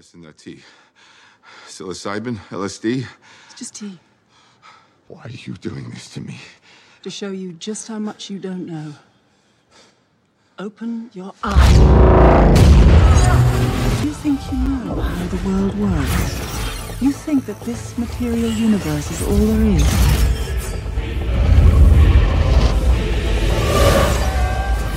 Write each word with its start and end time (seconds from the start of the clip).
What's 0.00 0.14
in 0.14 0.22
that 0.22 0.38
tea? 0.38 0.62
Psilocybin? 1.66 2.38
LSD? 2.48 3.06
It's 3.50 3.58
just 3.58 3.74
tea. 3.74 3.98
Why 5.08 5.24
are 5.24 5.28
you 5.28 5.52
doing 5.52 5.90
this 5.90 6.08
to 6.14 6.22
me? 6.22 6.38
To 7.02 7.10
show 7.10 7.30
you 7.30 7.52
just 7.52 7.86
how 7.86 7.98
much 7.98 8.30
you 8.30 8.38
don't 8.38 8.64
know. 8.64 8.94
Open 10.58 11.10
your 11.12 11.34
eyes. 11.44 11.76
You 14.02 14.12
think 14.14 14.40
you 14.50 14.56
know 14.56 14.94
how 15.02 15.26
the 15.26 15.46
world 15.46 15.78
works? 15.78 17.02
You 17.02 17.12
think 17.12 17.44
that 17.44 17.60
this 17.60 17.98
material 17.98 18.50
universe 18.52 19.10
is 19.10 19.20
all 19.28 19.36
there 19.36 19.64
is? 19.66 19.84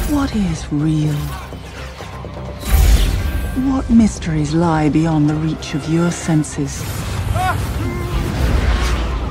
What 0.09 0.33
is 0.33 0.71
real? 0.71 1.42
What 3.55 3.87
mysteries 3.87 4.55
lie 4.55 4.89
beyond 4.89 5.29
the 5.29 5.35
reach 5.35 5.75
of 5.75 5.87
your 5.87 6.09
senses? 6.09 6.81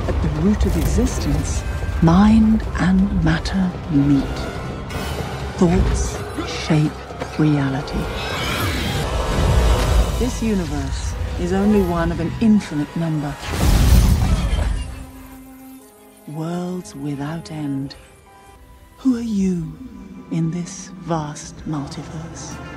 At 0.07 0.17
the 0.21 0.29
root 0.39 0.65
of 0.65 0.77
existence, 0.77 1.61
mind 2.01 2.63
and 2.79 3.21
matter 3.21 3.69
meet. 3.91 4.23
Thoughts 5.57 6.15
shape 6.49 6.93
reality. 7.37 7.99
This 10.19 10.41
universe 10.41 11.13
is 11.41 11.51
only 11.51 11.81
one 11.81 12.09
of 12.09 12.21
an 12.21 12.31
infinite 12.39 12.95
number. 12.95 13.35
Worlds 16.29 16.95
without 16.95 17.51
end. 17.51 17.97
Who 18.99 19.17
are 19.17 19.19
you 19.19 19.73
in 20.31 20.49
this 20.49 20.87
vast 21.01 21.57
multiverse? 21.67 22.72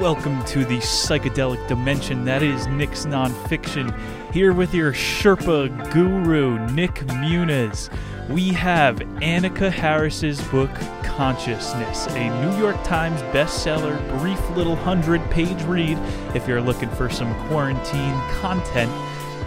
Welcome 0.00 0.44
to 0.44 0.66
the 0.66 0.76
psychedelic 0.76 1.66
dimension 1.68 2.26
that 2.26 2.42
is 2.42 2.66
Nick's 2.66 3.06
nonfiction. 3.06 3.98
Here 4.30 4.52
with 4.52 4.74
your 4.74 4.92
Sherpa 4.92 5.90
guru, 5.90 6.58
Nick 6.72 6.96
Muniz. 7.06 7.88
We 8.28 8.50
have 8.50 8.96
Annaka 8.96 9.70
Harris's 9.72 10.38
book, 10.48 10.70
Consciousness, 11.02 12.08
a 12.08 12.28
New 12.42 12.58
York 12.58 12.76
Times 12.84 13.22
bestseller, 13.32 13.96
brief 14.20 14.38
little 14.50 14.76
hundred 14.76 15.22
page 15.30 15.62
read 15.62 15.96
if 16.34 16.46
you're 16.46 16.60
looking 16.60 16.90
for 16.90 17.08
some 17.08 17.34
quarantine 17.48 18.20
content. 18.40 18.92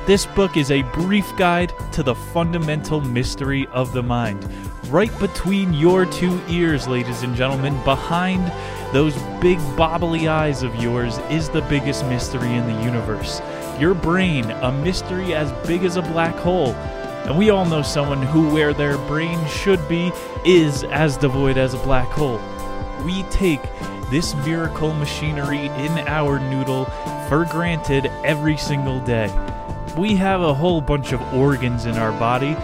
This 0.07 0.25
book 0.25 0.57
is 0.57 0.71
a 0.71 0.81
brief 0.81 1.31
guide 1.37 1.71
to 1.91 2.01
the 2.01 2.15
fundamental 2.15 3.01
mystery 3.01 3.67
of 3.67 3.93
the 3.93 4.01
mind. 4.01 4.49
Right 4.87 5.15
between 5.19 5.75
your 5.75 6.07
two 6.07 6.41
ears, 6.49 6.87
ladies 6.87 7.21
and 7.21 7.35
gentlemen, 7.35 7.79
behind 7.83 8.51
those 8.91 9.13
big 9.39 9.59
bobbly 9.77 10.27
eyes 10.27 10.63
of 10.63 10.75
yours 10.75 11.19
is 11.29 11.47
the 11.49 11.61
biggest 11.61 12.05
mystery 12.05 12.53
in 12.53 12.65
the 12.65 12.83
universe. 12.83 13.39
Your 13.79 13.93
brain, 13.93 14.49
a 14.49 14.71
mystery 14.71 15.35
as 15.35 15.51
big 15.67 15.83
as 15.83 15.95
a 15.95 16.01
black 16.01 16.35
hole. 16.35 16.73
And 17.25 17.37
we 17.37 17.51
all 17.51 17.65
know 17.65 17.83
someone 17.83 18.21
who, 18.21 18.49
where 18.51 18.73
their 18.73 18.97
brain 18.97 19.37
should 19.47 19.87
be, 19.87 20.11
is 20.43 20.83
as 20.85 21.17
devoid 21.17 21.57
as 21.57 21.75
a 21.75 21.83
black 21.83 22.07
hole. 22.07 22.41
We 23.05 23.23
take 23.23 23.61
this 24.09 24.33
miracle 24.37 24.93
machinery 24.93 25.67
in 25.67 25.91
our 26.07 26.39
noodle 26.39 26.85
for 27.27 27.45
granted 27.45 28.07
every 28.23 28.57
single 28.57 28.99
day. 29.01 29.31
We 29.95 30.15
have 30.15 30.41
a 30.41 30.53
whole 30.53 30.81
bunch 30.81 31.11
of 31.11 31.21
organs 31.33 31.85
in 31.85 31.95
our 31.95 32.11
body, 32.13 32.55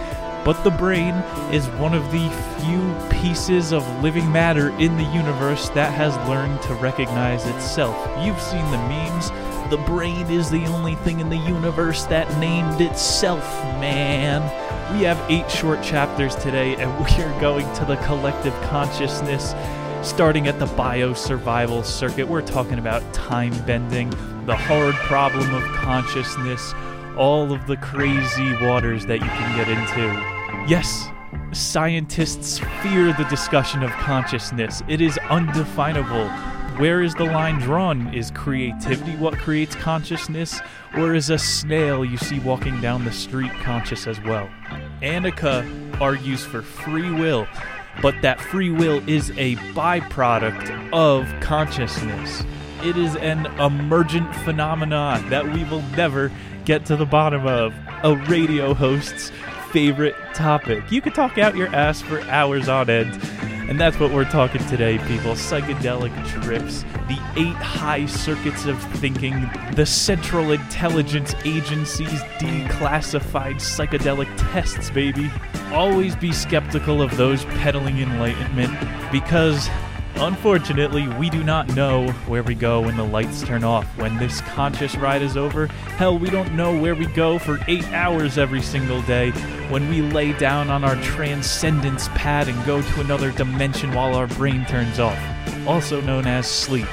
but 0.46 0.62
the 0.62 0.70
brain 0.70 1.12
is 1.52 1.66
one 1.70 1.92
of 1.92 2.04
the 2.12 2.30
few 2.60 3.20
pieces 3.20 3.72
of 3.72 3.84
living 4.00 4.30
matter 4.30 4.68
in 4.78 4.96
the 4.96 5.02
universe 5.12 5.70
that 5.70 5.92
has 5.92 6.16
learned 6.28 6.62
to 6.62 6.72
recognize 6.74 7.44
itself. 7.48 7.96
You've 8.24 8.40
seen 8.40 8.64
the 8.70 8.78
memes. 8.78 9.30
The 9.70 9.82
brain 9.88 10.30
is 10.30 10.48
the 10.48 10.64
only 10.66 10.94
thing 10.94 11.18
in 11.18 11.30
the 11.30 11.36
universe 11.36 12.04
that 12.04 12.30
named 12.38 12.80
itself, 12.80 13.42
man. 13.80 14.40
We 14.96 15.02
have 15.02 15.20
eight 15.28 15.50
short 15.50 15.82
chapters 15.82 16.36
today, 16.36 16.76
and 16.76 16.96
we 17.04 17.24
are 17.24 17.40
going 17.40 17.66
to 17.74 17.84
the 17.84 17.96
collective 18.06 18.54
consciousness. 18.70 19.52
Starting 20.02 20.46
at 20.46 20.60
the 20.60 20.66
biosurvival 20.66 21.84
circuit, 21.84 22.28
we're 22.28 22.40
talking 22.40 22.78
about 22.78 23.02
time 23.12 23.52
bending, 23.66 24.10
the 24.46 24.54
hard 24.54 24.94
problem 24.94 25.52
of 25.52 25.62
consciousness, 25.74 26.72
all 27.16 27.52
of 27.52 27.66
the 27.66 27.76
crazy 27.78 28.52
waters 28.64 29.06
that 29.06 29.18
you 29.18 29.26
can 29.26 29.56
get 29.56 29.68
into. 29.68 30.35
Yes, 30.68 31.08
scientists 31.52 32.58
fear 32.82 33.12
the 33.12 33.26
discussion 33.30 33.84
of 33.84 33.90
consciousness. 33.92 34.82
It 34.88 35.00
is 35.00 35.16
undefinable. 35.30 36.28
Where 36.80 37.02
is 37.02 37.14
the 37.14 37.24
line 37.24 37.60
drawn? 37.60 38.12
Is 38.12 38.32
creativity 38.32 39.12
what 39.12 39.38
creates 39.38 39.76
consciousness? 39.76 40.60
Or 40.96 41.14
is 41.14 41.30
a 41.30 41.38
snail 41.38 42.04
you 42.04 42.16
see 42.16 42.40
walking 42.40 42.80
down 42.80 43.04
the 43.04 43.12
street 43.12 43.52
conscious 43.62 44.08
as 44.08 44.20
well? 44.22 44.50
Annaka 45.02 46.00
argues 46.00 46.44
for 46.44 46.62
free 46.62 47.12
will, 47.12 47.46
but 48.02 48.20
that 48.22 48.40
free 48.40 48.70
will 48.70 49.08
is 49.08 49.30
a 49.36 49.54
byproduct 49.72 50.92
of 50.92 51.28
consciousness. 51.40 52.42
It 52.82 52.96
is 52.96 53.14
an 53.14 53.46
emergent 53.60 54.34
phenomenon 54.34 55.30
that 55.30 55.46
we 55.46 55.62
will 55.62 55.82
never 55.96 56.32
get 56.64 56.84
to 56.86 56.96
the 56.96 57.06
bottom 57.06 57.46
of. 57.46 57.72
A 58.02 58.16
radio 58.28 58.74
host's 58.74 59.32
favorite 59.76 60.16
topic. 60.32 60.90
You 60.90 61.02
could 61.02 61.14
talk 61.14 61.36
out 61.36 61.54
your 61.54 61.68
ass 61.68 62.00
for 62.00 62.22
hours 62.30 62.66
on 62.66 62.88
end. 62.88 63.22
And 63.68 63.78
that's 63.78 64.00
what 64.00 64.10
we're 64.10 64.24
talking 64.24 64.66
today, 64.68 64.96
people. 65.00 65.32
Psychedelic 65.32 66.14
trips, 66.42 66.82
the 67.08 67.18
eight 67.36 67.56
high 67.56 68.06
circuits 68.06 68.64
of 68.64 68.82
thinking, 68.94 69.34
the 69.74 69.84
Central 69.84 70.52
Intelligence 70.52 71.34
Agency's 71.44 72.22
declassified 72.38 73.56
psychedelic 73.56 74.34
tests, 74.50 74.88
baby. 74.88 75.30
Always 75.72 76.16
be 76.16 76.32
skeptical 76.32 77.02
of 77.02 77.14
those 77.18 77.44
peddling 77.44 77.98
enlightenment 77.98 78.72
because 79.12 79.68
Unfortunately, 80.18 81.06
we 81.18 81.28
do 81.28 81.44
not 81.44 81.68
know 81.76 82.08
where 82.26 82.42
we 82.42 82.54
go 82.54 82.80
when 82.80 82.96
the 82.96 83.04
lights 83.04 83.42
turn 83.42 83.62
off. 83.62 83.84
When 83.98 84.16
this 84.16 84.40
conscious 84.40 84.96
ride 84.96 85.20
is 85.20 85.36
over, 85.36 85.66
hell, 85.66 86.18
we 86.18 86.30
don't 86.30 86.56
know 86.56 86.76
where 86.76 86.94
we 86.94 87.06
go 87.06 87.38
for 87.38 87.58
eight 87.68 87.86
hours 87.92 88.38
every 88.38 88.62
single 88.62 89.02
day. 89.02 89.30
When 89.68 89.88
we 89.90 90.00
lay 90.00 90.32
down 90.32 90.70
on 90.70 90.84
our 90.84 90.96
transcendence 91.02 92.08
pad 92.14 92.48
and 92.48 92.64
go 92.64 92.80
to 92.80 93.00
another 93.00 93.30
dimension 93.30 93.92
while 93.92 94.14
our 94.14 94.26
brain 94.26 94.64
turns 94.64 94.98
off, 94.98 95.18
also 95.66 96.00
known 96.00 96.26
as 96.26 96.50
sleep. 96.50 96.88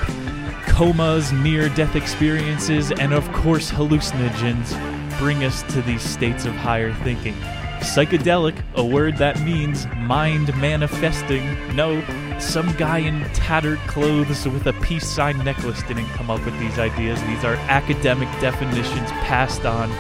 Comas, 0.68 1.32
near 1.32 1.70
death 1.70 1.96
experiences, 1.96 2.92
and 2.92 3.14
of 3.14 3.32
course, 3.32 3.72
hallucinogens 3.72 4.78
bring 5.18 5.46
us 5.46 5.64
to 5.74 5.82
these 5.84 6.02
states 6.02 6.46
of 6.46 6.54
higher 6.56 6.94
thinking. 6.94 7.36
Psychedelic, 7.84 8.64
a 8.76 8.84
word 8.86 9.18
that 9.18 9.42
means 9.42 9.86
mind 9.98 10.56
manifesting. 10.58 11.44
No, 11.76 12.02
some 12.40 12.74
guy 12.78 13.00
in 13.00 13.24
tattered 13.34 13.78
clothes 13.80 14.48
with 14.48 14.66
a 14.68 14.74
peace 14.74 15.06
sign 15.06 15.38
necklace 15.44 15.84
didn't 15.84 16.08
come 16.08 16.32
up 16.32 16.44
with 16.46 16.58
these 16.60 16.80
ideas. 16.80 17.22
These 17.24 17.44
are 17.44 17.56
academic 17.68 18.30
definitions 18.40 19.12
passed 19.12 19.66
on 19.66 19.92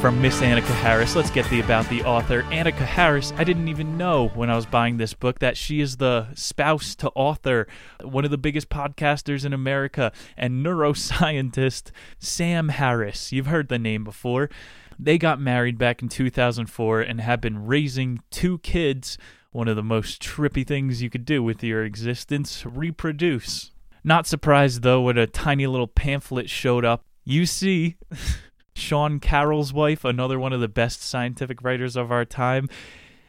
from 0.00 0.20
Miss 0.20 0.40
Annaka 0.40 0.74
Harris. 0.80 1.14
Let's 1.14 1.30
get 1.30 1.48
the 1.50 1.60
about 1.60 1.88
the 1.88 2.02
author. 2.04 2.42
Annaka 2.44 2.86
Harris, 2.86 3.32
I 3.36 3.44
didn't 3.44 3.68
even 3.68 3.98
know 3.98 4.28
when 4.28 4.50
I 4.50 4.56
was 4.56 4.66
buying 4.66 4.96
this 4.96 5.14
book 5.14 5.38
that 5.38 5.56
she 5.56 5.80
is 5.80 5.98
the 5.98 6.28
spouse 6.34 6.94
to 6.96 7.10
author, 7.10 7.66
one 8.02 8.24
of 8.24 8.30
the 8.30 8.38
biggest 8.38 8.70
podcasters 8.70 9.44
in 9.44 9.52
America, 9.52 10.10
and 10.36 10.64
neuroscientist 10.64 11.90
Sam 12.18 12.70
Harris. 12.70 13.30
You've 13.30 13.46
heard 13.46 13.68
the 13.68 13.78
name 13.78 14.04
before. 14.04 14.48
They 14.98 15.18
got 15.18 15.40
married 15.40 15.78
back 15.78 16.02
in 16.02 16.08
2004 16.08 17.00
and 17.00 17.20
have 17.20 17.40
been 17.40 17.66
raising 17.66 18.20
two 18.30 18.58
kids. 18.58 19.18
One 19.52 19.68
of 19.68 19.76
the 19.76 19.82
most 19.82 20.22
trippy 20.22 20.66
things 20.66 21.02
you 21.02 21.10
could 21.10 21.24
do 21.24 21.42
with 21.42 21.62
your 21.62 21.84
existence 21.84 22.64
reproduce. 22.64 23.72
Not 24.04 24.26
surprised 24.26 24.82
though 24.82 25.02
when 25.02 25.18
a 25.18 25.26
tiny 25.26 25.66
little 25.66 25.88
pamphlet 25.88 26.48
showed 26.48 26.84
up. 26.84 27.04
You 27.24 27.46
see, 27.46 27.96
Sean 28.74 29.20
Carroll's 29.20 29.72
wife, 29.72 30.04
another 30.04 30.38
one 30.38 30.52
of 30.52 30.60
the 30.60 30.68
best 30.68 31.02
scientific 31.02 31.62
writers 31.62 31.96
of 31.96 32.12
our 32.12 32.24
time, 32.24 32.68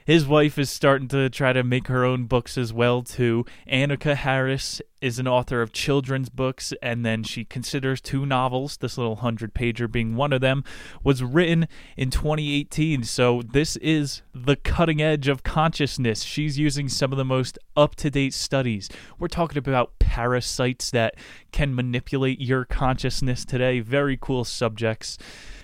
his 0.08 0.26
wife 0.26 0.58
is 0.58 0.70
starting 0.70 1.10
to 1.10 1.30
try 1.30 1.52
to 1.52 1.66
make 1.66 1.88
her 1.88 2.06
own 2.06 2.24
books 2.24 2.58
as 2.58 2.72
well 2.72 3.02
too. 3.02 3.46
Annaka 3.70 4.16
Harris 4.16 4.82
is 5.02 5.20
an 5.20 5.28
author 5.28 5.62
of 5.62 5.74
children's 5.74 6.30
books 6.30 6.74
and 6.82 7.06
then 7.06 7.24
she 7.24 7.44
considers 7.44 8.00
two 8.00 8.26
novels, 8.26 8.78
this 8.78 8.98
little 8.98 9.16
100 9.16 9.54
pager 9.54 9.92
being 9.92 10.16
one 10.16 10.32
of 10.32 10.40
them, 10.40 10.64
was 11.04 11.22
written 11.22 11.68
in 11.98 12.10
2018. 12.10 13.04
So 13.04 13.42
this 13.42 13.76
is 13.76 14.22
the 14.34 14.56
cutting 14.56 15.02
edge 15.02 15.28
of 15.28 15.44
consciousness. 15.44 16.24
She's 16.24 16.58
using 16.58 16.88
some 16.88 17.12
of 17.12 17.18
the 17.18 17.26
most 17.26 17.60
up-to-date 17.76 18.34
studies. 18.34 18.88
We're 19.20 19.28
talking 19.28 19.58
about 19.58 20.00
parasites 20.00 20.90
that 20.92 21.16
can 21.52 21.76
manipulate 21.76 22.40
your 22.40 22.64
consciousness 22.64 23.44
today. 23.44 23.82
Very 23.82 24.18
cool 24.20 24.46
subjects. 24.46 25.18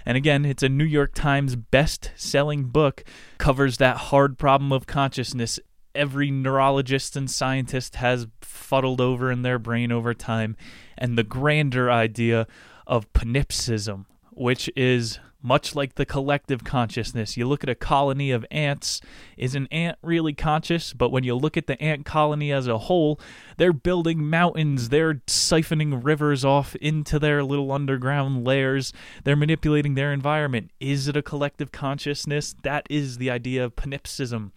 And 0.06 0.18
again, 0.18 0.46
it's 0.46 0.64
a 0.64 0.70
New 0.70 0.84
York 0.84 1.14
Times 1.14 1.56
best 1.56 2.12
selling 2.16 2.66
book, 2.66 3.04
covers 3.38 3.78
that 3.78 3.98
hard 3.98 4.38
problem 4.38 4.72
of 4.72 4.86
consciousness 4.86 5.60
every 5.96 6.32
neurologist 6.32 7.16
and 7.16 7.30
scientist 7.30 7.96
has 7.96 8.28
fuddled 8.42 9.00
over 9.00 9.32
in 9.32 9.44
their 9.44 9.60
brain 9.60 9.92
over 9.92 10.14
time, 10.14 10.56
and 10.98 11.18
the 11.18 11.24
grander 11.24 11.92
idea 11.92 12.48
of 12.88 13.12
panpsychism, 13.14 14.06
which 14.32 14.70
is 14.76 15.20
much 15.44 15.76
like 15.76 15.96
the 15.96 16.06
collective 16.06 16.64
consciousness. 16.64 17.38
You 17.38 17.48
look 17.48 17.64
at 17.64 17.70
a 17.70 17.76
colony 17.76 18.32
of 18.32 18.46
ants, 18.50 19.02
is 19.38 19.54
an 19.54 19.68
ant 19.72 19.98
really 20.02 20.34
conscious? 20.34 20.94
But 20.94 21.10
when 21.10 21.24
you 21.24 21.36
look 21.36 21.58
at 21.58 21.68
the 21.68 21.80
ant 21.82 22.06
colony 22.06 22.52
as 22.52 22.68
a 22.68 22.78
whole, 22.78 23.20
they're 23.58 23.74
building 23.74 24.30
mountains, 24.30 24.90
they're 24.90 25.16
siphoning 25.28 26.04
rivers 26.04 26.46
off 26.46 26.76
into 26.78 27.20
their 27.20 27.44
little 27.44 27.72
underground 27.72 28.46
lairs, 28.46 28.94
they're 29.26 29.36
manipulating 29.36 29.96
their 29.96 30.14
environment. 30.14 30.72
Is 30.80 31.08
it 31.08 31.18
a 31.18 31.22
collective 31.22 31.72
consciousness? 31.72 32.56
That 32.64 32.88
is 32.90 33.18
the 33.18 33.30
idea 33.30 33.66
of 33.66 33.76
panpsychism. 33.76 34.52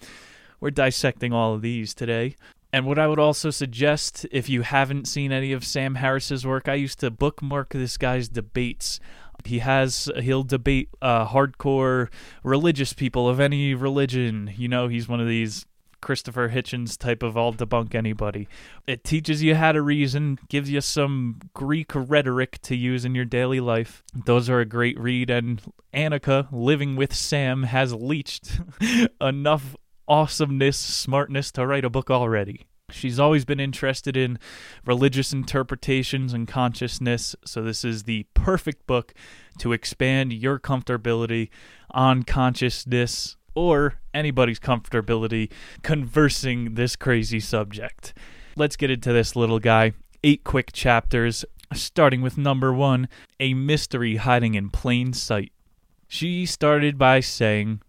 We're 0.60 0.70
dissecting 0.70 1.32
all 1.32 1.54
of 1.54 1.62
these 1.62 1.92
today. 1.92 2.36
And 2.72 2.84
what 2.84 2.98
I 2.98 3.06
would 3.06 3.18
also 3.18 3.50
suggest, 3.50 4.26
if 4.30 4.48
you 4.48 4.62
haven't 4.62 5.08
seen 5.08 5.32
any 5.32 5.52
of 5.52 5.64
Sam 5.64 5.94
Harris's 5.94 6.46
work, 6.46 6.68
I 6.68 6.74
used 6.74 7.00
to 7.00 7.10
bookmark 7.10 7.70
this 7.70 7.96
guy's 7.96 8.28
debates 8.28 9.00
he 9.46 9.60
has 9.60 10.10
he'll 10.20 10.42
debate 10.42 10.88
uh, 11.00 11.26
hardcore 11.26 12.08
religious 12.42 12.92
people 12.92 13.28
of 13.28 13.40
any 13.40 13.74
religion. 13.74 14.52
You 14.56 14.68
know, 14.68 14.88
he's 14.88 15.08
one 15.08 15.20
of 15.20 15.28
these 15.28 15.66
Christopher 16.00 16.50
Hitchens 16.50 16.96
type 16.96 17.22
of 17.22 17.36
I'll 17.36 17.52
debunk 17.52 17.94
anybody. 17.94 18.48
It 18.86 19.02
teaches 19.02 19.42
you 19.42 19.54
how 19.54 19.72
to 19.72 19.82
reason, 19.82 20.38
gives 20.48 20.70
you 20.70 20.80
some 20.80 21.40
Greek 21.54 21.90
rhetoric 21.94 22.60
to 22.62 22.76
use 22.76 23.04
in 23.04 23.14
your 23.14 23.24
daily 23.24 23.60
life. 23.60 24.02
Those 24.14 24.48
are 24.48 24.60
a 24.60 24.66
great 24.66 24.98
read, 25.00 25.30
and 25.30 25.60
Annaka, 25.92 26.48
living 26.52 26.96
with 26.96 27.14
Sam, 27.14 27.64
has 27.64 27.92
leached 27.92 28.60
enough 29.20 29.74
awesomeness, 30.06 30.78
smartness 30.78 31.50
to 31.52 31.66
write 31.66 31.84
a 31.84 31.90
book 31.90 32.10
already. 32.10 32.66
She's 32.90 33.18
always 33.18 33.44
been 33.44 33.58
interested 33.58 34.16
in 34.16 34.38
religious 34.84 35.32
interpretations 35.32 36.32
and 36.32 36.46
consciousness, 36.46 37.34
so 37.44 37.60
this 37.62 37.84
is 37.84 38.04
the 38.04 38.26
perfect 38.34 38.86
book 38.86 39.12
to 39.58 39.72
expand 39.72 40.32
your 40.32 40.60
comfortability 40.60 41.48
on 41.90 42.22
consciousness 42.22 43.36
or 43.56 43.94
anybody's 44.14 44.60
comfortability 44.60 45.50
conversing 45.82 46.74
this 46.74 46.94
crazy 46.94 47.40
subject. 47.40 48.14
Let's 48.54 48.76
get 48.76 48.90
into 48.90 49.12
this 49.12 49.34
little 49.34 49.58
guy. 49.58 49.92
Eight 50.22 50.44
quick 50.44 50.72
chapters, 50.72 51.44
starting 51.74 52.22
with 52.22 52.38
number 52.38 52.72
one 52.72 53.08
A 53.40 53.54
Mystery 53.54 54.16
Hiding 54.16 54.54
in 54.54 54.70
Plain 54.70 55.12
Sight. 55.12 55.52
She 56.06 56.46
started 56.46 56.98
by 56.98 57.18
saying, 57.18 57.82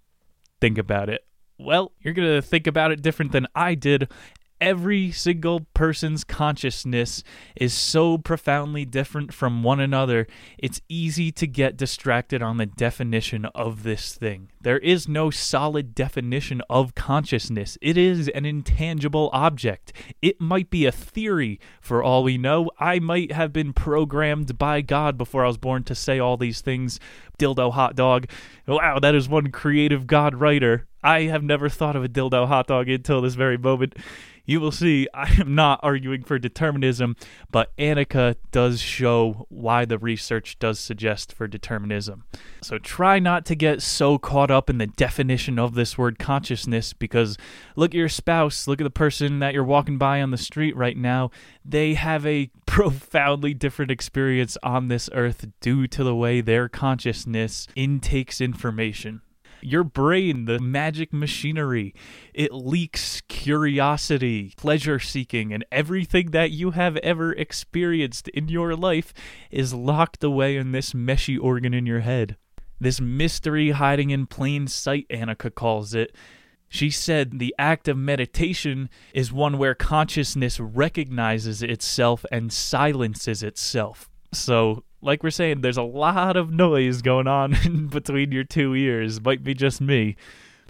Think 0.60 0.80
about 0.80 1.08
it. 1.08 1.24
Well, 1.60 1.92
you're 2.00 2.16
going 2.16 2.36
to 2.36 2.42
think 2.42 2.66
about 2.66 2.92
it 2.92 3.02
different 3.02 3.32
than 3.32 3.48
I 3.54 3.76
did, 3.76 4.10
every 4.60 5.12
single 5.12 5.62
person's 5.74 6.24
consciousness 6.24 7.24
is 7.56 7.74
so 7.74 8.18
profoundly 8.18 8.86
different 8.86 9.34
from 9.34 9.64
one 9.64 9.80
another, 9.80 10.28
it's 10.58 10.82
easy 10.90 11.32
to 11.32 11.48
get 11.48 11.78
distracted 11.78 12.42
on 12.42 12.58
the 12.58 12.66
definition 12.66 13.46
of 13.56 13.84
this 13.84 14.16
thing. 14.16 14.50
There 14.62 14.80
is 14.80 15.08
no 15.08 15.30
solid 15.30 15.96
definition 15.96 16.62
of 16.70 16.96
consciousness, 16.96 17.78
it 17.82 17.98
is 17.98 18.28
an 18.30 18.46
intangible 18.46 19.30
object. 19.34 19.94
It 20.22 20.42
might 20.42 20.70
be 20.70 20.86
a 20.86 20.92
theory 20.92 21.60
for 21.80 22.04
all 22.04 22.24
we 22.24 22.38
know. 22.38 22.70
I 22.80 23.00
might 23.00 23.32
have 23.32 23.54
been 23.54 23.74
programmed 23.74 24.58
by 24.58 24.82
God 24.82 25.18
before 25.18 25.44
I 25.44 25.48
was 25.48 25.58
born 25.58 25.84
to 25.86 25.96
say 25.96 26.20
all 26.20 26.38
these 26.38 26.62
things. 26.62 27.00
Dildo 27.40 27.72
hot 27.72 27.96
dog. 27.96 28.28
Wow, 28.68 29.00
that 29.00 29.16
is 29.16 29.30
one 29.30 29.52
creative 29.52 30.08
God 30.08 30.36
writer. 30.36 30.88
I 31.04 31.24
have 31.24 31.44
never 31.44 31.70
thought 31.70 31.96
of 31.96 32.04
a 32.04 32.10
dildo 32.10 32.48
hot 32.48 32.68
dog 32.68 32.90
until 32.90 33.22
this 33.22 33.36
very 33.36 33.58
moment 33.58 33.96
you 34.48 34.60
will 34.60 34.72
see 34.72 35.08
I 35.14 35.32
am 35.40 35.54
not 35.54 35.80
arguing 35.84 36.24
for 36.24 36.40
determinism, 36.40 37.16
but 37.52 37.76
Annaka 37.78 38.38
does 38.52 38.82
show 38.82 39.46
why 39.50 39.86
the 39.86 40.00
research 40.00 40.58
does 40.58 40.80
suggest 40.80 41.32
for 41.32 41.48
determinism. 41.48 42.24
So 42.64 42.80
try 42.80 43.20
not 43.20 43.46
to 43.46 43.56
get 43.56 43.84
so 43.84 44.18
caught 44.18 44.50
up 44.50 44.70
in 44.70 44.80
the 44.80 44.88
definition 44.88 45.60
of 45.60 45.76
this 45.76 45.98
word 45.98 46.18
consciousness 46.18 46.94
because 46.94 47.38
look 47.76 47.92
at 47.92 47.98
your 47.98 48.10
spouse, 48.10 48.68
look 48.68 48.82
at 48.82 48.86
the 48.86 48.90
person 48.90 49.38
that 49.40 49.54
you're 49.54 49.64
walking 49.64 50.00
by 50.00 50.22
on 50.22 50.32
the 50.32 50.38
street 50.38 50.76
right 50.76 50.98
now. 50.98 51.30
They 51.64 51.94
have 51.94 52.26
a 52.26 52.50
profoundly 52.66 53.54
different 53.54 53.92
experience 53.92 54.58
on 54.64 54.88
this 54.88 55.10
earth 55.14 55.46
due 55.60 55.88
to 55.88 56.04
the 56.04 56.16
way 56.16 56.42
their 56.42 56.70
consciousness 56.70 57.68
intakes 57.76 58.40
information. 58.40 59.22
Your 59.62 59.84
brain, 59.84 60.46
the 60.46 60.60
magic 60.60 61.12
machinery, 61.12 61.94
it 62.34 62.54
leaks 62.54 63.22
curiosity, 63.28 64.54
pleasure 64.58 65.00
seeking, 65.00 65.54
and 65.54 65.66
everything 65.72 66.32
that 66.32 66.52
you 66.52 66.72
have 66.72 66.98
ever 66.98 67.34
experienced 67.34 68.28
in 68.30 68.48
your 68.48 68.76
life 68.76 69.14
is 69.52 69.74
locked 69.74 70.24
away 70.24 70.58
in 70.58 70.72
this 70.72 70.94
meshy 70.94 71.40
organ 71.42 71.74
in 71.74 71.86
your 71.86 72.02
head. 72.02 72.38
This 72.80 73.02
mystery 73.02 73.72
hiding 73.72 74.12
in 74.12 74.28
plain 74.28 74.68
sight, 74.68 75.08
Annaka 75.10 75.54
calls 75.54 75.94
it. 75.96 76.16
She 76.70 76.90
said 76.90 77.40
the 77.40 77.56
act 77.58 77.88
of 77.88 77.98
meditation 77.98 78.90
is 79.14 79.32
one 79.32 79.58
where 79.58 79.74
consciousness 79.74 80.60
recognizes 80.60 81.64
itself 81.64 82.26
and 82.32 82.52
silences 82.52 83.42
itself. 83.42 84.10
So 84.34 84.84
like 85.02 85.24
we're 85.24 85.30
saying, 85.30 85.62
there's 85.62 85.78
a 85.78 85.84
lot 85.84 86.36
of 86.36 86.52
noise 86.52 87.02
going 87.02 87.28
on 87.28 87.88
between 87.92 88.32
your 88.32 88.44
two 88.44 88.76
ears. 88.76 89.22
Might 89.22 89.44
be 89.44 89.54
just 89.54 89.82
me. 89.82 90.16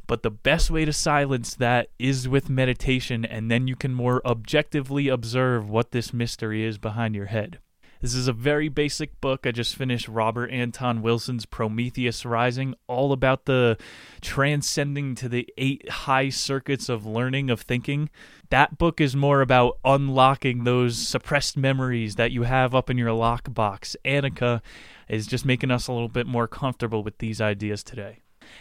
But 0.06 0.24
the 0.24 0.32
best 0.32 0.72
way 0.72 0.86
to 0.86 0.94
silence 0.94 1.54
that 1.56 1.90
is 2.00 2.30
with 2.30 2.50
meditation, 2.50 3.26
and 3.26 3.52
then 3.52 3.68
you 3.68 3.76
can 3.76 3.94
more 3.94 4.26
objectively 4.26 5.10
observe 5.10 5.70
what 5.70 5.92
this 5.92 6.14
mystery 6.14 6.64
is 6.64 6.78
behind 6.78 7.14
your 7.14 7.26
head. 7.26 7.60
This 8.02 8.14
is 8.14 8.28
a 8.28 8.34
very 8.34 8.70
basic 8.70 9.20
book. 9.22 9.48
I 9.48 9.52
just 9.52 9.76
finished 9.76 10.08
Robert 10.08 10.52
Anton 10.52 11.02
Wilson's 11.02 11.46
Prometheus 11.46 12.26
Rising, 12.26 12.76
all 12.88 13.12
about 13.12 13.46
the 13.46 13.78
transcending 14.22 15.16
to 15.16 15.28
the 15.28 15.48
eight 15.58 15.90
high 15.90 16.30
circuits 16.30 16.90
of 16.90 17.06
learning, 17.06 17.50
of 17.50 17.62
thinking. 17.62 18.10
That 18.50 18.78
book 18.78 19.02
is 19.02 19.16
more 19.16 19.42
about 19.42 19.80
unlocking 19.84 20.64
those 20.64 20.98
suppressed 20.98 21.58
memories 21.58 22.16
that 22.16 22.32
you 22.32 22.44
have 22.44 22.76
up 22.76 22.90
in 22.90 22.98
your 22.98 23.10
lockbox. 23.10 23.96
Annaka 24.06 24.62
is 25.10 25.26
just 25.26 25.46
making 25.46 25.72
us 25.72 25.88
a 25.88 25.92
little 25.92 26.08
bit 26.08 26.28
more 26.28 26.48
comfortable 26.48 27.04
with 27.04 27.18
these 27.18 27.42
ideas 27.42 27.84
today. 27.84 28.20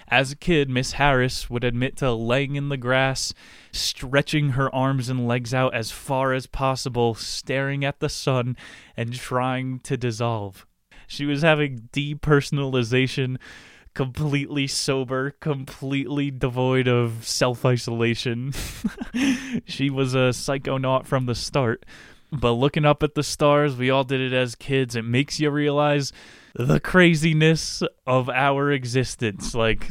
As 0.08 0.32
a 0.32 0.36
kid, 0.36 0.70
Miss 0.70 0.92
Harris 0.92 1.50
would 1.50 1.64
admit 1.64 1.96
to 1.96 2.12
laying 2.12 2.56
in 2.56 2.68
the 2.68 2.76
grass, 2.76 3.34
stretching 3.72 4.50
her 4.50 4.72
arms 4.74 5.08
and 5.08 5.26
legs 5.26 5.52
out 5.52 5.74
as 5.74 5.90
far 5.90 6.32
as 6.32 6.46
possible, 6.46 7.14
staring 7.14 7.84
at 7.84 8.00
the 8.00 8.08
sun, 8.08 8.56
and 8.96 9.14
trying 9.14 9.80
to 9.80 9.96
dissolve. 9.96 10.66
She 11.06 11.26
was 11.26 11.42
having 11.42 11.88
depersonalization, 11.92 13.38
completely 13.94 14.66
sober, 14.66 15.32
completely 15.40 16.30
devoid 16.30 16.88
of 16.88 17.26
self 17.26 17.64
isolation. 17.64 18.52
she 19.64 19.90
was 19.90 20.14
a 20.14 20.30
psychonaut 20.30 21.06
from 21.06 21.26
the 21.26 21.34
start. 21.34 21.84
But 22.32 22.52
looking 22.52 22.84
up 22.84 23.02
at 23.02 23.14
the 23.14 23.22
stars, 23.22 23.76
we 23.76 23.90
all 23.90 24.04
did 24.04 24.20
it 24.20 24.32
as 24.32 24.54
kids. 24.54 24.96
It 24.96 25.04
makes 25.04 25.38
you 25.38 25.50
realize 25.50 26.12
the 26.58 26.80
craziness 26.80 27.82
of 28.06 28.30
our 28.30 28.70
existence. 28.70 29.54
Like, 29.54 29.90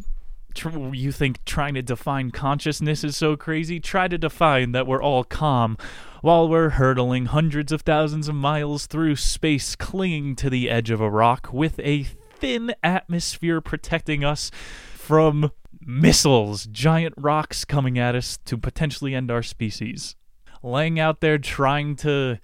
tr- 0.56 0.94
you 0.94 1.12
think 1.12 1.44
trying 1.46 1.76
to 1.76 1.82
define 1.82 2.32
consciousness 2.32 3.04
is 3.04 3.16
so 3.16 3.38
crazy? 3.38 3.80
Try 3.80 4.08
to 4.08 4.18
define 4.18 4.72
that 4.72 4.88
we're 4.88 5.02
all 5.02 5.24
calm 5.24 5.78
while 6.22 6.50
we're 6.50 6.70
hurtling 6.70 7.28
hundreds 7.28 7.72
of 7.72 7.82
thousands 7.82 8.28
of 8.28 8.36
miles 8.36 8.88
through 8.88 9.16
space, 9.16 9.76
clinging 9.76 10.36
to 10.38 10.50
the 10.50 10.70
edge 10.70 10.90
of 10.90 11.00
a 11.00 11.10
rock 11.10 11.50
with 11.54 11.80
a 11.80 12.04
thin 12.04 12.74
atmosphere 12.84 13.62
protecting 13.62 14.24
us 14.24 14.50
from 14.96 15.52
missiles, 15.80 16.66
giant 16.66 17.14
rocks 17.16 17.64
coming 17.64 18.00
at 18.00 18.16
us 18.16 18.40
to 18.46 18.58
potentially 18.58 19.14
end 19.14 19.30
our 19.30 19.44
species. 19.44 20.16
Laying 20.64 21.00
out 21.00 21.22
there 21.22 21.38
trying 21.38 21.96
to 21.98 22.40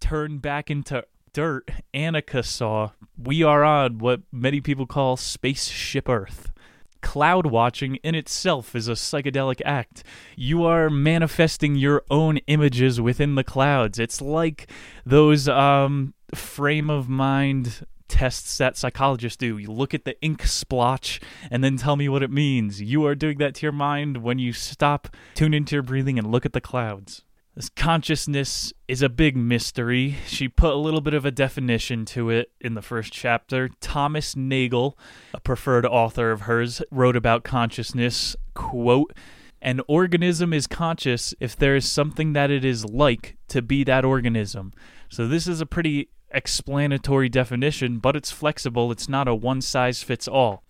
turn 0.00 0.38
back 0.38 0.70
into 0.70 1.04
dirt, 1.38 1.70
Annaka 1.94 2.44
saw 2.44 2.90
we 3.16 3.44
are 3.44 3.62
on 3.62 3.98
what 3.98 4.22
many 4.32 4.60
people 4.60 4.86
call 4.86 5.16
spaceship 5.16 6.08
Earth. 6.08 6.50
Cloud 7.00 7.46
watching 7.46 7.94
in 8.02 8.16
itself 8.16 8.74
is 8.74 8.88
a 8.88 8.94
psychedelic 8.94 9.60
act. 9.64 10.02
You 10.34 10.64
are 10.64 10.90
manifesting 10.90 11.76
your 11.76 12.02
own 12.10 12.38
images 12.48 13.00
within 13.00 13.36
the 13.36 13.44
clouds. 13.44 14.00
It's 14.00 14.20
like 14.20 14.68
those 15.06 15.48
um, 15.48 16.12
frame 16.34 16.90
of 16.90 17.08
mind 17.08 17.86
tests 18.08 18.58
that 18.58 18.76
psychologists 18.76 19.36
do. 19.36 19.58
You 19.58 19.70
look 19.70 19.94
at 19.94 20.04
the 20.04 20.20
ink 20.20 20.44
splotch 20.44 21.20
and 21.52 21.62
then 21.62 21.76
tell 21.76 21.94
me 21.94 22.08
what 22.08 22.24
it 22.24 22.32
means. 22.32 22.82
You 22.82 23.06
are 23.06 23.14
doing 23.14 23.38
that 23.38 23.54
to 23.54 23.62
your 23.64 23.70
mind 23.70 24.24
when 24.24 24.40
you 24.40 24.52
stop, 24.52 25.06
tune 25.36 25.54
into 25.54 25.76
your 25.76 25.84
breathing, 25.84 26.18
and 26.18 26.32
look 26.32 26.44
at 26.44 26.52
the 26.52 26.60
clouds. 26.60 27.22
This 27.58 27.70
consciousness 27.70 28.72
is 28.86 29.02
a 29.02 29.08
big 29.08 29.36
mystery. 29.36 30.14
She 30.28 30.46
put 30.46 30.74
a 30.74 30.76
little 30.76 31.00
bit 31.00 31.12
of 31.12 31.24
a 31.24 31.32
definition 31.32 32.04
to 32.04 32.30
it 32.30 32.52
in 32.60 32.74
the 32.74 32.82
first 32.82 33.12
chapter. 33.12 33.68
Thomas 33.80 34.36
Nagel, 34.36 34.96
a 35.34 35.40
preferred 35.40 35.84
author 35.84 36.30
of 36.30 36.42
hers, 36.42 36.82
wrote 36.92 37.16
about 37.16 37.42
consciousness, 37.42 38.36
quote, 38.54 39.12
an 39.60 39.80
organism 39.88 40.52
is 40.52 40.68
conscious 40.68 41.34
if 41.40 41.56
there 41.56 41.74
is 41.74 41.90
something 41.90 42.32
that 42.32 42.48
it 42.52 42.64
is 42.64 42.84
like 42.84 43.36
to 43.48 43.60
be 43.60 43.82
that 43.82 44.04
organism. 44.04 44.72
So 45.08 45.26
this 45.26 45.48
is 45.48 45.60
a 45.60 45.66
pretty 45.66 46.10
explanatory 46.30 47.28
definition, 47.28 47.98
but 47.98 48.14
it's 48.14 48.30
flexible. 48.30 48.92
It's 48.92 49.08
not 49.08 49.26
a 49.26 49.34
one 49.34 49.62
size 49.62 50.00
fits 50.00 50.28
all. 50.28 50.62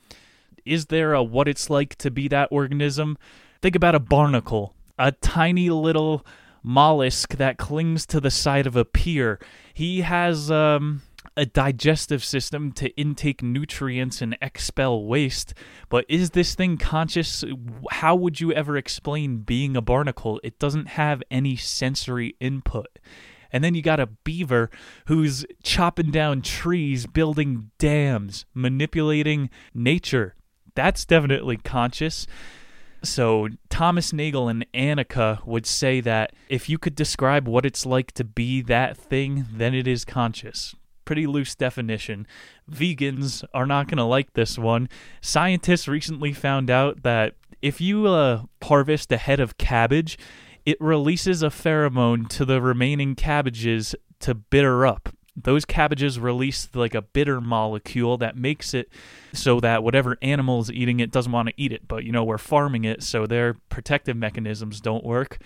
Is 0.65 0.87
there 0.87 1.13
a 1.13 1.23
what 1.23 1.49
it's 1.49 1.69
like 1.69 1.97
to 1.97 2.11
be 2.11 2.29
that 2.29 2.49
organism? 2.51 3.19
Think 3.61 3.77
about 3.77 3.95
a 3.95 4.01
barnacle, 4.01 4.75
a 4.99 5.13
tiny 5.13 5.69
little 5.69 6.25
mollusk 6.69 7.37
that 7.37 7.57
clings 7.57 8.05
to 8.05 8.21
the 8.21 8.31
side 8.31 8.67
of 8.67 8.77
a 8.77 8.85
pier. 8.85 9.41
He 9.73 10.03
has 10.03 10.51
um, 10.51 11.01
a 11.35 11.47
digestive 11.47 12.23
system 12.23 12.73
to 12.73 12.91
intake 12.91 13.43
nutrients 13.43 14.21
and 14.21 14.37
expel 14.43 15.03
waste. 15.07 15.55
But 15.89 16.05
is 16.11 16.31
this 16.31 16.55
thing 16.55 16.77
conscious? 16.77 17.43
How 17.91 18.15
would 18.15 18.41
you 18.41 18.53
ever 18.53 18.77
explain 18.77 19.39
being 19.39 19.79
a 19.79 19.81
barnacle? 19.81 20.41
It 20.45 20.59
doesn't 20.59 20.89
have 20.89 21.23
any 21.31 21.57
sensory 21.57 22.37
input. 22.39 22.99
And 23.51 23.65
then 23.65 23.75
you 23.75 23.81
got 23.81 23.99
a 23.99 24.07
beaver 24.07 24.71
who's 25.07 25.47
chopping 25.63 26.11
down 26.11 26.43
trees, 26.43 27.07
building 27.07 27.71
dams, 27.79 28.45
manipulating 28.53 29.49
nature. 29.73 30.35
That's 30.75 31.07
definitely 31.07 31.57
conscious. 31.57 32.27
So, 33.03 33.49
Thomas 33.71 34.13
Nagel 34.13 34.49
and 34.49 34.67
Annaka 34.75 35.45
would 35.47 35.67
say 35.67 36.01
that 36.01 36.33
if 36.49 36.69
you 36.69 36.79
could 36.79 36.95
describe 36.95 37.47
what 37.47 37.65
it's 37.65 37.87
like 37.87 38.13
to 38.13 38.25
be 38.25 38.61
that 38.63 38.97
thing, 38.97 39.47
then 39.53 39.75
it 39.75 39.87
is 39.87 40.05
conscious. 40.05 40.75
Pretty 41.05 41.27
loose 41.27 41.55
definition. 41.55 42.27
Vegans 42.71 43.45
are 43.55 43.67
not 43.67 43.87
going 43.87 43.99
to 43.99 44.05
like 44.05 44.33
this 44.33 44.59
one. 44.59 44.89
Scientists 45.21 45.87
recently 45.87 46.33
found 46.33 46.71
out 46.71 47.03
that 47.03 47.35
if 47.63 47.81
you 47.81 48.07
uh, 48.09 48.43
harvest 48.63 49.13
a 49.13 49.17
head 49.17 49.41
of 49.41 49.59
cabbage, 49.59 50.19
it 50.67 50.77
releases 50.81 51.43
a 51.43 51.49
pheromone 51.49 52.29
to 52.29 52.45
the 52.45 52.61
remaining 52.61 53.15
cabbages 53.15 53.95
to 54.21 54.35
bitter 54.35 54.87
up 54.87 55.09
those 55.45 55.65
cabbages 55.65 56.19
release 56.19 56.69
like 56.75 56.95
a 56.95 57.03
bitter 57.03 57.41
molecule 57.41 58.17
that 58.19 58.37
makes 58.37 58.75
it 58.75 58.91
so 59.33 59.61
that 59.61 59.83
whatever 59.83 60.17
animal 60.23 60.61
is 60.61 60.71
eating 60.71 61.01
it 61.01 61.11
doesn't 61.11 61.33
want 61.33 61.49
to 61.49 61.55
eat 61.57 61.73
it. 61.73 61.87
But 61.87 62.05
you 62.05 62.13
know, 62.13 62.25
we're 62.25 62.39
farming 62.39 62.85
it, 62.85 63.03
so 63.03 63.27
their 63.27 63.55
protective 63.69 64.17
mechanisms 64.17 64.81
don't 64.81 65.05
work. 65.05 65.39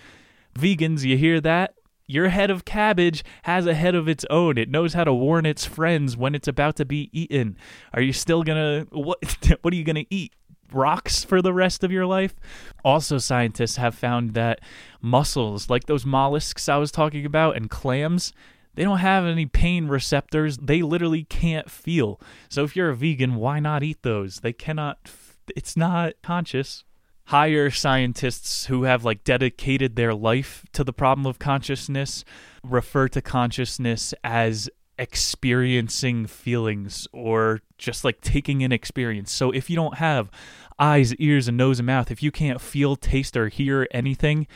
Vegans, 0.57 1.03
you 1.03 1.17
hear 1.17 1.41
that? 1.41 1.75
Your 2.05 2.29
head 2.29 2.51
of 2.51 2.65
cabbage 2.65 3.23
has 3.43 3.65
a 3.65 3.73
head 3.73 3.95
of 3.95 4.07
its 4.09 4.25
own. 4.29 4.57
It 4.57 4.69
knows 4.69 4.93
how 4.93 5.05
to 5.05 5.13
warn 5.13 5.45
its 5.45 5.65
friends 5.65 6.17
when 6.17 6.35
it's 6.35 6.47
about 6.47 6.75
to 6.77 6.85
be 6.85 7.09
eaten. 7.13 7.57
Are 7.93 8.01
you 8.01 8.13
still 8.13 8.43
gonna 8.43 8.85
what? 8.91 9.19
What 9.61 9.73
are 9.73 9.77
you 9.77 9.83
gonna 9.83 10.05
eat? 10.09 10.33
rocks 10.73 11.23
for 11.23 11.41
the 11.41 11.53
rest 11.53 11.83
of 11.83 11.91
your 11.91 12.05
life. 12.05 12.35
Also, 12.83 13.17
scientists 13.17 13.77
have 13.77 13.95
found 13.95 14.33
that 14.33 14.59
mussels, 15.01 15.69
like 15.69 15.85
those 15.85 16.05
mollusks 16.05 16.67
I 16.67 16.77
was 16.77 16.91
talking 16.91 17.25
about, 17.25 17.55
and 17.55 17.69
clams, 17.69 18.33
they 18.75 18.83
don't 18.83 18.99
have 18.99 19.25
any 19.25 19.45
pain 19.45 19.87
receptors. 19.87 20.57
They 20.57 20.81
literally 20.81 21.23
can't 21.23 21.69
feel. 21.69 22.19
So 22.49 22.63
if 22.63 22.75
you're 22.75 22.89
a 22.89 22.95
vegan, 22.95 23.35
why 23.35 23.59
not 23.59 23.83
eat 23.83 24.01
those? 24.01 24.37
They 24.37 24.53
cannot, 24.53 25.11
it's 25.55 25.77
not 25.77 26.13
conscious. 26.21 26.83
Higher 27.27 27.69
scientists 27.71 28.65
who 28.65 28.83
have 28.83 29.05
like 29.05 29.23
dedicated 29.23 29.95
their 29.95 30.13
life 30.13 30.65
to 30.73 30.83
the 30.83 30.91
problem 30.91 31.25
of 31.25 31.39
consciousness 31.39 32.25
refer 32.63 33.07
to 33.09 33.21
consciousness 33.21 34.13
as 34.23 34.69
experiencing 34.97 36.27
feelings 36.27 37.07
or 37.13 37.61
just 37.77 38.03
like 38.03 38.21
taking 38.21 38.63
an 38.63 38.71
experience. 38.71 39.31
So 39.31 39.51
if 39.51 39.69
you 39.69 39.75
don't 39.75 39.97
have 39.97 40.29
eyes, 40.77 41.15
ears, 41.15 41.47
and 41.47 41.57
nose 41.57 41.79
and 41.79 41.85
mouth, 41.85 42.11
if 42.11 42.21
you 42.21 42.31
can't 42.31 42.59
feel, 42.59 42.95
taste, 42.95 43.37
or 43.37 43.49
hear 43.49 43.87
anything, 43.91 44.47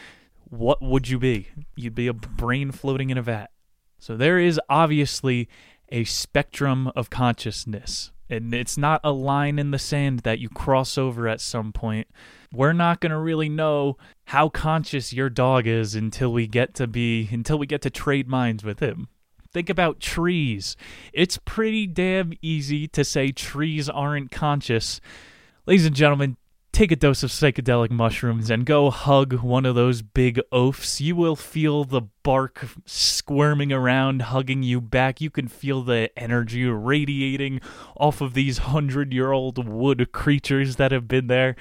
what 0.50 0.82
would 0.82 1.08
you 1.08 1.20
be? 1.20 1.50
You'd 1.76 1.96
be 1.96 2.08
a 2.08 2.14
brain 2.14 2.72
floating 2.72 3.10
in 3.10 3.18
a 3.18 3.22
vat. 3.22 3.52
So 4.00 4.16
there 4.16 4.40
is 4.40 4.60
obviously 4.70 5.48
a 5.90 6.04
spectrum 6.04 6.92
of 6.96 7.10
consciousness. 7.10 8.12
And 8.30 8.54
it's 8.54 8.78
not 8.78 9.00
a 9.04 9.12
line 9.12 9.58
in 9.58 9.72
the 9.72 9.80
sand 9.80 10.20
that 10.20 10.40
you 10.40 10.50
cross 10.50 10.98
over 10.98 11.28
at 11.28 11.40
some 11.40 11.72
point. 11.72 12.08
We're 12.52 12.74
not 12.74 13.00
going 13.00 13.12
to 13.12 13.18
really 13.18 13.50
know 13.50 13.98
how 14.26 14.50
conscious 14.50 15.14
your 15.14 15.30
dog 15.30 15.66
is 15.66 15.96
until 15.96 16.34
we 16.34 16.48
get 16.48 16.74
to 16.76 16.88
be 16.88 17.30
until 17.32 17.58
we 17.58 17.66
get 17.66 17.82
to 17.84 17.90
trade 17.90 18.28
minds 18.28 18.64
with 18.64 18.80
him. 18.80 19.08
Think 19.54 19.70
about 19.70 20.02
trees. 20.02 20.76
It's 21.14 21.38
pretty 21.38 21.88
damn 21.88 22.34
easy 22.42 22.88
to 22.90 23.06
say 23.06 23.32
trees 23.32 23.88
aren't 23.90 24.30
conscious. 24.30 25.00
Ladies 25.66 25.86
and 25.86 25.96
gentlemen, 25.96 26.36
take 26.78 26.92
a 26.92 26.96
dose 26.96 27.24
of 27.24 27.32
psychedelic 27.32 27.90
mushrooms 27.90 28.52
and 28.52 28.64
go 28.64 28.92
hug 28.92 29.34
one 29.34 29.66
of 29.66 29.74
those 29.74 30.04
big 30.04 30.40
oafs. 30.52 31.02
You 31.02 31.16
will 31.16 31.36
feel 31.36 31.84
the 31.86 32.02
bark 32.22 32.68
squirming 32.86 33.74
around, 33.74 34.22
hugging 34.22 34.62
you 34.62 34.80
back. 34.80 35.20
You 35.20 35.32
can 35.32 35.48
feel 35.48 35.82
the 35.82 36.12
energy 36.16 36.66
radiating 36.66 37.62
off 37.96 38.22
of 38.22 38.36
these 38.36 38.60
hundred 38.60 39.12
year 39.12 39.32
old 39.32 39.68
wood 39.68 40.12
creatures 40.12 40.76
that 40.76 40.92
have 40.92 41.08
been 41.08 41.26
there. 41.26 41.56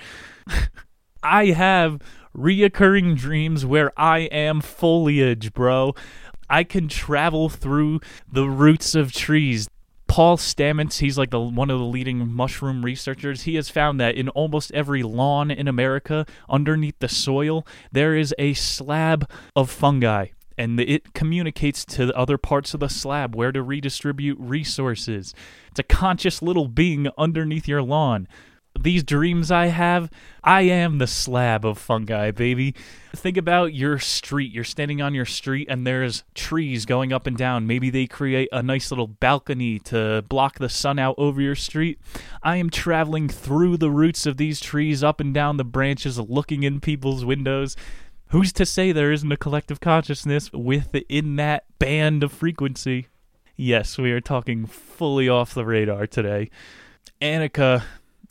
I 1.23 1.47
have 1.47 1.99
reoccurring 2.37 3.17
dreams 3.17 3.65
where 3.65 3.99
I 3.99 4.19
am 4.19 4.61
foliage, 4.61 5.55
bro. 5.55 5.95
I 6.51 6.63
can 6.63 6.89
travel 6.89 7.49
through 7.49 8.01
the 8.31 8.51
roots 8.51 8.95
of 8.95 9.13
trees. 9.13 9.67
Paul 10.17 10.39
Stamets, 10.39 11.01
he's 11.01 11.19
like 11.19 11.29
the 11.29 11.39
one 11.39 11.69
of 11.69 11.79
the 11.79 11.85
leading 11.85 12.33
mushroom 12.33 12.83
researchers. 12.83 13.43
He 13.43 13.57
has 13.57 13.69
found 13.69 14.01
that 14.01 14.15
in 14.15 14.31
almost 14.31 14.73
every 14.73 15.03
lawn 15.03 15.51
in 15.51 15.69
America, 15.69 16.25
underneath 16.49 16.99
the 17.01 17.09
soil, 17.11 17.67
there 17.93 18.17
is 18.17 18.35
a 18.39 18.55
slab 18.55 19.29
of 19.55 19.69
fungi 19.69 20.29
and 20.57 20.81
it 20.81 21.13
communicates 21.13 21.85
to 21.85 22.07
the 22.07 22.17
other 22.17 22.39
parts 22.39 22.73
of 22.73 22.81
the 22.81 22.89
slab 22.89 23.35
where 23.35 23.53
to 23.53 23.63
redistribute 23.63 24.39
resources. 24.41 25.35
It's 25.71 25.81
a 25.81 25.83
conscious 25.83 26.41
little 26.41 26.67
being 26.67 27.09
underneath 27.19 27.69
your 27.69 27.83
lawn 27.83 28.27
these 28.83 29.03
dreams 29.03 29.51
I 29.51 29.67
have, 29.67 30.11
I 30.43 30.63
am 30.63 30.99
the 30.99 31.07
slab 31.07 31.65
of 31.65 31.79
fungi, 31.79 32.31
baby. 32.31 32.75
Think 33.15 33.37
about 33.37 33.75
your 33.75 33.99
street. 33.99 34.53
You're 34.53 34.65
standing 34.65 35.01
on 35.01 35.15
your 35.15 35.25
street 35.25 35.69
and 35.71 35.87
there's 35.87 36.25
trees 36.35 36.87
going 36.87 37.13
up 37.13 37.27
and 37.27 37.37
down. 37.37 37.67
Maybe 37.67 37.91
they 37.91 38.07
create 38.07 38.49
a 38.53 38.63
nice 38.63 38.91
little 38.91 39.07
balcony 39.07 39.79
to 39.81 40.25
block 40.29 40.59
the 40.59 40.69
sun 40.69 40.99
out 40.99 41.15
over 41.19 41.41
your 41.41 41.55
street. 41.55 41.99
I 42.43 42.57
am 42.57 42.71
traveling 42.71 43.29
through 43.29 43.79
the 43.79 43.91
roots 43.91 44.27
of 44.27 44.37
these 44.37 44.61
trees, 44.61 45.03
up 45.03 45.21
and 45.21 45.33
down 45.33 45.57
the 45.57 45.65
branches, 45.65 46.19
looking 46.19 46.63
in 46.63 46.81
people's 46.81 47.25
windows. 47.25 47.77
Who's 48.31 48.53
to 48.55 48.67
say 48.67 48.93
there 48.93 49.13
isn't 49.13 49.31
a 49.31 49.37
collective 49.37 49.81
consciousness 49.81 50.53
within 50.53 51.37
that 51.37 51.65
band 51.79 52.23
of 52.23 52.33
frequency? 52.33 53.07
Yes, 53.57 53.97
we 53.97 54.13
are 54.13 54.21
talking 54.21 54.67
fully 54.67 55.29
off 55.29 55.55
the 55.55 55.65
radar 55.65 56.07
today. 56.07 56.51
Annaka 57.23 57.85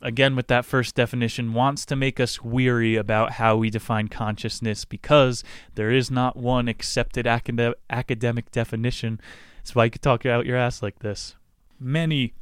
again 0.06 0.36
with 0.36 0.48
that 0.48 0.66
first 0.66 0.96
definition, 0.96 1.54
wants 1.54 1.86
to 1.88 1.96
make 1.96 2.20
us 2.20 2.42
weary 2.42 2.96
about 2.96 3.34
how 3.34 3.58
we 3.58 3.70
define 3.70 4.08
consciousness 4.08 4.86
because 4.86 5.44
there 5.74 5.92
is 5.92 6.12
not 6.12 6.38
one 6.38 6.68
accepted 6.68 7.26
acad- 7.26 7.76
academic 7.90 8.52
definition. 8.52 9.20
That's 9.58 9.76
why 9.76 9.86
you 9.86 9.92
could 9.92 10.04
talk 10.04 10.26
out 10.26 10.46
your 10.46 10.58
ass 10.58 10.84
like 10.84 11.00
this. 11.00 11.36
Many 11.80 12.34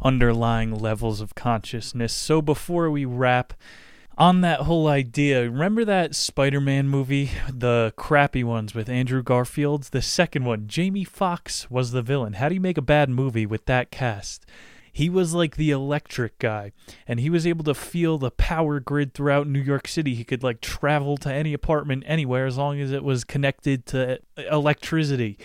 underlying 0.00 0.74
levels 0.74 1.20
of 1.20 1.34
consciousness. 1.34 2.12
So 2.12 2.40
before 2.40 2.90
we 2.90 3.04
wrap, 3.04 3.54
on 4.16 4.42
that 4.42 4.60
whole 4.60 4.86
idea, 4.86 5.42
remember 5.42 5.84
that 5.84 6.14
Spider 6.14 6.60
Man 6.60 6.88
movie, 6.88 7.30
the 7.52 7.92
crappy 7.96 8.44
ones 8.44 8.72
with 8.72 8.88
Andrew 8.88 9.24
Garfield's? 9.24 9.90
The 9.90 10.02
second 10.02 10.44
one, 10.44 10.68
Jamie 10.68 11.02
Foxx 11.02 11.68
was 11.68 11.90
the 11.90 12.02
villain. 12.02 12.34
How 12.34 12.48
do 12.48 12.54
you 12.54 12.60
make 12.60 12.78
a 12.78 12.82
bad 12.82 13.10
movie 13.10 13.46
with 13.46 13.66
that 13.66 13.90
cast? 13.90 14.46
He 14.94 15.10
was 15.10 15.34
like 15.34 15.56
the 15.56 15.72
electric 15.72 16.38
guy, 16.38 16.70
and 17.08 17.18
he 17.18 17.28
was 17.28 17.48
able 17.48 17.64
to 17.64 17.74
feel 17.74 18.16
the 18.16 18.30
power 18.30 18.78
grid 18.78 19.12
throughout 19.12 19.48
New 19.48 19.58
York 19.58 19.88
City. 19.88 20.14
He 20.14 20.22
could 20.22 20.44
like 20.44 20.60
travel 20.60 21.16
to 21.16 21.32
any 21.32 21.52
apartment 21.52 22.04
anywhere 22.06 22.46
as 22.46 22.56
long 22.56 22.80
as 22.80 22.92
it 22.92 23.02
was 23.02 23.24
connected 23.24 23.86
to 23.86 24.20
electricity. 24.36 25.36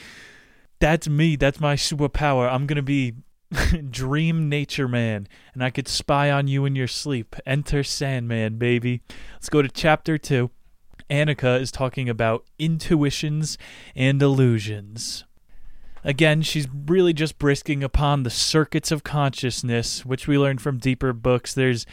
That's 0.77 1.09
me. 1.09 1.35
That's 1.35 1.59
my 1.59 1.75
superpower. 1.75 2.47
I'm 2.47 2.67
going 2.67 2.75
to 2.75 2.83
be 2.83 3.15
Dream 3.89 4.49
Nature 4.49 4.87
Man, 4.87 5.27
and 5.55 5.63
I 5.63 5.71
could 5.71 5.87
spy 5.87 6.29
on 6.29 6.47
you 6.47 6.65
in 6.65 6.75
your 6.75 6.87
sleep. 6.87 7.35
Enter 7.43 7.81
Sandman, 7.81 8.59
baby. 8.59 9.01
Let's 9.33 9.49
go 9.49 9.63
to 9.63 9.67
chapter 9.67 10.19
2. 10.19 10.51
Annaka 11.09 11.59
is 11.59 11.71
talking 11.71 12.07
about 12.07 12.45
intuitions 12.59 13.57
and 13.95 14.21
illusions. 14.21 15.25
Again, 16.03 16.41
she's 16.41 16.67
really 16.87 17.13
just 17.13 17.37
brisking 17.37 17.83
upon 17.83 18.23
the 18.23 18.29
circuits 18.29 18.91
of 18.91 19.03
consciousness, 19.03 20.05
which 20.05 20.27
we 20.27 20.37
learned 20.37 20.61
from 20.61 20.77
deeper 20.77 21.13
books. 21.13 21.53
There's 21.53 21.85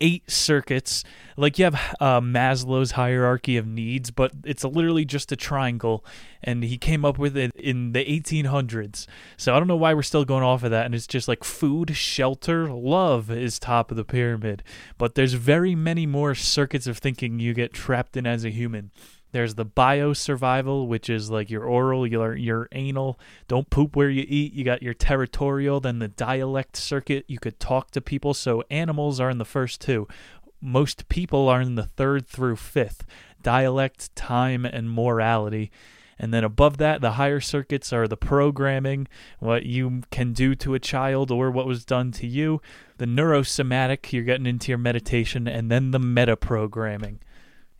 eight 0.00 0.30
circuits. 0.30 1.04
Like 1.36 1.58
you 1.58 1.64
have 1.64 1.96
uh, 2.00 2.20
Maslow's 2.20 2.92
hierarchy 2.92 3.56
of 3.56 3.66
needs, 3.66 4.10
but 4.10 4.32
it's 4.44 4.64
literally 4.64 5.04
just 5.04 5.32
a 5.32 5.36
triangle, 5.36 6.04
and 6.42 6.64
he 6.64 6.78
came 6.78 7.04
up 7.04 7.18
with 7.18 7.36
it 7.36 7.52
in 7.54 7.92
the 7.92 8.04
1800s. 8.04 9.06
So 9.36 9.54
I 9.54 9.58
don't 9.58 9.68
know 9.68 9.76
why 9.76 9.94
we're 9.94 10.02
still 10.02 10.24
going 10.24 10.42
off 10.42 10.62
of 10.62 10.70
that. 10.70 10.86
And 10.86 10.94
it's 10.94 11.06
just 11.06 11.28
like 11.28 11.44
food, 11.44 11.96
shelter, 11.96 12.72
love 12.72 13.30
is 13.30 13.58
top 13.58 13.90
of 13.90 13.96
the 13.96 14.04
pyramid. 14.04 14.62
But 14.98 15.14
there's 15.14 15.34
very 15.34 15.74
many 15.74 16.06
more 16.06 16.34
circuits 16.34 16.86
of 16.86 16.98
thinking 16.98 17.38
you 17.38 17.54
get 17.54 17.72
trapped 17.72 18.16
in 18.16 18.26
as 18.26 18.44
a 18.44 18.50
human. 18.50 18.90
There's 19.32 19.54
the 19.54 19.64
bio 19.64 20.12
survival, 20.12 20.88
which 20.88 21.08
is 21.08 21.30
like 21.30 21.50
your 21.50 21.64
oral, 21.64 22.06
your 22.06 22.36
your 22.36 22.68
anal. 22.72 23.18
Don't 23.48 23.70
poop 23.70 23.94
where 23.94 24.10
you 24.10 24.24
eat. 24.28 24.52
You 24.52 24.64
got 24.64 24.82
your 24.82 24.94
territorial, 24.94 25.80
then 25.80 25.98
the 25.98 26.08
dialect 26.08 26.76
circuit. 26.76 27.24
You 27.28 27.38
could 27.38 27.60
talk 27.60 27.90
to 27.92 28.00
people. 28.00 28.34
So 28.34 28.64
animals 28.70 29.20
are 29.20 29.30
in 29.30 29.38
the 29.38 29.44
first 29.44 29.80
two. 29.80 30.08
Most 30.60 31.08
people 31.08 31.48
are 31.48 31.60
in 31.60 31.76
the 31.76 31.86
third 31.86 32.26
through 32.26 32.56
fifth. 32.56 33.06
Dialect, 33.42 34.14
time, 34.14 34.64
and 34.64 34.90
morality. 34.90 35.70
And 36.18 36.34
then 36.34 36.44
above 36.44 36.76
that, 36.76 37.00
the 37.00 37.12
higher 37.12 37.40
circuits 37.40 37.94
are 37.94 38.06
the 38.06 38.16
programming, 38.16 39.08
what 39.38 39.64
you 39.64 40.02
can 40.10 40.34
do 40.34 40.54
to 40.56 40.74
a 40.74 40.78
child 40.78 41.30
or 41.30 41.50
what 41.50 41.66
was 41.66 41.86
done 41.86 42.12
to 42.12 42.26
you. 42.26 42.60
The 42.98 43.06
neurosomatic, 43.06 44.12
you're 44.12 44.24
getting 44.24 44.44
into 44.44 44.70
your 44.70 44.76
meditation, 44.76 45.48
and 45.48 45.70
then 45.70 45.92
the 45.92 45.98
meta 45.98 46.36
programming. 46.36 47.20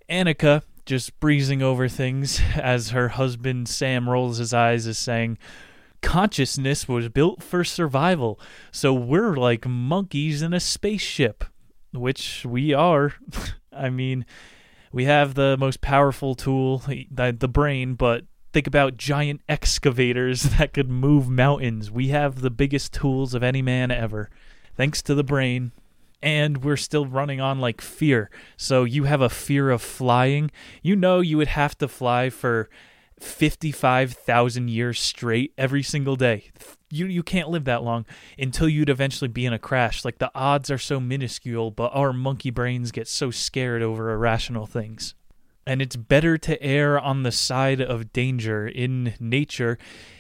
Annaka 0.09 0.63
just 0.85 1.19
breezing 1.21 1.63
over 1.63 1.89
things 1.89 2.41
as 2.57 2.91
her 2.91 3.11
husband 3.11 3.69
Sam 3.69 4.09
rolls 4.09 4.39
his 4.39 4.55
eyes 4.55 4.87
as 4.87 4.99
saying, 4.99 5.39
Consciousness 6.03 6.89
was 6.89 7.11
built 7.11 7.43
for 7.43 7.63
survival, 7.63 8.41
so 8.73 8.95
we're 8.95 9.37
like 9.37 9.67
monkeys 9.67 10.41
in 10.41 10.55
a 10.55 10.61
spaceship, 10.61 11.45
which 11.93 12.45
we 12.47 12.73
are. 12.73 13.15
I 13.73 13.91
mean, 13.91 14.25
we 14.93 15.05
have 15.05 15.35
the 15.35 15.57
most 15.59 15.81
powerful 15.81 16.35
tool, 16.35 16.83
eh, 16.89 17.05
the, 17.11 17.37
the 17.39 17.49
brain, 17.49 17.95
but 17.95 18.25
think 18.53 18.67
about 18.67 18.97
giant 18.97 19.43
excavators 19.49 20.43
that 20.59 20.73
could 20.73 20.91
move 20.91 21.29
mountains. 21.29 21.91
We 21.91 22.09
have 22.09 22.41
the 22.41 22.51
biggest 22.51 22.93
tools 22.93 23.35
of 23.35 23.43
any 23.43 23.63
man 23.63 23.91
ever, 23.91 24.31
thanks 24.77 25.03
to 25.03 25.15
the 25.15 25.25
brain. 25.25 25.73
And 26.23 26.63
we're 26.65 26.77
still 26.77 27.07
running 27.07 27.41
on 27.41 27.61
like 27.61 27.81
fear. 27.81 28.31
So 28.57 28.85
you 28.85 29.05
have 29.05 29.21
a 29.21 29.29
fear 29.29 29.71
of 29.71 29.83
flying. 29.83 30.51
You 30.83 30.97
know 30.97 31.21
you 31.21 31.37
would 31.39 31.49
have 31.49 31.77
to 31.79 31.89
fly 31.89 32.31
for 32.31 32.69
55,000 33.21 34.69
years 34.69 35.01
straight 35.01 35.53
every 35.59 35.83
single 35.83 36.17
day. 36.17 36.51
You 36.91 37.07
you 37.07 37.23
can't 37.23 37.49
live 37.49 37.65
that 37.65 37.83
long 37.83 38.05
until 38.39 38.69
you'd 38.69 38.89
eventually 38.89 39.29
be 39.29 39.47
in 39.47 39.53
a 39.53 39.59
crash. 39.59 40.05
Like 40.05 40.19
the 40.19 40.31
odds 40.35 40.71
are 40.71 40.79
so 40.79 40.99
minuscule, 40.99 41.71
but 41.71 41.93
our 41.95 42.13
monkey 42.13 42.51
brains 42.51 42.91
get 42.91 43.07
so 43.09 43.31
scared 43.31 43.83
over 43.83 44.11
irrational 44.11 44.67
things 44.67 45.15
and 45.67 45.83
it's 45.83 45.97
better 45.97 46.39
to 46.39 46.63
err 46.63 46.99
on 46.99 47.23
the 47.23 47.33
side 47.33 47.81
of 47.81 48.13
danger 48.13 48.67
in 48.67 49.15
nature. 49.21 49.79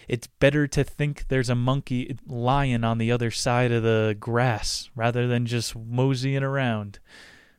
It's 0.08 0.26
better 0.26 0.66
to 0.68 0.84
think 0.84 1.26
there's 1.28 1.50
a 1.50 1.54
monkey 1.54 2.16
lion 2.26 2.84
on 2.84 2.98
the 2.98 3.12
other 3.12 3.30
side 3.30 3.72
of 3.72 3.82
the 3.82 4.16
grass 4.18 4.90
rather 4.94 5.26
than 5.26 5.46
just 5.46 5.76
moseying 5.76 6.42
around. 6.42 6.98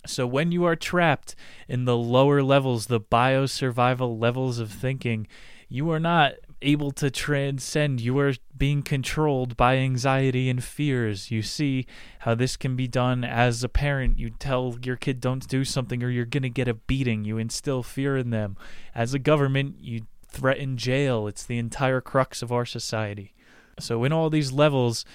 So 0.06 0.26
when 0.26 0.52
you 0.52 0.66
are 0.66 0.76
trapped 0.76 1.36
in 1.68 1.86
the 1.86 1.98
lower 1.98 2.42
levels, 2.42 2.88
the 2.88 3.00
biosurvival 3.00 4.20
levels 4.20 4.60
of 4.60 4.72
thinking, 4.72 5.28
you 5.70 5.92
are 5.92 6.00
not 6.00 6.34
able 6.62 6.92
to 6.92 7.10
transcend. 7.10 8.02
You 8.02 8.18
are 8.20 8.34
being 8.58 8.82
controlled 8.82 9.58
by 9.58 9.78
anxiety 9.78 10.50
and 10.50 10.64
fears. 10.64 11.32
You 11.32 11.42
see 11.42 11.86
how 12.20 12.36
this 12.36 12.58
can 12.58 12.76
be 12.76 12.88
done 12.88 13.24
as 13.24 13.64
a 13.64 13.70
parent. 13.70 14.20
You 14.20 14.30
tell 14.30 14.78
your 14.84 14.96
kid 14.96 15.20
don't 15.20 15.48
do 15.48 15.64
something 15.64 16.04
or 16.04 16.10
you're 16.10 16.26
going 16.26 16.44
to 16.44 16.50
get 16.50 16.68
a 16.68 16.74
beating. 16.74 17.26
You 17.26 17.38
instill 17.38 17.84
fear 17.84 18.18
in 18.18 18.30
them. 18.30 18.58
As 18.94 19.14
a 19.14 19.20
government, 19.20 19.76
you 19.80 20.02
threaten 20.28 20.78
jail. 20.78 21.28
It's 21.28 21.44
the 21.44 21.58
entire 21.58 22.02
crux 22.02 22.42
of 22.42 22.52
our 22.52 22.66
society. 22.66 23.34
So, 23.80 24.04
in 24.04 24.12
all 24.12 24.30
these 24.30 24.52
levels, 24.52 25.06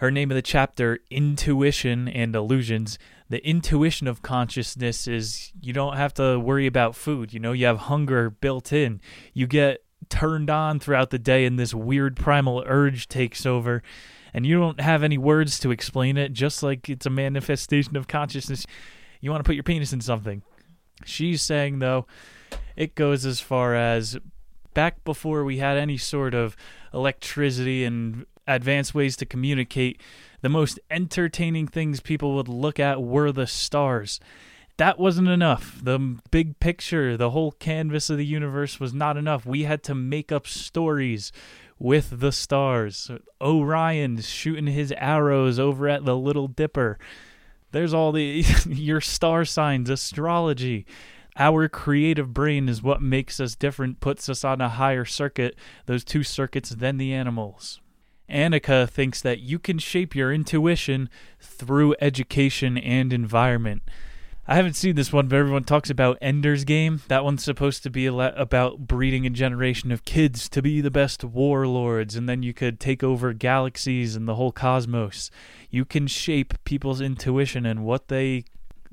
her 0.00 0.10
name 0.10 0.30
of 0.30 0.34
the 0.34 0.42
chapter, 0.42 0.98
Intuition 1.10 2.08
and 2.08 2.34
Illusions. 2.34 2.98
The 3.28 3.46
intuition 3.46 4.08
of 4.08 4.22
consciousness 4.22 5.06
is 5.06 5.52
you 5.60 5.74
don't 5.74 5.96
have 5.96 6.14
to 6.14 6.40
worry 6.40 6.66
about 6.66 6.96
food. 6.96 7.34
You 7.34 7.38
know, 7.38 7.52
you 7.52 7.66
have 7.66 7.78
hunger 7.80 8.30
built 8.30 8.72
in. 8.72 9.02
You 9.34 9.46
get 9.46 9.84
turned 10.10 10.50
on 10.50 10.78
throughout 10.78 11.10
the 11.10 11.18
day 11.18 11.46
and 11.46 11.58
this 11.58 11.72
weird 11.72 12.16
primal 12.16 12.62
urge 12.66 13.08
takes 13.08 13.46
over. 13.46 13.82
And 14.34 14.44
you 14.44 14.58
don't 14.58 14.80
have 14.80 15.02
any 15.02 15.18
words 15.18 15.58
to 15.60 15.70
explain 15.70 16.16
it 16.16 16.32
just 16.32 16.62
like 16.62 16.88
it's 16.88 17.06
a 17.06 17.10
manifestation 17.10 17.96
of 17.96 18.08
consciousness. 18.08 18.66
You 19.20 19.30
want 19.30 19.42
to 19.42 19.48
put 19.48 19.56
your 19.56 19.64
penis 19.64 19.92
in 19.92 20.00
something. 20.00 20.42
She's 21.04 21.40
saying 21.40 21.78
though 21.78 22.06
it 22.76 22.94
goes 22.94 23.24
as 23.24 23.40
far 23.40 23.74
as 23.74 24.18
back 24.74 25.02
before 25.04 25.44
we 25.44 25.58
had 25.58 25.76
any 25.76 25.96
sort 25.96 26.34
of 26.34 26.56
electricity 26.92 27.84
and 27.84 28.26
advanced 28.46 28.94
ways 28.94 29.16
to 29.16 29.26
communicate 29.26 30.00
the 30.42 30.48
most 30.48 30.80
entertaining 30.90 31.66
things 31.66 32.00
people 32.00 32.34
would 32.34 32.48
look 32.48 32.80
at 32.80 33.02
were 33.02 33.32
the 33.32 33.46
stars 33.46 34.20
that 34.80 34.98
wasn't 34.98 35.28
enough. 35.28 35.78
The 35.82 35.98
big 36.30 36.58
picture, 36.58 37.14
the 37.14 37.32
whole 37.32 37.52
canvas 37.52 38.08
of 38.08 38.16
the 38.16 38.24
universe 38.24 38.80
was 38.80 38.94
not 38.94 39.18
enough. 39.18 39.44
We 39.44 39.64
had 39.64 39.82
to 39.82 39.94
make 39.94 40.32
up 40.32 40.46
stories 40.46 41.32
with 41.78 42.20
the 42.20 42.32
stars. 42.32 43.10
Orion 43.42 44.22
shooting 44.22 44.68
his 44.68 44.90
arrows 44.96 45.58
over 45.58 45.86
at 45.86 46.06
the 46.06 46.16
Little 46.16 46.48
Dipper. 46.48 46.98
There's 47.72 47.92
all 47.92 48.10
the 48.10 48.42
your 48.66 49.02
star 49.02 49.44
signs, 49.44 49.90
astrology. 49.90 50.86
Our 51.36 51.68
creative 51.68 52.32
brain 52.32 52.66
is 52.66 52.82
what 52.82 53.02
makes 53.02 53.38
us 53.38 53.54
different, 53.54 54.00
puts 54.00 54.30
us 54.30 54.44
on 54.44 54.62
a 54.62 54.70
higher 54.70 55.04
circuit, 55.04 55.56
those 55.84 56.04
two 56.04 56.22
circuits, 56.22 56.70
than 56.70 56.96
the 56.96 57.12
animals. 57.12 57.82
Annaka 58.30 58.88
thinks 58.88 59.20
that 59.20 59.40
you 59.40 59.58
can 59.58 59.78
shape 59.78 60.14
your 60.14 60.32
intuition 60.32 61.10
through 61.38 61.96
education 62.00 62.78
and 62.78 63.12
environment. 63.12 63.82
I 64.50 64.56
haven't 64.56 64.74
seen 64.74 64.96
this 64.96 65.12
one, 65.12 65.28
but 65.28 65.36
everyone 65.36 65.62
talks 65.62 65.90
about 65.90 66.18
Ender's 66.20 66.64
Game. 66.64 67.02
That 67.06 67.22
one's 67.22 67.44
supposed 67.44 67.84
to 67.84 67.88
be 67.88 68.06
about 68.06 68.80
breeding 68.80 69.24
a 69.24 69.30
generation 69.30 69.92
of 69.92 70.04
kids 70.04 70.48
to 70.48 70.60
be 70.60 70.80
the 70.80 70.90
best 70.90 71.22
warlords, 71.22 72.16
and 72.16 72.28
then 72.28 72.42
you 72.42 72.52
could 72.52 72.80
take 72.80 73.04
over 73.04 73.32
galaxies 73.32 74.16
and 74.16 74.26
the 74.26 74.34
whole 74.34 74.50
cosmos. 74.50 75.30
You 75.70 75.84
can 75.84 76.08
shape 76.08 76.54
people's 76.64 77.00
intuition 77.00 77.64
and 77.64 77.84
what 77.84 78.08
they 78.08 78.42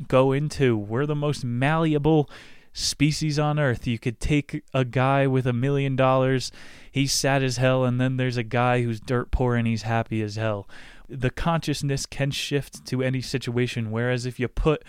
go 0.07 0.31
into. 0.31 0.77
We're 0.77 1.07
the 1.07 1.15
most 1.15 1.43
malleable 1.43 2.29
species 2.71 3.39
on 3.39 3.57
Earth. 3.57 3.87
You 3.87 3.97
could 3.97 4.19
take 4.19 4.63
a 4.75 4.85
guy 4.85 5.25
with 5.25 5.47
a 5.47 5.53
million 5.53 5.95
dollars, 5.95 6.51
he's 6.91 7.13
sad 7.13 7.41
as 7.41 7.57
hell, 7.57 7.83
and 7.83 7.99
then 7.99 8.17
there's 8.17 8.37
a 8.37 8.43
guy 8.43 8.83
who's 8.83 8.99
dirt 8.99 9.31
poor 9.31 9.55
and 9.55 9.67
he's 9.67 9.81
happy 9.81 10.21
as 10.21 10.35
hell. 10.35 10.69
The 11.09 11.31
consciousness 11.31 12.05
can 12.05 12.29
shift 12.29 12.85
to 12.85 13.01
any 13.01 13.21
situation, 13.21 13.89
whereas 13.89 14.27
if 14.27 14.39
you 14.39 14.47
put 14.47 14.83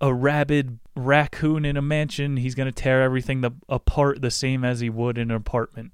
a 0.00 0.12
rabid 0.12 0.78
raccoon 0.96 1.64
in 1.64 1.76
a 1.76 1.82
mansion, 1.82 2.36
he's 2.36 2.54
going 2.54 2.66
to 2.66 2.72
tear 2.72 3.02
everything 3.02 3.40
the, 3.40 3.52
apart 3.68 4.20
the 4.20 4.30
same 4.30 4.64
as 4.64 4.80
he 4.80 4.90
would 4.90 5.18
in 5.18 5.30
an 5.30 5.36
apartment. 5.36 5.92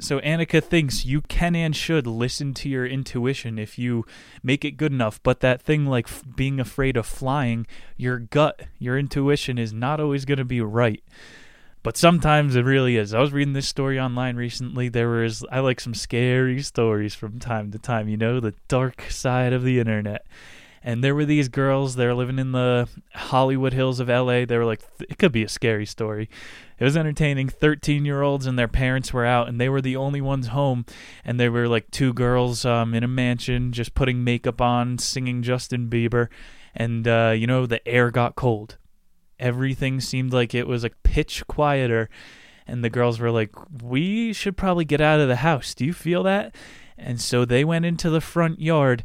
So 0.00 0.18
Annaka 0.20 0.64
thinks 0.64 1.04
you 1.04 1.20
can 1.20 1.54
and 1.54 1.76
should 1.76 2.06
listen 2.06 2.54
to 2.54 2.70
your 2.70 2.86
intuition 2.86 3.58
if 3.58 3.78
you 3.78 4.06
make 4.42 4.64
it 4.64 4.78
good 4.78 4.92
enough, 4.92 5.22
but 5.22 5.40
that 5.40 5.60
thing 5.60 5.84
like 5.84 6.08
f- 6.08 6.24
being 6.34 6.58
afraid 6.58 6.96
of 6.96 7.04
flying, 7.04 7.66
your 7.98 8.18
gut, 8.18 8.62
your 8.78 8.98
intuition 8.98 9.58
is 9.58 9.74
not 9.74 10.00
always 10.00 10.24
going 10.24 10.38
to 10.38 10.44
be 10.44 10.62
right. 10.62 11.04
But 11.82 11.98
sometimes 11.98 12.56
it 12.56 12.64
really 12.64 12.96
is. 12.96 13.12
I 13.12 13.20
was 13.20 13.32
reading 13.32 13.52
this 13.52 13.68
story 13.68 14.00
online 14.00 14.36
recently. 14.36 14.88
There 14.88 15.08
was 15.08 15.44
I 15.50 15.60
like 15.60 15.80
some 15.80 15.94
scary 15.94 16.62
stories 16.62 17.14
from 17.14 17.38
time 17.38 17.70
to 17.72 17.78
time, 17.78 18.08
you 18.08 18.16
know, 18.16 18.40
the 18.40 18.54
dark 18.68 19.10
side 19.10 19.52
of 19.52 19.64
the 19.64 19.80
internet 19.80 20.26
and 20.82 21.04
there 21.04 21.14
were 21.14 21.24
these 21.24 21.48
girls 21.48 21.94
they're 21.94 22.14
living 22.14 22.38
in 22.38 22.52
the 22.52 22.88
hollywood 23.14 23.72
hills 23.72 24.00
of 24.00 24.08
la 24.08 24.44
they 24.44 24.56
were 24.56 24.64
like 24.64 24.80
it 25.08 25.18
could 25.18 25.32
be 25.32 25.42
a 25.42 25.48
scary 25.48 25.86
story. 25.86 26.28
It 26.78 26.84
was 26.84 26.96
entertaining. 26.96 27.48
13 27.48 28.04
year 28.04 28.22
olds 28.22 28.46
and 28.46 28.58
their 28.58 28.68
parents 28.68 29.12
were 29.12 29.26
out 29.26 29.48
and 29.48 29.60
they 29.60 29.68
were 29.68 29.82
the 29.82 29.96
only 29.96 30.20
ones 30.20 30.48
home. 30.48 30.86
And 31.24 31.38
there 31.38 31.52
were 31.52 31.68
like 31.68 31.90
two 31.90 32.12
girls 32.12 32.64
um, 32.64 32.94
in 32.94 33.04
a 33.04 33.08
mansion 33.08 33.72
just 33.72 33.94
putting 33.94 34.24
makeup 34.24 34.60
on 34.60 34.98
singing 34.98 35.42
justin 35.42 35.88
bieber. 35.88 36.28
And 36.74 37.06
uh, 37.06 37.34
you 37.36 37.46
know 37.46 37.66
the 37.66 37.86
air 37.86 38.10
got 38.10 38.36
cold. 38.36 38.78
Everything 39.38 40.00
seemed 40.00 40.32
like 40.32 40.54
it 40.54 40.66
was 40.66 40.82
like 40.82 41.02
pitch 41.02 41.46
quieter. 41.46 42.08
And 42.66 42.84
the 42.84 42.90
girls 42.90 43.18
were 43.18 43.30
like 43.30 43.50
we 43.82 44.32
should 44.32 44.56
probably 44.56 44.84
get 44.84 45.00
out 45.00 45.20
of 45.20 45.28
the 45.28 45.36
house. 45.36 45.74
Do 45.74 45.84
you 45.84 45.92
feel 45.92 46.22
that? 46.22 46.54
And 46.96 47.20
so 47.20 47.44
they 47.44 47.64
went 47.64 47.86
into 47.86 48.10
the 48.10 48.20
front 48.20 48.60
yard 48.60 49.04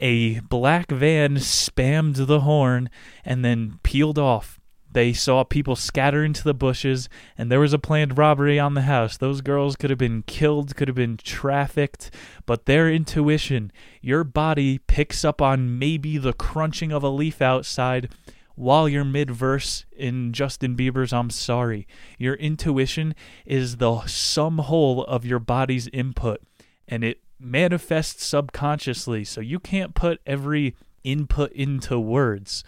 a 0.00 0.40
black 0.40 0.90
van 0.90 1.36
spammed 1.36 2.26
the 2.26 2.40
horn 2.40 2.90
and 3.24 3.44
then 3.44 3.78
peeled 3.82 4.18
off. 4.18 4.58
They 4.92 5.12
saw 5.12 5.44
people 5.44 5.76
scatter 5.76 6.24
into 6.24 6.42
the 6.42 6.54
bushes, 6.54 7.08
and 7.38 7.50
there 7.50 7.60
was 7.60 7.72
a 7.72 7.78
planned 7.78 8.18
robbery 8.18 8.58
on 8.58 8.74
the 8.74 8.82
house. 8.82 9.16
Those 9.16 9.40
girls 9.40 9.76
could 9.76 9.90
have 9.90 9.98
been 10.00 10.22
killed, 10.22 10.74
could 10.74 10.88
have 10.88 10.96
been 10.96 11.16
trafficked, 11.16 12.10
but 12.44 12.66
their 12.66 12.90
intuition, 12.90 13.70
your 14.00 14.24
body 14.24 14.78
picks 14.78 15.24
up 15.24 15.40
on 15.40 15.78
maybe 15.78 16.18
the 16.18 16.32
crunching 16.32 16.90
of 16.90 17.04
a 17.04 17.08
leaf 17.08 17.40
outside 17.40 18.12
while 18.56 18.88
you're 18.88 19.04
mid 19.04 19.30
verse 19.30 19.86
in 19.96 20.32
Justin 20.32 20.76
Bieber's 20.76 21.12
I'm 21.12 21.30
Sorry. 21.30 21.86
Your 22.18 22.34
intuition 22.34 23.14
is 23.46 23.76
the 23.76 24.04
sum 24.06 24.58
whole 24.58 25.04
of 25.04 25.24
your 25.24 25.38
body's 25.38 25.86
input, 25.88 26.42
and 26.88 27.04
it 27.04 27.20
manifests 27.40 28.24
subconsciously. 28.24 29.24
So 29.24 29.40
you 29.40 29.58
can't 29.58 29.94
put 29.94 30.20
every 30.26 30.74
input 31.04 31.52
into 31.52 31.98
words. 31.98 32.64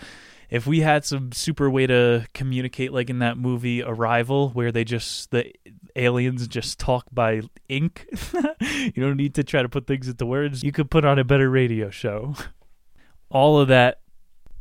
if 0.51 0.67
we 0.67 0.81
had 0.81 1.03
some 1.05 1.33
super 1.33 1.71
way 1.71 1.87
to 1.87 2.27
communicate 2.35 2.93
like 2.93 3.09
in 3.09 3.21
that 3.21 3.39
movie 3.39 3.83
Arrival 3.83 4.51
where 4.51 4.71
they 4.71 4.85
just 4.85 5.31
the 5.31 5.51
aliens 5.97 6.47
just 6.47 6.79
talk 6.79 7.07
by 7.11 7.41
ink, 7.69 8.07
you 8.61 9.03
don't 9.03 9.17
need 9.17 9.35
to 9.35 9.45
try 9.45 9.63
to 9.63 9.69
put 9.69 9.87
things 9.87 10.09
into 10.09 10.27
words. 10.27 10.63
You 10.63 10.73
could 10.73 10.91
put 10.91 11.07
on 11.07 11.19
a 11.19 11.25
better 11.25 11.49
radio 11.49 11.89
show. 11.89 12.35
All 13.31 13.59
of 13.59 13.69
that 13.69 14.01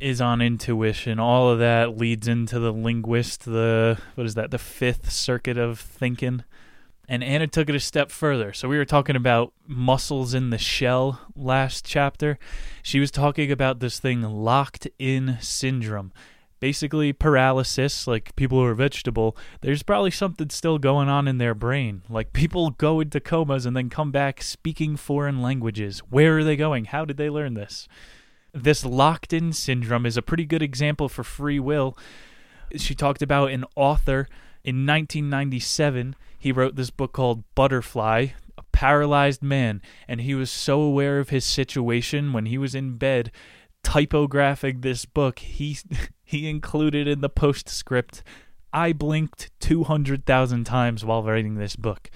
is 0.00 0.20
on 0.20 0.40
intuition. 0.40 1.18
All 1.18 1.50
of 1.50 1.58
that 1.58 1.96
leads 1.98 2.26
into 2.26 2.58
the 2.58 2.72
linguist, 2.72 3.44
the 3.44 3.98
what 4.14 4.26
is 4.26 4.34
that? 4.34 4.50
The 4.50 4.58
fifth 4.58 5.10
circuit 5.12 5.58
of 5.58 5.78
thinking. 5.78 6.42
And 7.08 7.24
Anna 7.24 7.46
took 7.46 7.68
it 7.68 7.74
a 7.74 7.80
step 7.80 8.10
further. 8.10 8.52
So 8.52 8.68
we 8.68 8.78
were 8.78 8.84
talking 8.84 9.16
about 9.16 9.52
mussels 9.66 10.34
in 10.34 10.50
the 10.50 10.58
shell 10.58 11.20
last 11.34 11.84
chapter. 11.84 12.38
She 12.82 13.00
was 13.00 13.10
talking 13.10 13.50
about 13.50 13.80
this 13.80 13.98
thing 13.98 14.22
locked 14.22 14.86
in 14.98 15.36
syndrome. 15.40 16.12
Basically, 16.60 17.12
paralysis, 17.12 18.06
like 18.06 18.36
people 18.36 18.58
who 18.58 18.64
are 18.64 18.74
vegetable, 18.74 19.36
there's 19.62 19.82
probably 19.82 20.12
something 20.12 20.48
still 20.48 20.78
going 20.78 21.08
on 21.08 21.26
in 21.26 21.38
their 21.38 21.56
brain. 21.56 22.02
Like 22.08 22.32
people 22.32 22.70
go 22.70 23.00
into 23.00 23.18
comas 23.18 23.66
and 23.66 23.76
then 23.76 23.90
come 23.90 24.12
back 24.12 24.40
speaking 24.40 24.96
foreign 24.96 25.42
languages. 25.42 25.98
Where 26.08 26.38
are 26.38 26.44
they 26.44 26.54
going? 26.54 26.84
How 26.84 27.04
did 27.04 27.16
they 27.16 27.28
learn 27.28 27.54
this? 27.54 27.88
This 28.54 28.84
locked 28.84 29.32
in 29.32 29.52
syndrome 29.52 30.06
is 30.06 30.16
a 30.16 30.22
pretty 30.22 30.44
good 30.44 30.62
example 30.62 31.08
for 31.08 31.24
free 31.24 31.58
will. 31.58 31.98
She 32.76 32.94
talked 32.94 33.22
about 33.22 33.50
an 33.50 33.64
author 33.74 34.28
in 34.62 34.86
1997. 34.86 36.14
He 36.42 36.50
wrote 36.50 36.74
this 36.74 36.90
book 36.90 37.12
called 37.12 37.44
Butterfly, 37.54 38.26
a 38.58 38.62
paralyzed 38.72 39.44
man, 39.44 39.80
and 40.08 40.20
he 40.20 40.34
was 40.34 40.50
so 40.50 40.80
aware 40.80 41.20
of 41.20 41.28
his 41.28 41.44
situation 41.44 42.32
when 42.32 42.46
he 42.46 42.58
was 42.58 42.74
in 42.74 42.96
bed 42.96 43.30
typographing 43.84 44.80
this 44.80 45.04
book. 45.04 45.38
He 45.38 45.78
he 46.24 46.48
included 46.48 47.06
in 47.06 47.20
the 47.20 47.28
postscript, 47.28 48.24
I 48.72 48.92
blinked 48.92 49.52
200,000 49.60 50.64
times 50.64 51.04
while 51.04 51.22
writing 51.22 51.54
this 51.54 51.76
book 51.76 52.10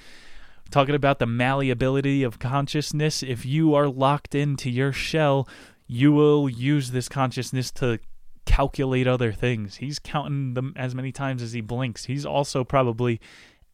talking 0.71 0.97
about 0.97 1.21
the 1.21 1.27
malleability 1.27 2.25
of 2.25 2.41
consciousness. 2.41 3.23
If 3.23 3.47
you 3.47 3.77
are 3.77 3.87
locked 3.87 4.35
into 4.35 4.69
your 4.69 4.93
shell, 4.93 5.49
you 5.87 6.13
will 6.13 6.49
use 6.49 6.91
this 6.91 7.09
consciousness 7.09 7.71
to 7.73 8.01
calculate 8.45 9.07
other 9.07 9.33
things. 9.33 9.77
He's 9.77 9.99
counting 9.99 10.55
them 10.55 10.73
as 10.77 10.95
many 10.95 11.13
times 11.13 11.43
as 11.43 11.53
he 11.53 11.61
blinks. 11.61 12.07
He's 12.07 12.27
also 12.27 12.65
probably 12.65 13.21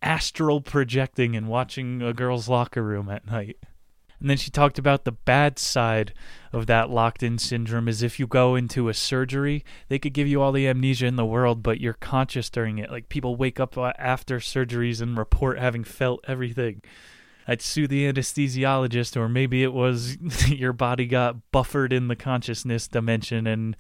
astral 0.02 0.60
projecting 0.60 1.36
and 1.36 1.48
watching 1.48 2.02
a 2.02 2.12
girl's 2.12 2.48
locker 2.48 2.82
room 2.82 3.08
at 3.08 3.26
night. 3.26 3.56
And 4.22 4.30
then 4.30 4.36
she 4.36 4.52
talked 4.52 4.78
about 4.78 5.04
the 5.04 5.10
bad 5.10 5.58
side 5.58 6.14
of 6.52 6.66
that 6.66 6.90
locked 6.90 7.24
in 7.24 7.38
syndrome 7.38 7.88
is 7.88 8.04
if 8.04 8.20
you 8.20 8.28
go 8.28 8.54
into 8.54 8.88
a 8.88 8.94
surgery, 8.94 9.64
they 9.88 9.98
could 9.98 10.12
give 10.12 10.28
you 10.28 10.40
all 10.40 10.52
the 10.52 10.68
amnesia 10.68 11.06
in 11.06 11.16
the 11.16 11.24
world, 11.24 11.60
but 11.60 11.80
you're 11.80 11.94
conscious 11.94 12.48
during 12.48 12.78
it. 12.78 12.88
Like 12.88 13.08
people 13.08 13.34
wake 13.34 13.58
up 13.58 13.76
uh, 13.76 13.92
after 13.98 14.38
surgeries 14.38 15.02
and 15.02 15.18
report 15.18 15.58
having 15.58 15.82
felt 15.82 16.20
everything. 16.28 16.82
I'd 17.48 17.60
sue 17.60 17.88
the 17.88 18.12
anesthesiologist, 18.12 19.16
or 19.16 19.28
maybe 19.28 19.64
it 19.64 19.72
was 19.72 20.16
your 20.48 20.72
body 20.72 21.06
got 21.06 21.50
buffered 21.50 21.92
in 21.92 22.06
the 22.06 22.14
consciousness 22.14 22.86
dimension 22.86 23.48
and 23.48 23.76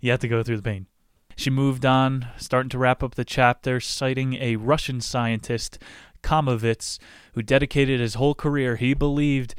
you 0.00 0.12
have 0.12 0.20
to 0.20 0.28
go 0.28 0.44
through 0.44 0.58
the 0.58 0.62
pain. 0.62 0.86
She 1.36 1.50
moved 1.50 1.86
on, 1.86 2.28
starting 2.36 2.68
to 2.70 2.78
wrap 2.78 3.02
up 3.02 3.14
the 3.14 3.24
chapter, 3.24 3.80
citing 3.80 4.34
a 4.34 4.56
Russian 4.56 5.00
scientist, 5.00 5.78
Kamovitz, 6.22 6.98
who 7.32 7.42
dedicated 7.42 8.00
his 8.00 8.14
whole 8.14 8.34
career. 8.34 8.76
He 8.76 8.92
believed 8.94 9.54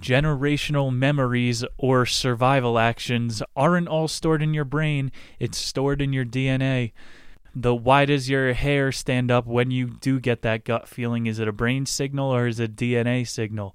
generational 0.00 0.94
memories 0.94 1.64
or 1.76 2.06
survival 2.06 2.78
actions 2.78 3.42
aren't 3.56 3.88
all 3.88 4.08
stored 4.08 4.42
in 4.42 4.54
your 4.54 4.64
brain, 4.64 5.12
it's 5.38 5.58
stored 5.58 6.00
in 6.00 6.12
your 6.12 6.24
DNA 6.24 6.92
the 7.54 7.74
why 7.74 8.04
does 8.04 8.28
your 8.28 8.52
hair 8.52 8.92
stand 8.92 9.30
up 9.30 9.46
when 9.46 9.70
you 9.70 9.86
do 9.86 10.20
get 10.20 10.42
that 10.42 10.64
gut 10.64 10.88
feeling? 10.88 11.26
Is 11.26 11.38
it 11.38 11.48
a 11.48 11.52
brain 11.52 11.86
signal 11.86 12.32
or 12.32 12.46
is 12.46 12.60
it 12.60 12.70
a 12.70 12.72
DNA 12.72 13.26
signal? 13.26 13.74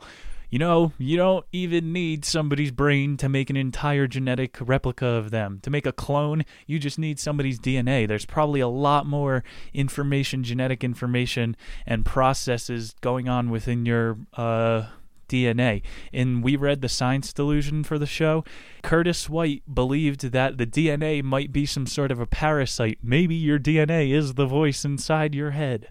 You 0.53 0.59
know, 0.59 0.91
you 0.99 1.17
don't 1.17 1.47
even 1.51 1.91
need 1.93 2.23
somebody's 2.23 2.69
brain 2.69 3.17
to 3.17 3.27
make 3.27 3.49
an 3.49 3.57
entire 3.57 4.05
genetic 4.05 4.55
replica 4.61 5.07
of 5.07 5.31
them. 5.31 5.59
To 5.63 5.71
make 5.71 5.87
a 5.87 5.91
clone, 5.91 6.45
you 6.67 6.77
just 6.77 6.99
need 6.99 7.19
somebody's 7.19 7.57
DNA. 7.57 8.07
There's 8.07 8.27
probably 8.27 8.59
a 8.59 8.67
lot 8.67 9.07
more 9.07 9.43
information, 9.73 10.43
genetic 10.43 10.83
information, 10.83 11.57
and 11.87 12.05
processes 12.05 12.93
going 13.01 13.27
on 13.27 13.49
within 13.49 13.87
your 13.87 14.19
uh, 14.35 14.89
DNA. 15.27 15.81
And 16.13 16.43
we 16.43 16.55
read 16.55 16.81
The 16.81 16.87
Science 16.89 17.33
Delusion 17.33 17.83
for 17.83 17.97
the 17.97 18.05
show. 18.05 18.43
Curtis 18.83 19.27
White 19.27 19.63
believed 19.73 20.33
that 20.33 20.59
the 20.59 20.67
DNA 20.67 21.23
might 21.23 21.51
be 21.51 21.65
some 21.65 21.87
sort 21.87 22.11
of 22.11 22.19
a 22.19 22.27
parasite. 22.27 22.99
Maybe 23.01 23.33
your 23.33 23.57
DNA 23.57 24.11
is 24.11 24.35
the 24.35 24.45
voice 24.45 24.85
inside 24.85 25.33
your 25.33 25.49
head. 25.49 25.89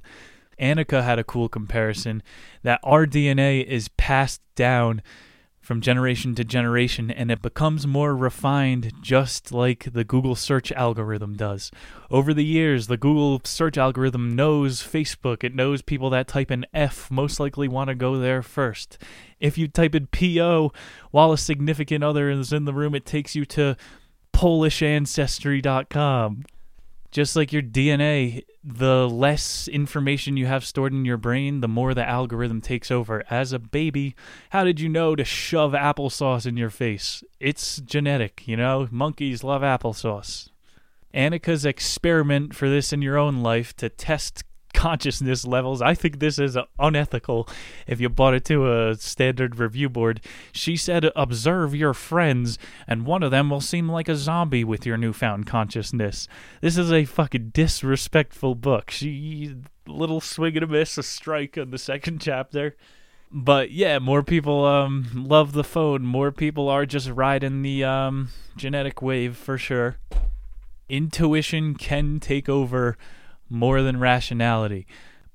Annaka 0.60 1.02
had 1.02 1.18
a 1.18 1.24
cool 1.24 1.48
comparison 1.48 2.22
that 2.62 2.80
our 2.82 3.06
DNA 3.06 3.64
is 3.64 3.88
passed 3.88 4.42
down 4.54 5.02
from 5.62 5.80
generation 5.80 6.34
to 6.34 6.44
generation 6.44 7.10
and 7.10 7.30
it 7.30 7.40
becomes 7.40 7.86
more 7.86 8.14
refined 8.16 8.92
just 9.00 9.52
like 9.52 9.92
the 9.92 10.02
Google 10.02 10.34
search 10.34 10.72
algorithm 10.72 11.34
does. 11.34 11.70
Over 12.10 12.34
the 12.34 12.44
years, 12.44 12.88
the 12.88 12.96
Google 12.96 13.40
search 13.44 13.78
algorithm 13.78 14.34
knows 14.34 14.82
Facebook, 14.82 15.44
it 15.44 15.54
knows 15.54 15.80
people 15.80 16.10
that 16.10 16.26
type 16.26 16.50
in 16.50 16.66
F 16.74 17.08
most 17.10 17.38
likely 17.38 17.68
want 17.68 17.88
to 17.88 17.94
go 17.94 18.18
there 18.18 18.42
first. 18.42 18.98
If 19.38 19.56
you 19.56 19.68
type 19.68 19.94
in 19.94 20.08
PO 20.08 20.72
while 21.12 21.32
a 21.32 21.38
significant 21.38 22.02
other 22.02 22.28
is 22.28 22.52
in 22.52 22.64
the 22.64 22.74
room, 22.74 22.96
it 22.96 23.06
takes 23.06 23.36
you 23.36 23.44
to 23.46 23.76
polishancestry.com 24.34 26.44
just 27.12 27.36
like 27.36 27.52
your 27.52 27.62
DNA, 27.62 28.42
the 28.64 29.08
less 29.08 29.68
information 29.68 30.38
you 30.38 30.46
have 30.46 30.64
stored 30.64 30.92
in 30.92 31.04
your 31.04 31.18
brain, 31.18 31.60
the 31.60 31.68
more 31.68 31.92
the 31.92 32.08
algorithm 32.08 32.62
takes 32.62 32.90
over. 32.90 33.22
As 33.28 33.52
a 33.52 33.58
baby, 33.58 34.16
how 34.50 34.64
did 34.64 34.80
you 34.80 34.88
know 34.88 35.14
to 35.14 35.24
shove 35.24 35.72
applesauce 35.72 36.46
in 36.46 36.56
your 36.56 36.70
face? 36.70 37.22
It's 37.38 37.76
genetic, 37.80 38.48
you 38.48 38.56
know? 38.56 38.88
Monkeys 38.90 39.44
love 39.44 39.60
applesauce. 39.60 40.48
Annaka's 41.14 41.66
experiment 41.66 42.54
for 42.54 42.70
this 42.70 42.92
in 42.92 43.02
your 43.02 43.18
own 43.18 43.42
life 43.42 43.76
to 43.76 43.90
test 43.90 44.44
consciousness 44.72 45.46
levels. 45.46 45.82
I 45.82 45.94
think 45.94 46.18
this 46.18 46.38
is 46.38 46.56
unethical 46.78 47.48
if 47.86 48.00
you 48.00 48.08
bought 48.08 48.34
it 48.34 48.44
to 48.46 48.72
a 48.72 48.94
standard 48.96 49.58
review 49.58 49.88
board. 49.88 50.20
She 50.52 50.76
said, 50.76 51.10
Observe 51.14 51.74
your 51.74 51.94
friends, 51.94 52.58
and 52.86 53.06
one 53.06 53.22
of 53.22 53.30
them 53.30 53.50
will 53.50 53.60
seem 53.60 53.88
like 53.88 54.08
a 54.08 54.16
zombie 54.16 54.64
with 54.64 54.86
your 54.86 54.96
newfound 54.96 55.46
consciousness. 55.46 56.28
This 56.60 56.76
is 56.76 56.92
a 56.92 57.04
fucking 57.04 57.50
disrespectful 57.50 58.54
book. 58.54 58.90
She, 58.90 59.54
little 59.86 60.20
swing 60.20 60.56
and 60.56 60.64
a 60.64 60.66
miss, 60.66 60.98
a 60.98 61.02
strike 61.02 61.56
on 61.58 61.70
the 61.70 61.78
second 61.78 62.20
chapter. 62.20 62.76
But 63.34 63.70
yeah, 63.70 63.98
more 63.98 64.22
people 64.22 64.66
um, 64.66 65.08
love 65.14 65.52
the 65.52 65.64
phone. 65.64 66.04
More 66.04 66.30
people 66.30 66.68
are 66.68 66.84
just 66.84 67.08
riding 67.08 67.62
the 67.62 67.82
um, 67.82 68.28
genetic 68.56 69.00
wave 69.00 69.36
for 69.36 69.56
sure. 69.56 69.96
Intuition 70.90 71.74
can 71.74 72.20
take 72.20 72.50
over 72.50 72.98
more 73.52 73.82
than 73.82 74.00
rationality. 74.00 74.86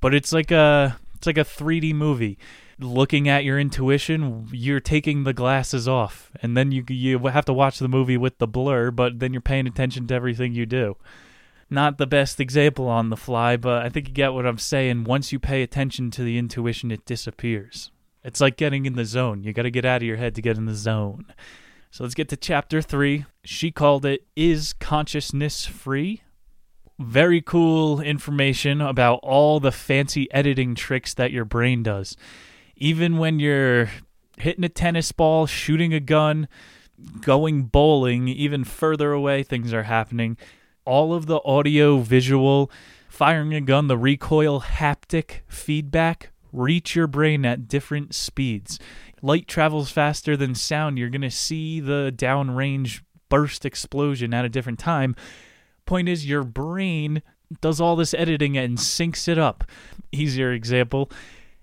But 0.02 0.14
it's 0.14 0.34
like 0.34 0.52
a 0.52 1.00
it's 1.16 1.28
like 1.28 1.38
a 1.38 1.42
3D 1.42 1.94
movie. 1.94 2.38
Looking 2.80 3.28
at 3.28 3.44
your 3.44 3.60
intuition, 3.60 4.50
you're 4.52 4.80
taking 4.80 5.24
the 5.24 5.34
glasses 5.34 5.88
off, 5.88 6.32
and 6.44 6.56
then 6.56 6.72
you 6.72 6.84
you 6.90 7.18
have 7.28 7.46
to 7.46 7.54
watch 7.54 7.80
the 7.80 7.88
movie 7.88 8.18
with 8.18 8.38
the 8.38 8.48
blur, 8.48 8.92
but 8.92 9.20
then 9.20 9.34
you're 9.34 9.42
paying 9.42 9.66
attention 9.66 10.06
to 10.08 10.14
everything 10.14 10.54
you 10.54 10.66
do. 10.66 10.96
Not 11.70 11.98
the 11.98 12.08
best 12.08 12.40
example 12.40 12.88
on 12.88 13.10
the 13.10 13.18
fly, 13.18 13.58
but 13.58 13.84
I 13.84 13.90
think 13.90 14.08
you 14.08 14.14
get 14.14 14.34
what 14.34 14.46
I'm 14.46 14.58
saying. 14.58 15.04
Once 15.04 15.32
you 15.34 15.40
pay 15.40 15.64
attention 15.64 16.12
to 16.12 16.24
the 16.24 16.38
intuition, 16.38 16.92
it 16.92 17.06
disappears. 17.06 17.92
It's 18.24 18.40
like 18.40 18.58
getting 18.58 18.86
in 18.86 18.94
the 18.94 19.06
zone. 19.06 19.44
You 19.44 19.54
got 19.54 19.64
to 19.64 19.72
get 19.72 19.86
out 19.86 20.02
of 20.02 20.08
your 20.08 20.18
head 20.18 20.36
to 20.36 20.42
get 20.42 20.58
in 20.58 20.66
the 20.66 20.76
zone. 20.76 21.26
So 21.92 22.04
let's 22.04 22.14
get 22.14 22.30
to 22.30 22.38
chapter 22.38 22.82
3. 22.82 23.26
She 23.44 23.72
called 23.72 24.06
it 24.06 24.28
Is 24.36 24.74
Consciousness 24.74 25.66
Free? 25.66 26.22
Very 27.00 27.42
cool 27.42 28.02
information 28.02 28.82
about 28.82 29.20
all 29.22 29.60
the 29.60 29.72
fancy 29.72 30.32
editing 30.32 30.76
tricks 30.76 31.14
that 31.14 31.32
your 31.32 31.46
brain 31.46 31.84
does. 31.84 32.18
Even 32.76 33.18
when 33.18 33.40
you're 33.40 33.90
hitting 34.38 34.64
a 34.64 34.70
tennis 34.70 35.12
ball, 35.12 35.46
shooting 35.46 35.94
a 35.94 36.00
gun, 36.00 36.48
going 37.22 37.64
bowling, 37.64 38.28
even 38.28 38.64
further 38.64 39.12
away, 39.12 39.44
things 39.44 39.74
are 39.74 39.84
happening. 39.84 40.38
All 40.86 41.14
of 41.14 41.28
the 41.28 41.42
audio, 41.44 42.00
visual, 42.00 42.72
firing 43.10 43.54
a 43.54 43.62
gun, 43.62 43.88
the 43.88 43.98
recoil, 43.98 44.62
haptic 44.62 45.42
feedback 45.48 46.32
reach 46.54 46.96
your 46.96 47.08
brain 47.08 47.46
at 47.46 47.68
different 47.68 48.16
speeds. 48.16 48.80
Light 49.22 49.48
travels 49.48 49.92
faster 49.92 50.38
than 50.38 50.56
sound. 50.56 50.98
You're 50.98 51.10
going 51.10 51.22
to 51.22 51.32
see 51.32 51.80
the 51.80 52.14
downrange 52.16 53.02
burst 53.30 53.66
explosion 53.66 54.34
at 54.34 54.46
a 54.46 54.50
different 54.50 54.80
time 54.80 55.16
Point 55.88 56.08
is, 56.08 56.28
your 56.28 56.44
brain 56.44 57.24
does 57.62 57.82
all 57.82 57.96
this 57.96 58.14
editing 58.14 58.58
and 58.58 58.78
syncs 58.78 59.28
it 59.28 59.40
up. 59.40 59.64
Easier 60.12 60.52
example 60.52 61.10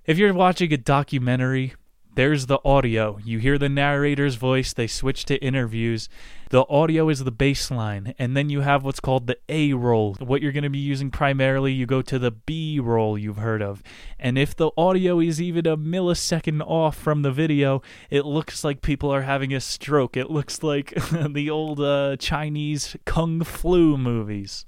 if 0.04 0.18
you're 0.18 0.34
watching 0.34 0.72
a 0.72 0.76
documentary, 0.76 1.74
there's 2.14 2.46
the 2.46 2.60
audio. 2.64 3.18
You 3.24 3.38
hear 3.38 3.58
the 3.58 3.68
narrator's 3.68 4.36
voice, 4.36 4.72
they 4.72 4.86
switch 4.86 5.24
to 5.26 5.36
interviews. 5.36 6.08
The 6.50 6.64
audio 6.68 7.08
is 7.08 7.24
the 7.24 7.32
baseline, 7.32 8.14
and 8.18 8.36
then 8.36 8.48
you 8.50 8.60
have 8.60 8.84
what's 8.84 9.00
called 9.00 9.26
the 9.26 9.38
A 9.48 9.72
roll. 9.72 10.14
What 10.20 10.40
you're 10.40 10.52
going 10.52 10.62
to 10.62 10.70
be 10.70 10.78
using 10.78 11.10
primarily, 11.10 11.72
you 11.72 11.86
go 11.86 12.02
to 12.02 12.18
the 12.18 12.30
B 12.30 12.78
roll 12.78 13.18
you've 13.18 13.38
heard 13.38 13.62
of. 13.62 13.82
And 14.18 14.38
if 14.38 14.54
the 14.54 14.70
audio 14.76 15.18
is 15.18 15.40
even 15.40 15.66
a 15.66 15.76
millisecond 15.76 16.62
off 16.64 16.96
from 16.96 17.22
the 17.22 17.32
video, 17.32 17.82
it 18.10 18.24
looks 18.24 18.62
like 18.62 18.82
people 18.82 19.12
are 19.12 19.22
having 19.22 19.52
a 19.52 19.60
stroke. 19.60 20.16
It 20.16 20.30
looks 20.30 20.62
like 20.62 20.94
the 21.28 21.50
old 21.50 21.80
uh, 21.80 22.16
Chinese 22.18 22.96
kung 23.04 23.42
flu 23.42 23.98
movies. 23.98 24.66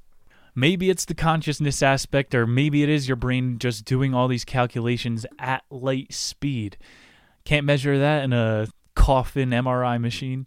Maybe 0.59 0.89
it's 0.89 1.05
the 1.05 1.15
consciousness 1.15 1.83
aspect, 1.83 2.35
or 2.35 2.47
maybe 2.47 2.83
it 2.83 2.89
is 2.89 3.07
your 3.07 3.17
brain 3.17 3.59
just 3.59 3.85
doing 3.85 4.15
all 4.15 4.27
these 4.27 4.45
calculations 4.45 5.27
at 5.39 5.63
light 5.71 6.15
speed. 6.15 6.79
Can't 7.47 7.65
measure 7.65 7.97
that 7.97 8.25
in 8.25 8.33
a 8.33 8.67
coffin 8.97 9.51
MRI 9.51 10.01
machine. 10.01 10.47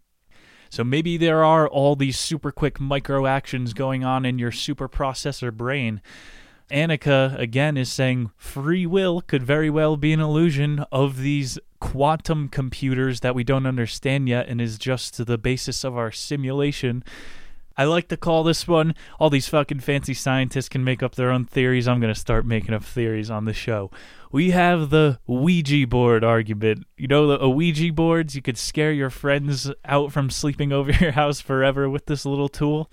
So 0.70 0.84
maybe 0.84 1.16
there 1.16 1.46
are 1.46 1.66
all 1.68 1.96
these 1.96 2.20
super 2.20 2.52
quick 2.52 2.80
micro 2.80 3.26
actions 3.26 3.74
going 3.74 4.04
on 4.04 4.26
in 4.26 4.38
your 4.38 4.52
super 4.52 4.90
processor 4.90 5.52
brain. 5.52 6.02
Annaka, 6.70 7.40
again, 7.40 7.78
is 7.78 7.90
saying 7.90 8.32
free 8.36 8.86
will 8.86 9.22
could 9.22 9.42
very 9.42 9.70
well 9.70 9.96
be 9.96 10.12
an 10.12 10.20
illusion 10.20 10.86
of 10.92 11.20
these 11.20 11.58
quantum 11.80 12.50
computers 12.50 13.22
that 13.22 13.34
we 13.34 13.46
don't 13.46 13.66
understand 13.66 14.28
yet 14.28 14.50
and 14.50 14.60
is 14.60 14.78
just 14.78 15.26
the 15.26 15.38
basis 15.38 15.86
of 15.86 15.98
our 15.98 16.12
simulation. 16.12 17.02
I 17.78 17.86
like 17.86 18.10
to 18.10 18.18
call 18.18 18.44
this 18.44 18.68
one. 18.68 18.94
All 19.22 19.30
these 19.30 19.48
fucking 19.48 19.80
fancy 19.80 20.14
scientists 20.14 20.68
can 20.68 20.84
make 20.84 21.02
up 21.02 21.16
their 21.16 21.32
own 21.32 21.46
theories. 21.46 21.88
I'm 21.88 22.02
going 22.02 22.14
to 22.14 22.20
start 22.20 22.46
making 22.46 22.74
up 22.74 22.84
theories 22.84 23.32
on 23.32 23.46
the 23.46 23.54
show 23.54 23.90
we 24.32 24.52
have 24.52 24.90
the 24.90 25.20
Ouija 25.28 25.88
board 25.88 26.24
argument. 26.24 26.86
You 26.98 27.08
know, 27.08 27.38
the 27.38 27.50
Ouija 27.50 27.92
boards, 27.94 28.36
you 28.36 28.42
could 28.42 28.58
scare 28.58 28.92
your 28.92 29.10
friends 29.10 29.72
out 29.86 30.12
from 30.12 30.30
sleeping 30.30 30.72
over 30.72 30.92
your 31.00 31.12
house 31.12 31.42
forever 31.42 31.90
with 31.90 32.06
this 32.06 32.26
little 32.26 32.50
tool. 32.50 32.92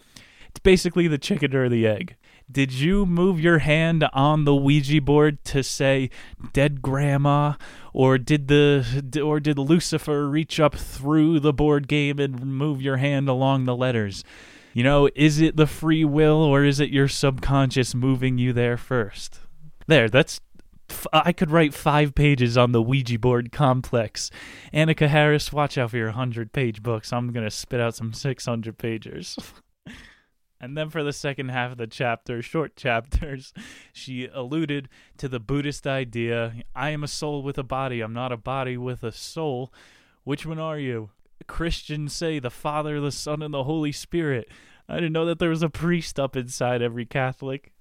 It's 0.49 0.61
basically 0.61 1.07
the 1.07 1.19
chicken 1.19 1.55
or 1.55 1.69
the 1.69 1.87
egg. 1.87 2.17
Did 2.51 2.73
you 2.73 3.05
move 3.05 3.41
your 3.41 3.59
hand 3.59 4.09
on 4.13 4.45
the 4.45 4.55
Ouija 4.55 5.01
board 5.01 5.45
to 5.47 5.63
say 5.63 6.11
dead 6.53 6.81
grandma 6.81 7.55
or 7.93 8.19
did 8.19 8.47
the 8.47 9.21
or 9.23 9.41
did 9.41 9.59
Lucifer 9.59 10.29
reach 10.29 10.61
up 10.61 10.77
through 10.77 11.41
the 11.41 11.53
board 11.53 11.89
game 11.89 12.21
and 12.21 12.41
move 12.41 12.81
your 12.81 12.99
hand 12.99 13.29
along 13.29 13.65
the 13.65 13.77
letters? 13.77 14.23
You 14.73 14.85
know, 14.85 15.11
is 15.17 15.41
it 15.41 15.57
the 15.57 15.67
free 15.67 16.05
will 16.05 16.43
or 16.43 16.65
is 16.65 16.79
it 16.79 16.91
your 16.91 17.09
subconscious 17.09 17.95
moving 17.95 18.39
you 18.39 18.53
there 18.53 18.77
first? 18.77 19.41
There, 19.89 20.09
that's 20.09 20.41
I 21.13 21.33
could 21.33 21.51
write 21.51 21.75
five 21.75 22.15
pages 22.15 22.57
on 22.57 22.73
the 22.73 22.83
Ouija 22.83 23.19
board 23.19 23.53
complex. 23.53 24.31
Annaka 24.73 25.09
Harris, 25.09 25.53
watch 25.53 25.77
out 25.79 25.91
for 25.91 25.97
your 25.97 26.09
100 26.09 26.53
page 26.53 26.83
books. 26.83 27.13
I'm 27.13 27.33
going 27.33 27.45
to 27.45 27.51
spit 27.51 27.81
out 27.81 27.95
some 27.95 28.13
600 28.13 28.79
pagers. 28.79 29.37
and 30.61 30.77
then 30.77 30.91
for 30.91 31.03
the 31.03 31.13
second 31.13 31.51
half 31.51 31.73
of 31.73 31.79
the 31.79 31.87
chapter, 31.87 32.43
short 32.43 32.77
chapters, 32.77 33.53
she 33.93 34.27
alluded 34.27 34.89
to 35.19 35.29
the 35.29 35.41
Buddhist 35.41 35.87
idea 35.87 36.55
I 36.75 36.91
am 36.91 37.05
a 37.05 37.09
soul 37.09 37.43
with 37.43 37.59
a 37.59 37.65
body, 37.65 38.01
I'm 38.01 38.15
not 38.15 38.33
a 38.33 38.37
body 38.37 38.77
with 38.77 39.03
a 39.03 39.13
soul. 39.13 39.73
Which 40.25 40.47
one 40.47 40.59
are 40.59 40.79
you? 40.79 41.11
Christians 41.47 42.13
say 42.13 42.39
the 42.39 42.51
Father, 42.51 43.01
the 43.01 43.13
Son, 43.13 43.43
and 43.43 43.55
the 43.55 43.65
Holy 43.65 43.93
Spirit. 43.93 44.49
I 44.89 44.97
didn't 44.97 45.13
know 45.13 45.27
that 45.27 45.39
there 45.39 45.51
was 45.51 45.63
a 45.63 45.69
priest 45.69 46.19
up 46.19 46.37
inside 46.37 46.83
every 46.83 47.07
Catholic 47.07 47.73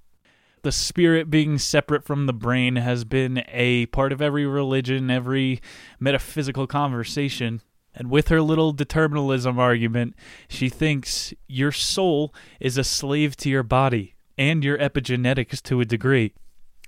the 0.65 0.71
spirit 0.71 1.30
being 1.30 1.60
separate 1.60 2.04
from 2.04 2.25
the 2.25 2.34
brain 2.34 2.78
has 2.78 3.04
been 3.04 3.43
a 3.49 3.86
part 3.86 4.12
of 4.12 4.19
every 4.19 4.47
religion, 4.47 5.12
every 5.12 5.62
metaphysical 5.99 6.65
conversation. 6.65 7.62
And 7.93 8.10
with 8.10 8.30
her 8.30 8.41
little 8.41 8.71
determinism 8.71 9.60
argument, 9.60 10.15
she 10.47 10.67
thinks 10.67 11.36
your 11.47 11.71
soul 11.71 12.34
is 12.60 12.80
a 12.80 12.84
slave 12.84 13.38
to 13.38 13.49
your 13.49 13.62
body 13.62 14.15
and 14.39 14.63
your 14.63 14.80
epigenetics 14.80 15.62
to 15.62 15.82
a 15.82 15.86
degree. 15.86 16.34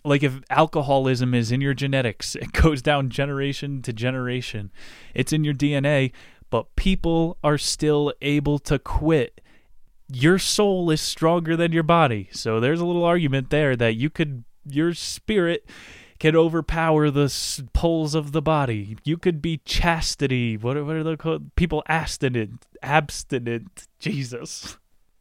Like 0.03 0.23
if 0.23 0.41
alcoholism 0.49 1.35
is 1.35 1.51
in 1.51 1.61
your 1.61 1.75
genetics, 1.75 2.33
it 2.35 2.53
goes 2.53 2.81
down 2.81 3.11
generation 3.11 3.83
to 3.83 3.93
generation. 3.93 4.71
It's 5.13 5.31
in 5.31 5.43
your 5.43 5.53
DNA, 5.53 6.13
but 6.49 6.75
people 6.75 7.37
are 7.43 7.59
still 7.59 8.11
able 8.23 8.57
to 8.57 8.79
quit 8.79 9.39
your 10.11 10.39
soul 10.39 10.89
is 10.89 11.01
stronger 11.01 11.55
than 11.55 11.71
your 11.71 11.83
body. 11.83 12.29
So 12.31 12.59
there's 12.59 12.79
a 12.79 12.85
little 12.85 13.03
argument 13.03 13.49
there 13.49 13.75
that 13.75 13.95
you 13.95 14.09
could 14.09 14.43
your 14.69 14.93
spirit 14.93 15.67
can 16.19 16.35
overpower 16.35 17.11
the 17.11 17.31
pulls 17.73 18.15
of 18.15 18.31
the 18.31 18.41
body. 18.41 18.97
You 19.03 19.17
could 19.17 19.41
be 19.41 19.61
chastity. 19.65 20.57
What, 20.57 20.77
are, 20.77 20.83
what 20.83 20.95
are 20.95 21.03
they 21.03 21.15
called? 21.15 21.55
People 21.55 21.83
abstinent, 21.87 22.65
abstinent. 22.81 23.87
Jesus, 23.99 24.77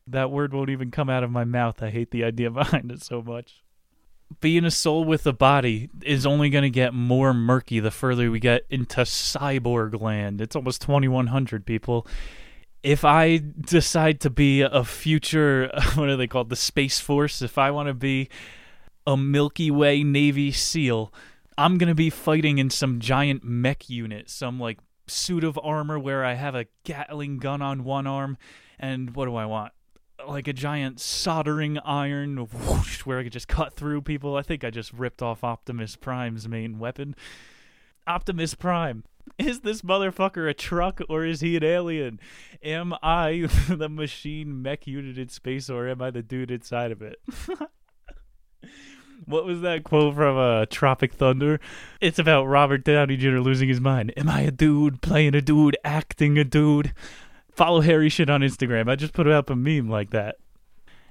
that 0.07 0.31
word 0.31 0.55
won't 0.55 0.71
even 0.71 0.91
come 0.91 1.11
out 1.11 1.23
of 1.23 1.31
my 1.31 1.45
mouth. 1.45 1.83
I 1.83 1.91
hate 1.91 2.11
the 2.11 2.25
idea 2.25 2.51
behind 2.51 2.91
it 2.91 3.03
so 3.03 3.23
much. 3.23 3.63
Being 4.41 4.65
a 4.65 4.73
soul 4.73 5.05
with 5.05 5.25
a 5.27 5.33
body 5.33 5.89
is 6.03 6.27
only 6.27 6.51
going 6.51 6.63
to 6.63 6.71
get 6.71 6.93
more 6.93 7.33
murky 7.33 7.79
the 7.79 7.93
further 7.93 8.31
we 8.31 8.41
get 8.41 8.65
into 8.71 9.03
cyborg 9.03 10.01
land. 10.01 10.41
It's 10.41 10.57
almost 10.57 10.83
2100 10.83 11.65
people 11.65 12.09
if 12.83 13.05
I 13.05 13.39
decide 13.39 14.21
to 14.21 14.31
be 14.31 14.63
a 14.63 14.85
future, 14.85 15.71
what 15.95 16.09
are 16.09 16.17
they 16.17 16.27
called? 16.27 16.51
The 16.51 16.57
Space 16.57 17.01
Force, 17.01 17.43
if 17.43 17.59
I 17.59 17.71
want 17.71 17.89
to 17.89 17.95
be 17.95 18.29
a 19.07 19.17
Milky 19.17 19.71
Way 19.71 20.03
Navy 20.03 20.53
SEAL, 20.53 21.13
I'm 21.59 21.79
going 21.79 21.89
to 21.89 21.95
be 21.95 22.11
fighting 22.11 22.59
in 22.59 22.71
some 22.71 23.01
giant 23.01 23.43
mech 23.45 23.89
unit, 23.89 24.29
some 24.29 24.61
like 24.61 24.79
suit 25.07 25.45
of 25.45 25.59
armor 25.63 25.99
where 25.99 26.25
I 26.25 26.35
have 26.35 26.55
a 26.55 26.67
Gatling 26.85 27.39
gun 27.39 27.63
on 27.63 27.85
one 27.85 28.07
arm. 28.07 28.37
And 28.79 29.15
what 29.15 29.27
do 29.27 29.37
I 29.37 29.47
want? 29.47 29.73
Like 30.27 30.49
a 30.49 30.53
giant 30.53 31.01
soldering 31.01 31.79
iron 31.79 32.37
whoosh, 32.37 33.01
where 33.07 33.19
I 33.19 33.23
could 33.23 33.33
just 33.33 33.49
cut 33.49 33.75
through 33.75 34.03
people. 34.03 34.37
I 34.37 34.43
think 34.43 34.65
I 34.65 34.71
just 34.71 34.93
ripped 34.93 35.23
off 35.23 35.45
Optimus 35.45 35.97
Prime's 35.97 36.49
main 36.49 36.79
weapon. 36.79 37.15
Optimus 38.07 38.55
Prime 38.55 39.05
is 39.39 39.61
this 39.61 39.83
motherfucker 39.83 40.49
a 40.49 40.55
truck 40.55 41.01
or 41.09 41.25
is 41.25 41.41
he 41.41 41.57
an 41.57 41.65
alien? 41.65 42.21
Am 42.63 42.95
I 43.03 43.49
the 43.69 43.89
machine 43.89 44.63
mech 44.63 44.87
unit 44.87 45.19
in 45.19 45.29
space 45.29 45.69
or 45.69 45.89
am 45.89 46.01
I 46.01 46.11
the 46.11 46.23
dude 46.23 46.51
inside 46.51 46.93
of 46.93 47.03
it? 47.03 47.21
what 49.27 49.45
was 49.45 49.61
that 49.61 49.85
quote 49.85 50.15
from 50.15 50.39
uh, 50.39 50.67
Tropic 50.67 51.13
Thunder? 51.13 51.61
It's 52.01 52.19
about 52.19 52.45
Robert 52.45 52.85
Downey 52.85 53.17
Jr. 53.17 53.39
losing 53.39 53.69
his 53.69 53.81
mind. 53.81 54.13
Am 54.17 54.29
I 54.29 54.43
a 54.43 54.51
dude 54.51 55.03
playing 55.03 55.35
a 55.35 55.43
dude, 55.43 55.77
acting 55.85 56.39
a 56.39 56.45
dude? 56.45 56.95
Follow 57.53 57.81
Harry 57.81 58.09
shit 58.09 58.31
on 58.31 58.43
Instagram. 58.43 58.89
I 58.89 58.97
just 58.97 59.13
put 59.15 59.27
up 59.27 59.51
a 59.51 59.57
meme 59.57 59.89
like 59.89 60.11
that. 60.11 60.37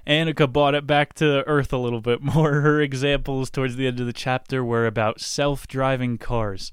Annaka 0.06 0.50
brought 0.50 0.74
it 0.74 0.86
back 0.86 1.14
to 1.14 1.46
Earth 1.46 1.72
a 1.72 1.78
little 1.78 2.00
bit 2.00 2.22
more. 2.22 2.52
Her 2.60 2.80
examples 2.80 3.50
towards 3.50 3.76
the 3.76 3.86
end 3.86 4.00
of 4.00 4.06
the 4.06 4.12
chapter 4.12 4.64
were 4.64 4.86
about 4.86 5.20
self 5.20 5.66
driving 5.66 6.18
cars. 6.18 6.72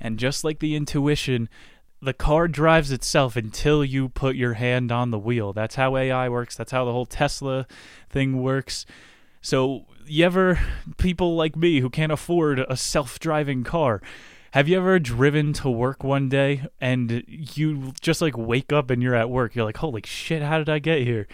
And 0.00 0.18
just 0.18 0.44
like 0.44 0.60
the 0.60 0.76
intuition, 0.76 1.48
the 2.00 2.12
car 2.12 2.46
drives 2.46 2.92
itself 2.92 3.34
until 3.36 3.84
you 3.84 4.08
put 4.08 4.36
your 4.36 4.54
hand 4.54 4.92
on 4.92 5.10
the 5.10 5.18
wheel. 5.18 5.52
That's 5.52 5.74
how 5.74 5.96
AI 5.96 6.28
works. 6.28 6.54
That's 6.54 6.70
how 6.70 6.84
the 6.84 6.92
whole 6.92 7.06
Tesla 7.06 7.66
thing 8.08 8.40
works. 8.40 8.86
So, 9.40 9.86
you 10.06 10.24
ever, 10.24 10.60
people 10.96 11.34
like 11.34 11.56
me 11.56 11.80
who 11.80 11.90
can't 11.90 12.12
afford 12.12 12.60
a 12.60 12.76
self 12.76 13.18
driving 13.18 13.64
car, 13.64 14.00
have 14.52 14.68
you 14.68 14.78
ever 14.78 14.98
driven 14.98 15.52
to 15.54 15.68
work 15.68 16.02
one 16.02 16.28
day 16.28 16.66
and 16.80 17.24
you 17.26 17.92
just 18.00 18.22
like 18.22 18.38
wake 18.38 18.72
up 18.72 18.90
and 18.90 19.02
you're 19.02 19.14
at 19.14 19.30
work? 19.30 19.54
You're 19.54 19.64
like, 19.64 19.76
holy 19.78 20.02
shit, 20.04 20.42
how 20.42 20.58
did 20.58 20.68
I 20.68 20.78
get 20.78 21.02
here? 21.02 21.26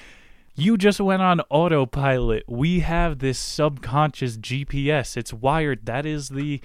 You 0.56 0.76
just 0.76 1.00
went 1.00 1.20
on 1.20 1.40
autopilot. 1.50 2.44
We 2.48 2.80
have 2.80 3.18
this 3.18 3.38
subconscious 3.38 4.36
GPS. 4.36 5.16
It's 5.16 5.32
wired. 5.32 5.86
That 5.86 6.06
is 6.06 6.28
the 6.28 6.60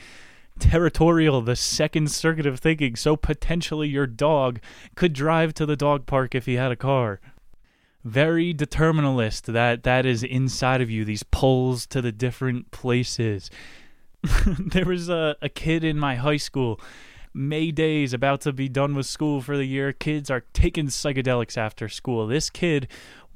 territorial, 0.60 1.42
the 1.42 1.56
second 1.56 2.12
circuit 2.12 2.46
of 2.46 2.60
thinking, 2.60 2.96
so 2.96 3.16
potentially 3.16 3.88
your 3.88 4.06
dog 4.06 4.60
could 4.94 5.14
drive 5.14 5.56
to 5.56 5.66
the 5.66 5.76
dog 5.76 6.06
park 6.06 6.36
if 6.36 6.46
he 6.46 6.56
had 6.56 6.72
a 6.72 6.76
car. 6.76 7.20
Very 8.04 8.54
determinalist 8.54 9.48
that 9.48 9.84
that 9.84 10.06
is 10.06 10.22
inside 10.22 10.82
of 10.82 10.90
you, 10.92 11.04
these 11.04 11.24
pulls 11.24 11.88
to 11.88 12.02
the 12.02 12.12
different 12.12 12.70
places. 12.70 13.50
there 14.46 14.86
was 14.86 15.10
a, 15.10 15.36
a 15.42 15.50
kid 15.50 15.84
in 15.84 15.98
my 15.98 16.16
high 16.16 16.38
school. 16.38 16.80
May 17.34 17.72
days 17.72 18.14
about 18.14 18.42
to 18.42 18.54
be 18.54 18.68
done 18.68 18.96
with 18.96 19.06
school 19.06 19.42
for 19.42 19.56
the 19.56 19.66
year. 19.66 19.94
Kids 19.94 20.30
are 20.30 20.46
taking 20.54 20.88
psychedelics 20.88 21.58
after 21.58 21.88
school. 21.88 22.26
This 22.28 22.50
kid 22.50 22.88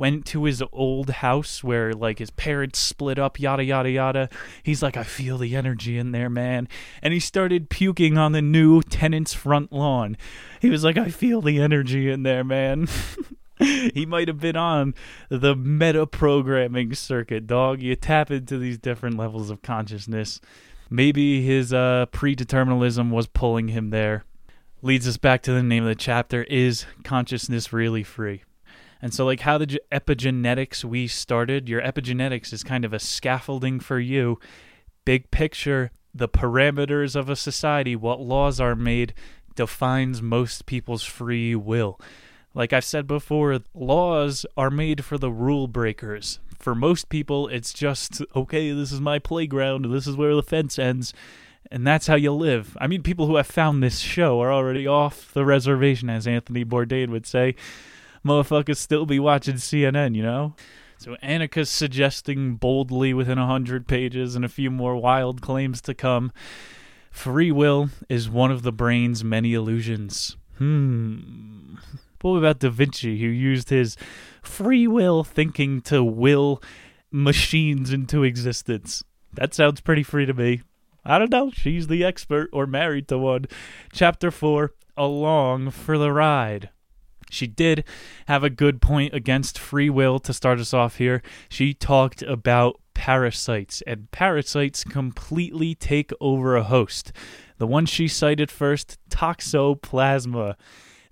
went 0.03 0.25
to 0.25 0.43
his 0.43 0.61
old 0.73 1.09
house 1.09 1.63
where 1.63 1.93
like 1.93 2.19
his 2.19 2.29
parents 2.29 2.77
split 2.77 3.17
up, 3.17 3.39
yada 3.39 3.63
yada 3.63 3.89
yada. 3.89 4.29
He's 4.61 4.83
like, 4.83 4.97
I 4.97 5.03
feel 5.03 5.37
the 5.37 5.55
energy 5.55 5.97
in 5.97 6.11
there, 6.11 6.29
man. 6.29 6.67
And 7.01 7.13
he 7.13 7.21
started 7.21 7.69
puking 7.69 8.17
on 8.17 8.33
the 8.33 8.41
new 8.41 8.81
tenant's 8.81 9.33
front 9.33 9.71
lawn. 9.71 10.17
He 10.59 10.69
was 10.69 10.83
like, 10.83 10.97
I 10.97 11.07
feel 11.07 11.39
the 11.39 11.61
energy 11.61 12.11
in 12.11 12.23
there, 12.23 12.43
man. 12.43 12.89
he 13.93 14.05
might 14.05 14.27
have 14.27 14.41
been 14.41 14.57
on 14.57 14.93
the 15.29 15.55
meta 15.55 16.05
programming 16.05 16.93
circuit, 16.95 17.47
dog. 17.47 17.81
You 17.81 17.95
tap 17.95 18.29
into 18.29 18.57
these 18.57 18.77
different 18.77 19.15
levels 19.15 19.49
of 19.49 19.61
consciousness. 19.61 20.41
Maybe 20.89 21.45
his 21.45 21.71
uh, 21.71 22.07
predeterminalism 22.11 23.09
was 23.09 23.27
pulling 23.27 23.69
him 23.69 23.89
there. 23.91 24.25
leads 24.81 25.07
us 25.07 25.15
back 25.15 25.43
to 25.43 25.53
the 25.53 25.63
name 25.63 25.83
of 25.83 25.87
the 25.87 25.95
chapter 25.95 26.43
is 26.43 26.85
consciousness 27.05 27.71
really 27.71 28.03
free? 28.03 28.43
And 29.03 29.13
so, 29.13 29.25
like 29.25 29.41
how 29.41 29.57
the 29.57 29.81
epigenetics 29.91 30.85
we 30.85 31.07
started, 31.07 31.67
your 31.67 31.81
epigenetics 31.81 32.53
is 32.53 32.63
kind 32.63 32.85
of 32.85 32.93
a 32.93 32.99
scaffolding 32.99 33.81
for 33.81 33.99
you. 33.99 34.39
Big 35.03 35.29
picture, 35.29 35.91
the 36.15 36.29
parameters 36.29 37.13
of 37.13 37.27
a 37.27 37.35
society, 37.35 37.97
what 37.97 38.21
laws 38.21 38.61
are 38.61 38.77
made, 38.77 39.13
defines 39.55 40.21
most 40.21 40.65
people's 40.65 41.03
free 41.03 41.53
will. 41.53 41.99
Like 42.53 42.71
I've 42.71 42.85
said 42.85 43.05
before, 43.05 43.59
laws 43.73 44.45
are 44.55 44.71
made 44.71 45.03
for 45.03 45.17
the 45.17 45.31
rule 45.31 45.67
breakers. 45.67 46.39
For 46.57 46.73
most 46.73 47.09
people, 47.09 47.49
it's 47.49 47.73
just, 47.73 48.21
okay, 48.33 48.71
this 48.71 48.93
is 48.93 49.01
my 49.01 49.19
playground, 49.19 49.83
this 49.91 50.07
is 50.07 50.15
where 50.15 50.33
the 50.33 50.41
fence 50.41 50.79
ends, 50.79 51.13
and 51.69 51.85
that's 51.85 52.07
how 52.07 52.15
you 52.15 52.31
live. 52.31 52.77
I 52.79 52.87
mean, 52.87 53.03
people 53.03 53.27
who 53.27 53.35
have 53.35 53.47
found 53.47 53.83
this 53.83 53.99
show 53.99 54.39
are 54.39 54.53
already 54.53 54.87
off 54.87 55.33
the 55.33 55.43
reservation, 55.43 56.09
as 56.09 56.25
Anthony 56.25 56.63
Bourdain 56.63 57.09
would 57.09 57.25
say 57.25 57.57
motherfuckers 58.25 58.77
still 58.77 59.05
be 59.05 59.19
watching 59.19 59.55
CNN, 59.55 60.15
you 60.15 60.23
know? 60.23 60.55
So 60.97 61.15
Annaka's 61.21 61.69
suggesting 61.69 62.55
boldly 62.55 63.13
within 63.13 63.37
a 63.37 63.47
hundred 63.47 63.87
pages 63.87 64.35
and 64.35 64.45
a 64.45 64.49
few 64.49 64.71
more 64.71 64.95
wild 64.95 65.41
claims 65.41 65.81
to 65.81 65.93
come. 65.93 66.31
Free 67.11 67.51
will 67.51 67.89
is 68.09 68.29
one 68.29 68.51
of 68.51 68.63
the 68.63 68.71
brain's 68.71 69.23
many 69.23 69.53
illusions. 69.53 70.37
Hmm. 70.57 71.75
What 72.21 72.37
about 72.37 72.59
Da 72.59 72.69
Vinci, 72.69 73.19
who 73.19 73.27
used 73.27 73.69
his 73.69 73.97
free 74.41 74.87
will 74.87 75.25
thinking 75.25 75.81
to 75.81 76.01
will 76.03 76.63
machines 77.11 77.91
into 77.91 78.23
existence? 78.23 79.03
That 79.33 79.53
sounds 79.53 79.81
pretty 79.81 80.03
free 80.03 80.25
to 80.25 80.33
me. 80.33 80.61
I 81.03 81.19
don't 81.19 81.31
know. 81.31 81.51
She's 81.51 81.87
the 81.87 82.05
expert 82.05 82.49
or 82.53 82.65
married 82.65 83.09
to 83.09 83.17
one. 83.17 83.45
Chapter 83.91 84.31
4 84.31 84.71
Along 84.95 85.69
for 85.69 85.97
the 85.97 86.13
Ride. 86.13 86.69
She 87.33 87.47
did 87.47 87.83
have 88.27 88.43
a 88.43 88.49
good 88.49 88.81
point 88.81 89.13
against 89.13 89.59
free 89.59 89.89
will 89.89 90.19
to 90.19 90.33
start 90.33 90.59
us 90.59 90.73
off 90.73 90.97
here. 90.97 91.21
She 91.49 91.73
talked 91.73 92.21
about 92.21 92.79
parasites, 92.93 93.81
and 93.87 94.09
parasites 94.11 94.83
completely 94.83 95.75
take 95.75 96.11
over 96.21 96.55
a 96.55 96.63
host. 96.63 97.11
The 97.57 97.67
one 97.67 97.85
she 97.85 98.07
cited 98.07 98.51
first, 98.51 98.97
toxoplasma. 99.09 100.55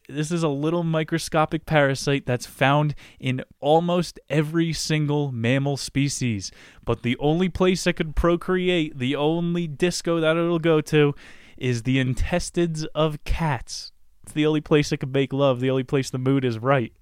This 0.07 0.31
is 0.31 0.43
a 0.43 0.49
little 0.49 0.83
microscopic 0.83 1.65
parasite 1.65 2.25
that's 2.25 2.45
found 2.45 2.95
in 3.19 3.43
almost 3.59 4.19
every 4.29 4.73
single 4.73 5.31
mammal 5.31 5.77
species. 5.77 6.51
But 6.83 7.03
the 7.03 7.17
only 7.19 7.49
place 7.49 7.87
it 7.87 7.93
could 7.93 8.15
procreate, 8.15 8.97
the 8.97 9.15
only 9.15 9.67
disco 9.67 10.19
that 10.19 10.37
it'll 10.37 10.59
go 10.59 10.81
to, 10.81 11.15
is 11.57 11.83
the 11.83 11.99
intestines 11.99 12.85
of 12.95 13.23
cats. 13.23 13.91
The 14.31 14.45
only 14.45 14.61
place 14.61 14.91
it 14.91 14.97
can 14.97 15.11
make 15.11 15.33
love, 15.33 15.59
the 15.59 15.69
only 15.69 15.83
place 15.83 16.09
the 16.09 16.17
mood 16.17 16.45
is 16.45 16.59
right. 16.59 16.93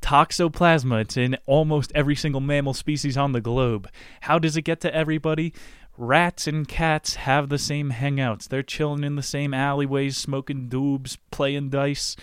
Toxoplasma, 0.00 1.02
it's 1.02 1.16
in 1.16 1.36
almost 1.46 1.92
every 1.94 2.14
single 2.14 2.40
mammal 2.40 2.74
species 2.74 3.16
on 3.16 3.32
the 3.32 3.40
globe. 3.40 3.88
How 4.22 4.38
does 4.38 4.56
it 4.56 4.62
get 4.62 4.80
to 4.82 4.94
everybody? 4.94 5.52
Rats 5.96 6.46
and 6.46 6.68
cats 6.68 7.16
have 7.16 7.48
the 7.48 7.58
same 7.58 7.90
hangouts. 7.90 8.48
They're 8.48 8.62
chilling 8.62 9.02
in 9.02 9.16
the 9.16 9.22
same 9.22 9.52
alleyways, 9.52 10.16
smoking 10.16 10.68
doobs, 10.68 11.18
playing 11.32 11.70
dice. 11.70 12.14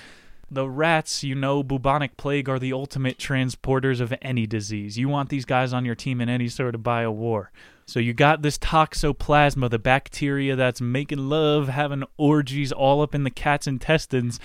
The 0.49 0.69
rats, 0.69 1.23
you 1.23 1.35
know, 1.35 1.61
bubonic 1.63 2.15
plague 2.15 2.47
are 2.47 2.59
the 2.59 2.71
ultimate 2.71 3.17
transporters 3.17 3.99
of 3.99 4.13
any 4.21 4.47
disease. 4.47 4.97
You 4.97 5.09
want 5.09 5.29
these 5.29 5.43
guys 5.43 5.73
on 5.73 5.83
your 5.83 5.95
team 5.95 6.21
in 6.21 6.29
any 6.29 6.47
sort 6.47 6.75
of 6.75 6.83
bio 6.83 7.11
war. 7.11 7.51
So 7.87 7.99
you 7.99 8.13
got 8.13 8.41
this 8.41 8.57
toxoplasma, 8.57 9.69
the 9.69 9.77
bacteria 9.77 10.55
that's 10.55 10.81
making 10.81 11.29
love, 11.29 11.67
having 11.67 12.03
orgies 12.17 12.71
all 12.71 13.01
up 13.01 13.13
in 13.13 13.23
the 13.23 13.29
cat's 13.29 13.67
intestines. 13.67 14.39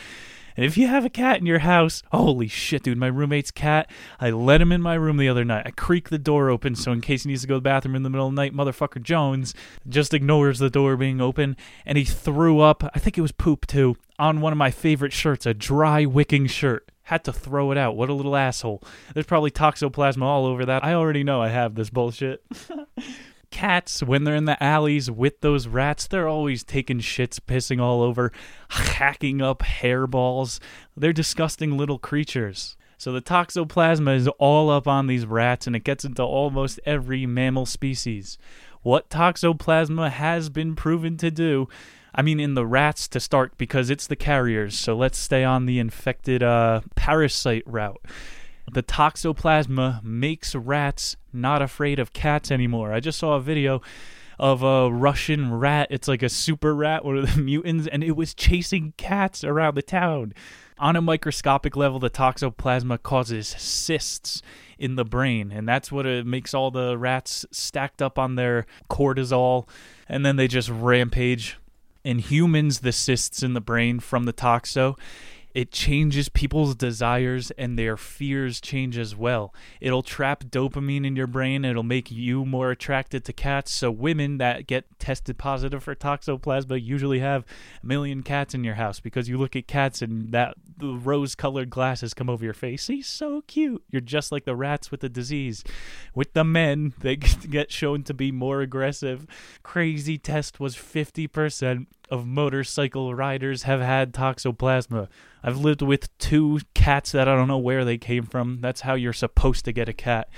And 0.57 0.67
if 0.67 0.77
you 0.77 0.89
have 0.89 1.07
a 1.07 1.11
cat 1.11 1.39
in 1.39 1.47
your 1.47 1.61
house, 1.61 2.03
holy 2.13 2.49
shit, 2.49 2.83
dude, 2.83 2.99
my 2.99 3.07
roommate's 3.07 3.51
cat, 3.51 3.91
I 4.21 4.29
let 4.29 4.61
him 4.61 4.73
in 4.73 4.83
my 4.83 4.93
room 4.93 5.17
the 5.17 5.29
other 5.31 5.45
night. 5.45 5.67
I 5.67 5.71
creak 5.71 6.11
the 6.11 6.19
door 6.19 6.51
open 6.51 6.75
so 6.75 6.93
in 6.93 7.01
case 7.01 7.23
he 7.23 7.31
needs 7.31 7.41
to 7.41 7.49
go 7.49 7.55
to 7.55 7.59
the 7.61 7.63
bathroom 7.63 7.95
in 7.95 8.03
the 8.03 8.11
middle 8.11 8.27
of 8.27 8.35
the 8.35 8.43
night, 8.43 8.55
motherfucker 8.55 9.03
Jones 9.03 9.55
just 9.89 10.13
ignores 10.13 10.59
the 10.59 10.69
door 10.69 10.99
being 10.99 11.23
open 11.23 11.57
and 11.87 11.97
he 11.97 12.05
threw 12.05 12.61
up, 12.61 12.85
I 12.95 12.99
think 12.99 13.17
it 13.17 13.23
was 13.23 13.33
poop 13.33 13.67
too, 13.67 13.97
on 14.19 14.43
one 14.43 14.53
of 14.53 14.59
my 14.59 14.71
favorite 14.71 15.15
shirts, 15.15 15.47
a 15.47 15.55
dry 15.55 16.05
wicking 16.05 16.47
shirt. 16.47 16.91
Had 17.05 17.25
to 17.25 17.33
throw 17.33 17.73
it 17.73 17.79
out. 17.79 17.97
What 17.97 18.09
a 18.09 18.15
little 18.15 18.37
asshole. 18.37 18.83
There's 19.15 19.27
probably 19.27 19.51
toxoplasma 19.51 20.23
all 20.23 20.47
over 20.47 20.65
that. 20.67 20.85
I 20.85 20.93
already 20.93 21.25
know 21.25 21.43
I 21.43 21.49
have 21.49 21.75
this 21.75 21.91
bullshit. 21.91 22.45
cats, 23.51 24.03
when 24.03 24.25
they're 24.25 24.35
in 24.35 24.45
the 24.45 24.63
alleys 24.63 25.11
with 25.11 25.41
those 25.41 25.67
rats, 25.67 26.07
they're 26.07 26.29
always 26.29 26.65
taking 26.65 27.01
shits, 27.01 27.39
pissing 27.41 27.81
all 27.81 28.03
over, 28.03 28.33
hacking 28.69 29.43
up 29.43 29.61
hairballs. 29.61 30.61
They're 30.97 31.13
disgusting 31.13 31.77
little 31.77 31.99
creatures. 31.99 32.77
So 32.97 33.13
the 33.13 33.23
toxoplasma 33.23 34.15
is 34.17 34.29
all 34.39 34.69
up 34.71 34.87
on 34.87 35.07
these 35.07 35.25
rats 35.25 35.67
and 35.67 35.75
it 35.75 35.85
gets 35.85 36.05
into 36.05 36.23
almost 36.23 36.79
every 36.85 37.25
mammal 37.25 37.67
species. 37.67 38.37
What 38.83 39.09
toxoplasma 39.09 40.11
has 40.11 40.51
been 40.51 40.77
proven 40.77 41.17
to 41.19 41.31
do, 41.31 41.69
I 42.15 42.23
mean, 42.23 42.41
in 42.41 42.55
the 42.55 42.67
rats 42.67 43.09
to 43.09 43.21
start 43.21 43.57
because 43.57 43.89
it's 43.89 44.07
the 44.07 44.17
carriers, 44.17 44.75
so 44.75 44.95
let's 44.95 45.19
stay 45.19 45.45
on 45.45 45.67
the 45.67 45.79
infected 45.79 46.43
uh, 46.43 46.83
parasite 46.95 47.63
route 47.67 48.01
the 48.73 48.83
toxoplasma 48.83 50.03
makes 50.03 50.55
rats 50.55 51.17
not 51.33 51.63
afraid 51.63 51.99
of 51.99 52.13
cats 52.13 52.51
anymore. 52.51 52.93
I 52.93 53.01
just 53.01 53.19
saw 53.19 53.35
a 53.35 53.41
video 53.41 53.83
of 54.39 54.63
a 54.63 54.91
Russian 54.91 55.53
rat. 55.53 55.89
It's 55.91 56.09
like 56.09 56.23
a 56.23 56.29
super 56.29 56.75
rat, 56.75 57.05
one 57.05 57.19
of 57.19 57.35
the 57.35 57.41
mutants, 57.43 57.87
and 57.87 58.03
it 58.03 58.17
was 58.17 58.35
chasing 58.35 58.95
cats 58.97 59.45
around 59.45 59.75
the 59.75 59.83
town. 59.83 60.33
On 60.79 60.97
a 60.97 61.03
microscopic 61.03 61.77
level, 61.77 61.99
the 61.99 62.09
toxoplasma 62.09 63.03
causes 63.03 63.49
cysts 63.49 64.41
in 64.79 64.95
the 64.97 65.05
brain, 65.05 65.53
and 65.53 65.69
that's 65.69 65.93
what 65.93 66.07
it 66.07 66.27
makes 66.27 66.55
all 66.55 66.71
the 66.71 66.97
rats 66.97 67.45
stacked 67.51 68.01
up 68.01 68.19
on 68.19 68.37
their 68.37 68.65
cortisol, 68.89 69.69
and 70.09 70.25
then 70.25 70.37
they 70.37 70.49
just 70.49 70.71
rampage. 70.71 71.59
In 72.03 72.19
humans, 72.19 72.81
the 72.81 72.93
cysts 72.93 73.43
in 73.43 73.53
the 73.53 73.61
brain 73.61 74.01
from 74.01 74.25
the 74.25 74.33
toxo 74.33 74.97
it 75.55 75.73
changes 75.73 76.29
people's 76.29 76.75
desires 76.75 77.51
and 77.53 77.79
their 77.79 77.97
fears 77.97 78.61
change 78.61 78.97
as 78.97 79.17
well. 79.17 79.55
It'll 79.81 80.03
trap 80.03 80.45
dopamine 80.45 81.07
in 81.07 81.17
your 81.17 81.27
brain. 81.27 81.65
It'll 81.65 81.83
make 81.83 82.11
you 82.11 82.45
more 82.45 82.71
attracted 82.71 83.25
to 83.25 83.33
cats. 83.33 83.73
So 83.73 83.91
women 83.91 84.39
that 84.39 84.67
get 84.67 84.87
tested 84.99 85.39
positive 85.39 85.83
for 85.83 85.95
toxoplasma 85.95 86.83
usually 86.83 87.19
have 87.19 87.45
a 87.83 87.87
million 87.87 88.23
cats 88.23 88.55
in 88.55 88.65
your 88.65 88.75
house 88.75 89.01
because 89.01 89.29
you 89.29 89.39
look 89.39 89.57
at 89.57 89.67
cats 89.67 90.03
and 90.03 90.33
that 90.33 90.55
the 90.79 90.95
rose-colored 90.95 91.71
glasses 91.71 92.15
come 92.15 92.31
over 92.31 92.45
your 92.45 92.55
face. 92.55 92.87
He's 92.87 93.07
so 93.07 93.43
cute. 93.47 93.83
You're 93.91 94.01
just 94.01 94.33
like 94.33 94.45
the 94.45 94.57
rats 94.57 94.91
with 94.91 95.01
the 95.01 95.09
disease. 95.09 95.65
With 96.15 96.33
the 96.33 96.45
men, 96.45 96.95
they 97.01 97.17
get 97.51 97.73
shown 97.73 98.03
to 98.05 98.15
be 98.15 98.33
more 98.33 98.61
aggressive. 98.61 99.27
Crazy 99.63 100.17
test 100.17 100.61
was 100.61 100.77
50% 100.77 101.87
of 102.11 102.27
motorcycle 102.27 103.15
riders 103.15 103.63
have 103.63 103.81
had 103.81 104.13
toxoplasma. 104.13 105.09
I've 105.43 105.59
lived 105.59 105.81
with 105.81 106.17
two 106.19 106.61
cats 106.75 107.13
that 107.13 107.29
I 107.29 107.37
don't 107.37 107.49
know 107.49 107.59
where 107.59 107.85
they 107.85 107.99
came 107.99 108.25
from. 108.25 108.61
That's 108.61 108.83
how 108.83 108.95
you're 108.95 109.13
supposed 109.13 109.65
to 109.67 109.73
get 109.73 109.89
a 109.89 109.93
cat. 109.93 110.29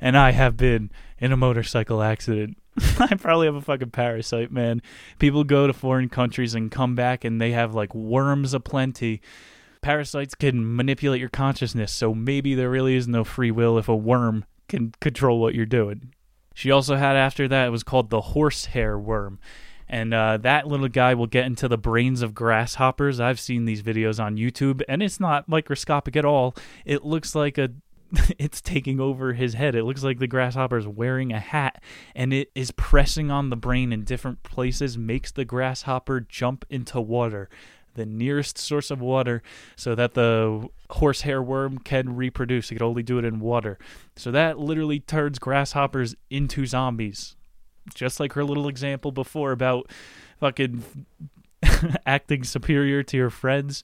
And 0.00 0.16
I 0.16 0.32
have 0.32 0.56
been 0.56 0.90
in 1.18 1.32
a 1.32 1.36
motorcycle 1.36 2.02
accident. 2.02 2.58
I 2.98 3.14
probably 3.14 3.46
have 3.46 3.54
a 3.54 3.62
fucking 3.62 3.90
parasite, 3.90 4.52
man. 4.52 4.82
People 5.18 5.44
go 5.44 5.66
to 5.66 5.72
foreign 5.72 6.08
countries 6.08 6.54
and 6.54 6.70
come 6.70 6.94
back 6.94 7.24
and 7.24 7.40
they 7.40 7.52
have 7.52 7.74
like 7.74 7.94
worms 7.94 8.54
aplenty. 8.54 9.20
Parasites 9.80 10.34
can 10.34 10.76
manipulate 10.76 11.20
your 11.20 11.28
consciousness, 11.28 11.92
so 11.92 12.14
maybe 12.14 12.54
there 12.54 12.70
really 12.70 12.94
is 12.94 13.08
no 13.08 13.24
free 13.24 13.50
will 13.50 13.78
if 13.78 13.88
a 13.88 13.96
worm 13.96 14.44
can 14.68 14.94
control 15.00 15.40
what 15.40 15.54
you're 15.54 15.66
doing. 15.66 16.12
She 16.54 16.70
also 16.70 16.96
had 16.96 17.16
after 17.16 17.48
that, 17.48 17.66
it 17.66 17.70
was 17.70 17.82
called 17.82 18.10
the 18.10 18.20
horsehair 18.20 18.98
worm 18.98 19.40
and 19.88 20.14
uh, 20.14 20.36
that 20.38 20.66
little 20.66 20.88
guy 20.88 21.14
will 21.14 21.26
get 21.26 21.46
into 21.46 21.68
the 21.68 21.78
brains 21.78 22.22
of 22.22 22.34
grasshoppers. 22.34 23.20
I've 23.20 23.40
seen 23.40 23.64
these 23.64 23.82
videos 23.82 24.22
on 24.22 24.36
YouTube, 24.36 24.82
and 24.88 25.02
it's 25.02 25.20
not 25.20 25.48
microscopic 25.48 26.16
at 26.16 26.24
all. 26.24 26.54
It 26.84 27.04
looks 27.04 27.34
like 27.34 27.58
a 27.58 27.70
it's 28.38 28.60
taking 28.60 29.00
over 29.00 29.32
his 29.32 29.54
head. 29.54 29.74
It 29.74 29.84
looks 29.84 30.02
like 30.02 30.18
the 30.18 30.26
grasshopper 30.26 30.76
is 30.76 30.86
wearing 30.86 31.32
a 31.32 31.40
hat 31.40 31.82
and 32.14 32.32
it 32.32 32.50
is 32.54 32.70
pressing 32.72 33.30
on 33.30 33.50
the 33.50 33.56
brain 33.56 33.92
in 33.92 34.04
different 34.04 34.42
places, 34.42 34.98
makes 34.98 35.32
the 35.32 35.44
grasshopper 35.44 36.20
jump 36.20 36.64
into 36.68 37.00
water, 37.00 37.48
the 37.94 38.06
nearest 38.06 38.58
source 38.58 38.90
of 38.90 39.00
water, 39.00 39.42
so 39.76 39.94
that 39.94 40.14
the 40.14 40.68
horsehair 40.90 41.42
worm 41.42 41.78
can 41.78 42.14
reproduce. 42.14 42.70
It 42.70 42.76
can 42.76 42.86
only 42.86 43.02
do 43.02 43.18
it 43.18 43.24
in 43.24 43.40
water. 43.40 43.78
So 44.16 44.30
that 44.30 44.58
literally 44.58 45.00
turns 45.00 45.38
grasshoppers 45.38 46.14
into 46.30 46.66
zombies 46.66 47.36
just 47.94 48.20
like 48.20 48.32
her 48.34 48.44
little 48.44 48.68
example 48.68 49.12
before 49.12 49.52
about 49.52 49.90
fucking 50.38 51.06
acting 52.06 52.44
superior 52.44 53.02
to 53.02 53.16
your 53.16 53.30
friends. 53.30 53.82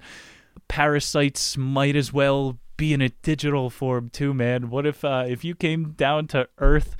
Parasites 0.68 1.56
might 1.56 1.96
as 1.96 2.12
well 2.12 2.58
be 2.76 2.92
in 2.92 3.02
a 3.02 3.08
digital 3.08 3.70
form 3.70 4.08
too, 4.08 4.32
man. 4.34 4.70
What 4.70 4.86
if 4.86 5.04
uh, 5.04 5.24
if 5.28 5.44
you 5.44 5.54
came 5.54 5.92
down 5.92 6.26
to 6.28 6.48
Earth 6.58 6.96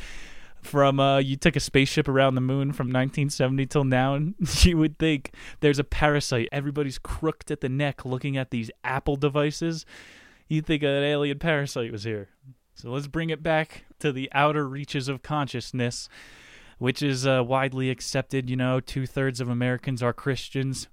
from 0.61 1.01
uh, 1.01 1.19
you 1.19 1.37
took 1.37 1.57
a 1.57 1.61
spaceship 1.61 2.09
around 2.09 2.35
the 2.35 2.41
moon 2.41 2.73
from 2.73 2.89
1970 2.89 3.67
till 3.67 3.85
now, 3.85 4.15
and 4.15 4.35
you 4.65 4.77
would 4.77 4.99
think 4.99 5.33
there's 5.61 5.79
a 5.79 5.85
parasite. 5.85 6.49
Everybody's 6.53 6.99
crooked 6.99 7.51
at 7.51 7.61
the 7.61 7.69
neck 7.69 8.05
looking 8.05 8.37
at 8.37 8.51
these 8.51 8.71
Apple 8.85 9.17
devices. 9.17 9.87
You'd 10.49 10.67
think 10.67 10.83
an 10.83 10.89
alien 10.89 11.39
parasite 11.39 11.93
was 11.93 12.05
here. 12.05 12.29
So 12.75 12.91
let's 12.91 13.09
bring 13.09 13.31
it 13.31 13.43
back 13.43 13.85
to 13.99 14.13
the 14.13 14.31
outer 14.33 14.69
reaches 14.69 15.09
of 15.09 15.23
consciousness, 15.23 16.09
which 16.79 17.03
is 17.03 17.27
uh, 17.27 17.43
widely 17.47 17.91
accepted. 17.91 18.49
You 18.49 18.57
know, 18.57 18.81
two 18.81 19.07
thirds 19.07 19.41
of 19.41 19.49
Americans 19.49 20.03
are 20.03 20.13
Christians. 20.13 20.89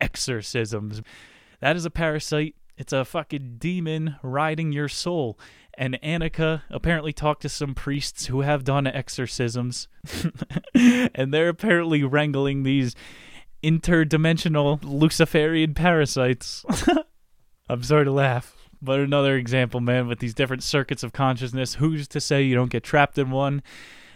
Exorcisms. 0.00 1.02
That 1.60 1.76
is 1.76 1.84
a 1.84 1.90
parasite. 1.90 2.56
It's 2.76 2.92
a 2.92 3.04
fucking 3.04 3.56
demon 3.58 4.16
riding 4.22 4.72
your 4.72 4.88
soul 4.88 5.38
and 5.76 5.98
Annaka 6.02 6.62
apparently 6.70 7.12
talked 7.12 7.42
to 7.42 7.48
some 7.48 7.74
priests 7.74 8.26
who 8.26 8.42
have 8.42 8.64
done 8.64 8.86
exorcisms, 8.86 9.88
and 10.74 11.32
they're 11.32 11.48
apparently 11.48 12.02
wrangling 12.02 12.62
these 12.62 12.94
interdimensional 13.62 14.78
Luciferian 14.82 15.74
parasites. 15.74 16.64
I'm 17.68 17.82
sorry 17.82 18.04
to 18.04 18.12
laugh, 18.12 18.68
but 18.80 19.00
another 19.00 19.36
example, 19.36 19.80
man, 19.80 20.06
with 20.06 20.18
these 20.18 20.34
different 20.34 20.62
circuits 20.62 21.02
of 21.02 21.12
consciousness. 21.12 21.74
Who's 21.74 22.06
to 22.08 22.20
say 22.20 22.42
you 22.42 22.54
don't 22.54 22.70
get 22.70 22.84
trapped 22.84 23.18
in 23.18 23.30
one, 23.30 23.62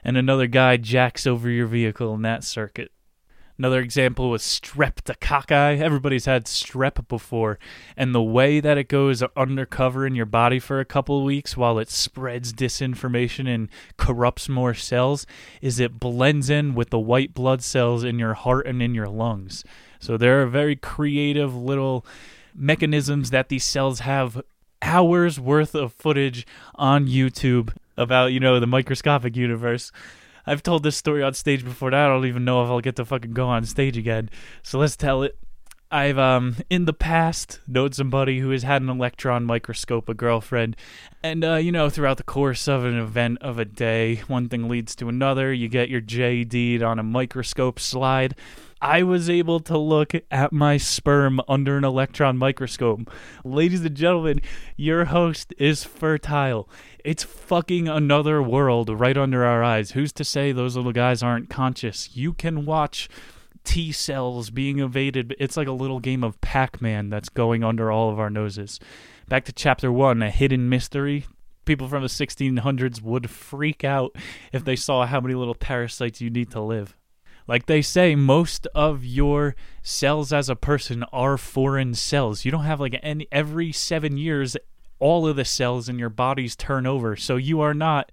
and 0.05 0.17
another 0.17 0.47
guy 0.47 0.77
jacks 0.77 1.27
over 1.27 1.51
your 1.51 1.67
vehicle 1.67 2.15
in 2.15 2.23
that 2.23 2.45
circuit? 2.45 2.93
Another 3.59 3.81
example 3.81 4.31
was 4.31 4.43
streptococci. 4.43 5.81
Everybody's 5.81 6.27
had 6.27 6.45
strep 6.45 7.09
before, 7.09 7.59
and 7.97 8.15
the 8.15 8.23
way 8.23 8.61
that 8.61 8.79
it 8.79 8.87
goes 8.87 9.21
undercover 9.37 10.07
in 10.07 10.15
your 10.15 10.27
body 10.27 10.61
for 10.61 10.79
a 10.79 10.85
couple 10.85 11.25
weeks 11.25 11.57
while 11.57 11.81
it 11.81 11.91
spreads 11.91 12.53
disinformation 12.53 13.53
and 13.53 13.69
corrupts 13.97 14.49
more 14.49 14.75
cells 14.75 15.27
is 15.61 15.81
it 15.81 15.99
blends 15.99 16.49
in 16.49 16.77
with 16.77 16.91
the 16.91 17.01
white 17.01 17.35
blood 17.35 17.61
cells 17.61 18.05
in 18.05 18.17
your 18.21 18.35
heart 18.35 18.65
and 18.65 18.81
in 18.81 18.95
your 18.95 19.09
lungs. 19.09 19.65
So 19.99 20.17
there 20.17 20.41
are 20.41 20.47
very 20.47 20.77
creative 20.77 21.57
little 21.57 22.07
mechanisms 22.55 23.31
that 23.31 23.49
these 23.49 23.65
cells 23.65 24.01
have 24.01 24.41
hours 24.83 25.41
worth 25.41 25.75
of 25.75 25.93
footage 25.93 26.47
on 26.77 27.09
YouTube 27.09 27.73
about, 27.99 28.33
you 28.33 28.41
know, 28.41 28.59
the 28.59 28.67
microscopic 28.67 29.37
universe 29.37 29.93
I've 30.49 30.63
told 30.63 30.83
this 30.83 30.97
story 30.97 31.23
on 31.23 31.35
stage 31.35 31.63
before. 31.63 31.91
Now 31.91 32.07
I 32.07 32.09
don't 32.09 32.25
even 32.25 32.45
know 32.45 32.65
if 32.65 32.71
I'll 32.71 32.81
get 32.81 32.97
to 32.97 33.05
fucking 33.05 33.33
go 33.33 33.49
on 33.49 33.67
stage 33.67 33.99
again. 33.99 34.31
So 34.63 34.79
let's 34.79 34.97
tell 34.97 35.23
it. 35.23 35.39
I've 35.91 36.19
um 36.19 36.57
in 36.69 36.85
the 36.85 36.93
past 36.93 37.61
known 37.67 37.93
somebody 37.93 38.41
who 38.41 38.51
has 38.51 38.63
had 38.63 38.83
an 38.83 38.91
electron 38.91 39.45
microscope, 39.45 40.09
a 40.09 40.15
girlfriend, 40.15 40.77
and 41.23 41.45
uh, 41.45 41.55
you 41.55 41.73
know 41.73 41.89
throughout 41.89 42.19
the 42.19 42.25
course 42.25 42.69
of 42.69 42.85
an 42.85 42.99
event 42.99 43.39
of 43.41 43.59
a 43.59 43.65
day, 43.65 44.17
one 44.27 44.49
thing 44.49 44.69
leads 44.69 44.95
to 44.97 45.09
another. 45.09 45.53
You 45.53 45.69
get 45.69 45.89
your 45.89 46.03
JD 46.03 46.83
on 46.83 46.99
a 46.99 47.03
microscope 47.03 47.81
slide. 47.81 48.35
I 48.81 49.03
was 49.03 49.29
able 49.29 49.59
to 49.61 49.77
look 49.77 50.13
at 50.31 50.53
my 50.53 50.77
sperm 50.77 51.41
under 51.49 51.77
an 51.77 51.85
electron 51.85 52.39
microscope. 52.39 53.11
Ladies 53.45 53.85
and 53.85 53.97
gentlemen, 53.97 54.41
your 54.77 55.07
host 55.07 55.53
is 55.59 55.83
fertile. 55.83 56.69
It's 57.05 57.25
fucking 57.25 57.89
another 57.89 58.41
world 58.41 58.89
right 58.89 59.17
under 59.17 59.45
our 59.45 59.65
eyes. 59.65 59.93
Who's 59.93 60.13
to 60.13 60.25
say 60.25 60.53
those 60.53 60.77
little 60.77 60.93
guys 60.93 61.25
aren't 61.25 61.51
conscious? 61.51 62.17
You 62.17 62.33
can 62.33 62.65
watch 62.65 63.09
T 63.65 63.91
cells 63.91 64.51
being 64.51 64.79
evaded. 64.79 65.35
It's 65.41 65.57
like 65.57 65.69
a 65.69 65.73
little 65.73 65.99
game 65.99 66.23
of 66.23 66.41
Pac 66.41 66.81
Man 66.81 67.11
that's 67.11 67.29
going 67.29 67.65
under 67.65 67.91
all 67.91 68.11
of 68.11 68.21
our 68.21 68.31
noses. 68.31 68.79
Back 69.29 69.45
to 69.47 69.53
chapter 69.53 69.91
one 69.91 70.23
a 70.23 70.31
hidden 70.31 70.69
mystery. 70.69 71.27
People 71.65 71.89
from 71.89 72.03
the 72.03 72.09
1600s 72.09 73.03
would 73.03 73.29
freak 73.29 73.83
out 73.83 74.15
if 74.53 74.65
they 74.65 74.77
saw 74.77 75.05
how 75.05 75.21
many 75.21 75.35
little 75.35 75.57
parasites 75.57 76.21
you 76.21 76.31
need 76.31 76.53
to 76.53 76.61
live. 76.61 76.97
Like 77.49 77.65
they 77.65 77.81
say, 77.81 78.15
most 78.15 78.67
of 78.75 79.07
your 79.07 79.57
cells 79.83 80.35
as 80.35 80.51
a 80.51 80.55
person 80.55 81.03
are 81.13 81.39
foreign 81.39 81.95
cells. 81.95 82.45
You 82.45 82.51
don't 82.51 82.65
have 82.65 82.79
like 82.79 83.01
any 83.03 83.27
every 83.33 83.73
seven 83.73 84.19
years, 84.19 84.55
all 84.99 85.27
of 85.27 85.37
the 85.37 85.47
cells 85.47 85.89
in 85.89 85.99
your 85.99 86.11
bodies 86.11 86.55
turn 86.55 86.87
over. 86.87 87.17
So 87.17 87.37
you 87.37 87.61
are 87.63 87.73
not 87.73 88.13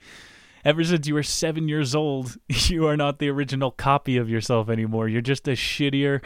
ever 0.63 0.85
since 0.85 1.05
you 1.05 1.13
were 1.13 1.23
seven 1.23 1.67
years 1.67 1.93
old, 1.93 2.37
you 2.47 2.87
are 2.87 2.95
not 2.95 3.19
the 3.19 3.29
original 3.29 3.71
copy 3.71 4.15
of 4.15 4.29
yourself 4.29 4.69
anymore. 4.69 5.09
You're 5.09 5.21
just 5.21 5.49
a 5.49 5.51
shittier, 5.51 6.23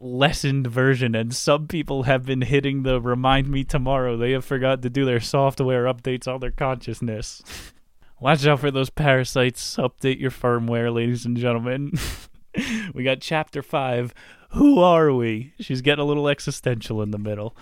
lessened 0.00 0.66
version. 0.66 1.14
And 1.14 1.32
some 1.32 1.68
people 1.68 2.02
have 2.02 2.26
been 2.26 2.42
hitting 2.42 2.82
the 2.82 3.00
remind 3.00 3.48
me 3.48 3.62
tomorrow. 3.62 4.16
They 4.16 4.32
have 4.32 4.44
forgot 4.44 4.82
to 4.82 4.90
do 4.90 5.04
their 5.04 5.20
software 5.20 5.84
updates 5.84 6.26
on 6.26 6.40
their 6.40 6.50
consciousness. 6.50 7.42
Watch 8.20 8.44
out 8.44 8.60
for 8.60 8.70
those 8.70 8.90
parasites. 8.90 9.76
Update 9.76 10.20
your 10.20 10.30
firmware, 10.32 10.92
ladies 10.92 11.24
and 11.24 11.36
gentlemen. 11.36 11.92
we 12.94 13.04
got 13.04 13.20
chapter 13.20 13.62
five. 13.62 14.14
Who 14.50 14.80
are 14.80 15.12
we? 15.12 15.54
She's 15.60 15.80
getting 15.80 16.02
a 16.02 16.06
little 16.06 16.28
existential 16.28 17.02
in 17.02 17.10
the 17.10 17.18
middle. 17.18 17.56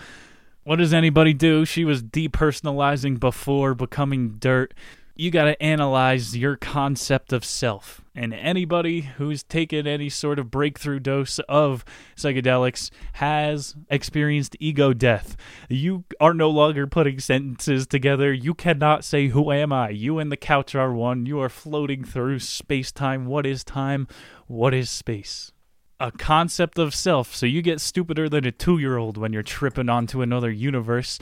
What 0.65 0.77
does 0.77 0.93
anybody 0.93 1.33
do? 1.33 1.65
She 1.65 1.85
was 1.85 2.03
depersonalizing 2.03 3.21
before 3.21 3.75
becoming 3.75 4.37
dirt. 4.39 4.75
You 5.21 5.33
got 5.33 5.47
to 5.47 5.61
analyze 5.61 6.37
your 6.37 6.55
concept 6.55 7.33
of 7.33 7.45
self. 7.45 8.03
And 8.15 8.33
anybody 8.33 9.01
who's 9.01 9.43
taken 9.43 9.85
any 9.85 10.11
sort 10.11 10.39
of 10.39 10.49
breakthrough 10.49 11.01
dose 11.01 11.41
of 11.49 11.85
psychedelics 12.17 12.91
has 13.15 13.75
experienced 13.91 14.55
ego 14.61 14.93
death. 14.93 15.37
You 15.69 16.05
are 16.21 16.35
no 16.35 16.49
longer 16.49 16.87
putting 16.87 17.19
sentences 17.19 17.85
together. 17.89 18.33
You 18.33 18.55
cannot 18.55 19.05
say, 19.05 19.27
Who 19.27 19.51
am 19.51 19.73
I? 19.73 19.89
You 19.89 20.21
and 20.21 20.31
the 20.31 20.37
couch 20.37 20.77
are 20.77 20.93
one. 20.93 21.27
You 21.27 21.41
are 21.41 21.49
floating 21.49 22.05
through 22.05 22.39
space 22.39 22.93
time. 22.93 23.27
What 23.27 23.45
is 23.45 23.65
time? 23.65 24.07
What 24.47 24.73
is 24.73 24.89
space? 24.89 25.51
A 25.99 26.13
concept 26.13 26.79
of 26.79 26.95
self. 26.95 27.35
So 27.35 27.45
you 27.45 27.61
get 27.61 27.81
stupider 27.81 28.29
than 28.29 28.47
a 28.47 28.53
two 28.53 28.79
year 28.79 28.97
old 28.97 29.17
when 29.17 29.33
you're 29.33 29.43
tripping 29.43 29.89
onto 29.89 30.23
another 30.23 30.51
universe. 30.53 31.19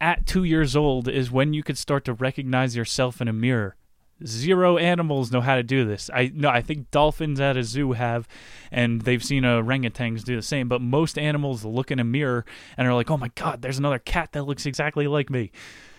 At 0.00 0.26
two 0.26 0.44
years 0.44 0.76
old 0.76 1.08
is 1.08 1.30
when 1.30 1.54
you 1.54 1.62
could 1.62 1.78
start 1.78 2.04
to 2.04 2.12
recognize 2.12 2.76
yourself 2.76 3.20
in 3.20 3.28
a 3.28 3.32
mirror. 3.32 3.76
Zero 4.24 4.78
animals 4.78 5.30
know 5.30 5.42
how 5.42 5.56
to 5.56 5.62
do 5.62 5.84
this. 5.84 6.10
I 6.12 6.30
no, 6.34 6.48
I 6.48 6.62
think 6.62 6.90
dolphins 6.90 7.38
at 7.38 7.56
a 7.56 7.62
zoo 7.62 7.92
have, 7.92 8.26
and 8.70 9.02
they've 9.02 9.22
seen 9.22 9.42
orangutans 9.42 10.24
do 10.24 10.36
the 10.36 10.42
same. 10.42 10.68
But 10.68 10.80
most 10.80 11.18
animals 11.18 11.64
look 11.64 11.90
in 11.90 11.98
a 11.98 12.04
mirror 12.04 12.46
and 12.78 12.88
are 12.88 12.94
like, 12.94 13.10
"Oh 13.10 13.18
my 13.18 13.28
god, 13.34 13.60
there's 13.60 13.78
another 13.78 13.98
cat 13.98 14.32
that 14.32 14.44
looks 14.44 14.64
exactly 14.64 15.06
like 15.06 15.28
me." 15.28 15.50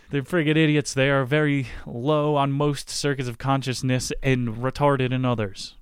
They're 0.09 0.23
friggin' 0.23 0.57
idiots. 0.57 0.93
They 0.93 1.09
are 1.09 1.25
very 1.25 1.67
low 1.85 2.35
on 2.35 2.51
most 2.51 2.89
circuits 2.89 3.27
of 3.27 3.37
consciousness 3.37 4.11
and 4.23 4.49
retarded 4.49 5.11
in 5.11 5.25
others. 5.25 5.75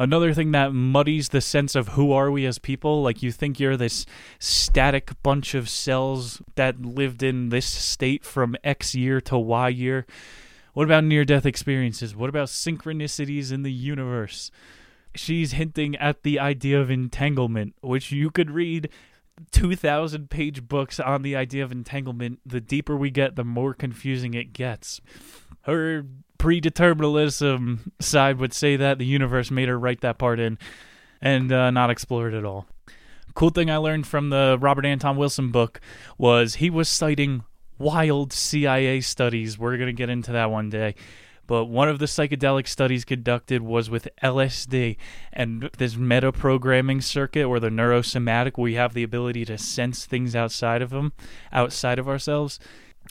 Another 0.00 0.32
thing 0.32 0.52
that 0.52 0.72
muddies 0.72 1.28
the 1.28 1.42
sense 1.42 1.74
of 1.74 1.88
who 1.88 2.10
are 2.10 2.30
we 2.30 2.46
as 2.46 2.58
people, 2.58 3.02
like 3.02 3.22
you 3.22 3.30
think 3.30 3.60
you're 3.60 3.76
this 3.76 4.06
static 4.38 5.12
bunch 5.22 5.54
of 5.54 5.68
cells 5.68 6.40
that 6.54 6.80
lived 6.80 7.22
in 7.22 7.50
this 7.50 7.66
state 7.66 8.24
from 8.24 8.56
X 8.64 8.94
year 8.94 9.20
to 9.20 9.38
Y 9.38 9.68
year. 9.68 10.06
What 10.72 10.84
about 10.84 11.04
near 11.04 11.26
death 11.26 11.44
experiences? 11.44 12.16
What 12.16 12.30
about 12.30 12.48
synchronicities 12.48 13.52
in 13.52 13.62
the 13.62 13.70
universe? 13.70 14.50
She's 15.14 15.52
hinting 15.52 15.96
at 15.96 16.22
the 16.22 16.40
idea 16.40 16.80
of 16.80 16.90
entanglement, 16.90 17.74
which 17.82 18.10
you 18.10 18.30
could 18.30 18.50
read 18.50 18.88
2,000 19.52 20.30
page 20.30 20.66
books 20.66 20.98
on 20.98 21.20
the 21.20 21.36
idea 21.36 21.62
of 21.62 21.72
entanglement. 21.72 22.40
The 22.46 22.62
deeper 22.62 22.96
we 22.96 23.10
get, 23.10 23.36
the 23.36 23.44
more 23.44 23.74
confusing 23.74 24.32
it 24.32 24.54
gets. 24.54 25.02
Her 25.62 26.04
predeterminism 26.38 27.92
side 28.00 28.38
would 28.38 28.54
say 28.54 28.76
that 28.76 28.98
the 28.98 29.04
universe 29.04 29.50
made 29.50 29.68
her 29.68 29.78
write 29.78 30.00
that 30.00 30.18
part 30.18 30.40
in 30.40 30.58
and 31.20 31.52
uh, 31.52 31.70
not 31.70 31.90
explore 31.90 32.28
it 32.28 32.34
at 32.34 32.44
all. 32.44 32.66
Cool 33.34 33.50
thing 33.50 33.70
I 33.70 33.76
learned 33.76 34.06
from 34.06 34.30
the 34.30 34.58
Robert 34.60 34.86
Anton 34.86 35.16
Wilson 35.16 35.50
book 35.50 35.80
was 36.18 36.56
he 36.56 36.70
was 36.70 36.88
citing 36.88 37.44
wild 37.78 38.32
CIA 38.32 39.00
studies. 39.00 39.58
We're 39.58 39.76
going 39.76 39.86
to 39.86 39.92
get 39.92 40.08
into 40.08 40.32
that 40.32 40.50
one 40.50 40.70
day. 40.70 40.94
But 41.46 41.64
one 41.64 41.88
of 41.88 41.98
the 41.98 42.06
psychedelic 42.06 42.68
studies 42.68 43.04
conducted 43.04 43.60
was 43.60 43.90
with 43.90 44.08
LSD 44.22 44.96
and 45.32 45.68
this 45.78 45.96
meta 45.96 46.30
programming 46.30 47.00
circuit 47.00 47.42
or 47.44 47.58
the 47.58 47.70
neurosomatic, 47.70 48.56
we 48.56 48.74
have 48.74 48.94
the 48.94 49.02
ability 49.02 49.44
to 49.46 49.58
sense 49.58 50.06
things 50.06 50.36
outside 50.36 50.80
of 50.80 50.90
them, 50.90 51.12
outside 51.52 51.98
of 51.98 52.08
ourselves 52.08 52.60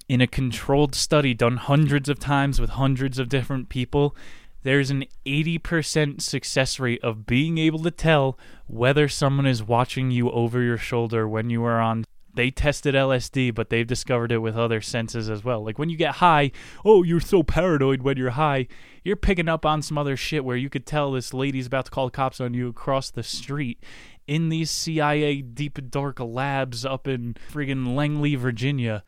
in 0.09 0.21
a 0.21 0.27
controlled 0.27 0.95
study 0.95 1.35
done 1.35 1.57
hundreds 1.57 2.09
of 2.09 2.19
times 2.19 2.59
with 2.59 2.71
hundreds 2.71 3.19
of 3.19 3.29
different 3.29 3.69
people, 3.69 4.15
there's 4.63 4.89
an 4.89 5.05
80% 5.25 6.19
success 6.19 6.79
rate 6.79 7.01
of 7.03 7.27
being 7.27 7.59
able 7.59 7.79
to 7.83 7.91
tell 7.91 8.37
whether 8.65 9.07
someone 9.07 9.45
is 9.45 9.63
watching 9.63 10.09
you 10.09 10.31
over 10.31 10.61
your 10.63 10.77
shoulder 10.77 11.27
when 11.27 11.51
you 11.51 11.63
are 11.63 11.79
on. 11.79 12.05
They 12.33 12.49
tested 12.49 12.95
LSD, 12.95 13.53
but 13.53 13.69
they've 13.69 13.87
discovered 13.87 14.31
it 14.31 14.39
with 14.39 14.57
other 14.57 14.81
senses 14.81 15.29
as 15.29 15.43
well. 15.43 15.63
Like 15.63 15.77
when 15.77 15.89
you 15.89 15.97
get 15.97 16.15
high, 16.15 16.51
oh, 16.83 17.03
you're 17.03 17.19
so 17.19 17.43
paranoid 17.43 18.01
when 18.01 18.17
you're 18.17 18.31
high. 18.31 18.67
You're 19.03 19.15
picking 19.15 19.47
up 19.47 19.65
on 19.65 19.81
some 19.81 19.97
other 19.97 20.17
shit 20.17 20.43
where 20.43 20.57
you 20.57 20.69
could 20.69 20.85
tell 20.85 21.11
this 21.11 21.33
lady's 21.33 21.67
about 21.67 21.85
to 21.85 21.91
call 21.91 22.05
the 22.05 22.11
cops 22.11 22.41
on 22.41 22.53
you 22.53 22.67
across 22.67 23.11
the 23.11 23.23
street 23.23 23.83
in 24.27 24.49
these 24.49 24.71
CIA 24.71 25.41
deep 25.41 25.79
dark 25.89 26.19
labs 26.19 26.83
up 26.85 27.07
in 27.07 27.35
friggin' 27.51 27.95
Langley, 27.95 28.35
Virginia 28.35 29.03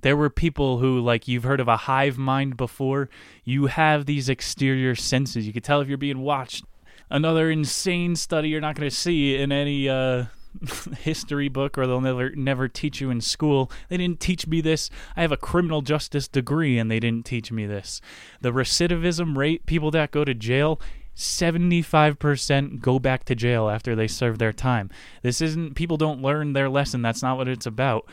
there 0.00 0.16
were 0.16 0.30
people 0.30 0.78
who 0.78 1.00
like 1.00 1.26
you've 1.26 1.44
heard 1.44 1.60
of 1.60 1.68
a 1.68 1.76
hive 1.76 2.18
mind 2.18 2.56
before 2.56 3.08
you 3.44 3.66
have 3.66 4.06
these 4.06 4.28
exterior 4.28 4.94
senses 4.94 5.46
you 5.46 5.52
could 5.52 5.64
tell 5.64 5.80
if 5.80 5.88
you're 5.88 5.96
being 5.96 6.20
watched 6.20 6.64
another 7.10 7.50
insane 7.50 8.14
study 8.14 8.48
you're 8.48 8.60
not 8.60 8.76
going 8.76 8.88
to 8.88 8.94
see 8.94 9.36
in 9.36 9.52
any 9.52 9.88
uh 9.88 10.24
history 11.00 11.48
book 11.48 11.76
or 11.76 11.86
they'll 11.86 12.00
never 12.00 12.30
never 12.30 12.66
teach 12.66 13.00
you 13.00 13.10
in 13.10 13.20
school 13.20 13.70
they 13.88 13.96
didn't 13.96 14.20
teach 14.20 14.46
me 14.46 14.60
this 14.60 14.88
i 15.14 15.20
have 15.20 15.32
a 15.32 15.36
criminal 15.36 15.82
justice 15.82 16.28
degree 16.28 16.78
and 16.78 16.90
they 16.90 17.00
didn't 17.00 17.26
teach 17.26 17.52
me 17.52 17.66
this 17.66 18.00
the 18.40 18.52
recidivism 18.52 19.36
rate 19.36 19.66
people 19.66 19.90
that 19.90 20.10
go 20.10 20.24
to 20.24 20.34
jail 20.34 20.80
75% 21.16 22.80
go 22.80 22.98
back 22.98 23.24
to 23.24 23.34
jail 23.34 23.70
after 23.70 23.96
they 23.96 24.06
serve 24.06 24.38
their 24.38 24.52
time. 24.52 24.90
This 25.22 25.40
isn't, 25.40 25.74
people 25.74 25.96
don't 25.96 26.20
learn 26.20 26.52
their 26.52 26.68
lesson. 26.68 27.00
That's 27.00 27.22
not 27.22 27.38
what 27.38 27.48
it's 27.48 27.64
about. 27.64 28.06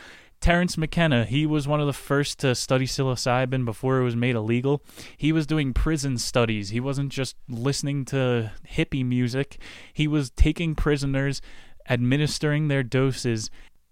Terence 0.43 0.77
McKenna, 0.77 1.23
he 1.23 1.45
was 1.45 1.69
one 1.69 1.79
of 1.79 1.87
the 1.87 1.93
first 1.93 2.37
to 2.39 2.53
study 2.53 2.85
psilocybin 2.85 3.63
before 3.63 3.99
it 3.99 4.03
was 4.03 4.17
made 4.17 4.35
illegal. 4.35 4.83
He 5.15 5.31
was 5.31 5.47
doing 5.47 5.73
prison 5.73 6.17
studies. 6.17 6.67
He 6.67 6.81
wasn't 6.81 7.13
just 7.13 7.37
listening 7.47 8.03
to 8.07 8.51
hippie 8.69 9.05
music, 9.05 9.57
he 9.93 10.05
was 10.05 10.31
taking 10.31 10.75
prisoners, 10.75 11.41
administering 11.87 12.67
their 12.67 12.83
doses. 12.83 13.49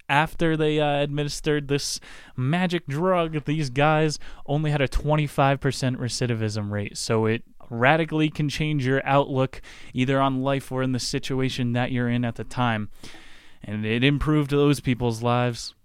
After 0.09 0.57
they 0.57 0.81
uh, 0.81 0.97
administered 1.01 1.69
this 1.69 2.01
magic 2.35 2.85
drug, 2.85 3.45
these 3.45 3.69
guys 3.69 4.19
only 4.45 4.71
had 4.71 4.81
a 4.81 4.89
25% 4.89 5.57
recidivism 5.95 6.69
rate. 6.69 6.97
So 6.97 7.27
it 7.27 7.43
radically 7.69 8.29
can 8.29 8.49
change 8.49 8.85
your 8.85 9.01
outlook 9.05 9.61
either 9.93 10.19
on 10.19 10.41
life 10.41 10.69
or 10.69 10.83
in 10.83 10.91
the 10.91 10.99
situation 10.99 11.71
that 11.71 11.93
you're 11.93 12.09
in 12.09 12.25
at 12.25 12.35
the 12.35 12.43
time. 12.43 12.89
And 13.63 13.85
it 13.85 14.03
improved 14.03 14.51
those 14.51 14.81
people's 14.81 15.23
lives. 15.23 15.75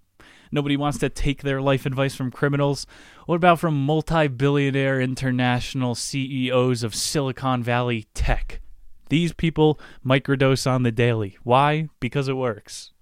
Nobody 0.57 0.79
wants 0.79 0.97
to 1.01 1.11
take 1.11 1.43
their 1.43 1.61
life 1.61 1.85
advice 1.85 2.15
from 2.15 2.31
criminals. 2.31 2.87
What 3.27 3.35
about 3.35 3.61
from 3.61 3.85
multi 3.85 4.27
billionaire 4.27 5.03
international 5.03 5.95
CEOs 5.95 6.83
of 6.83 6.95
Silicon 6.95 7.63
Valley 7.63 8.07
tech? 8.15 8.63
These 9.11 9.35
people 9.35 9.79
microdose 10.03 10.67
on 10.67 10.83
the 10.83 10.91
daily. 10.91 11.37
Why? 11.43 11.91
Because 12.01 12.27
it 12.27 12.39
works. 12.39 12.93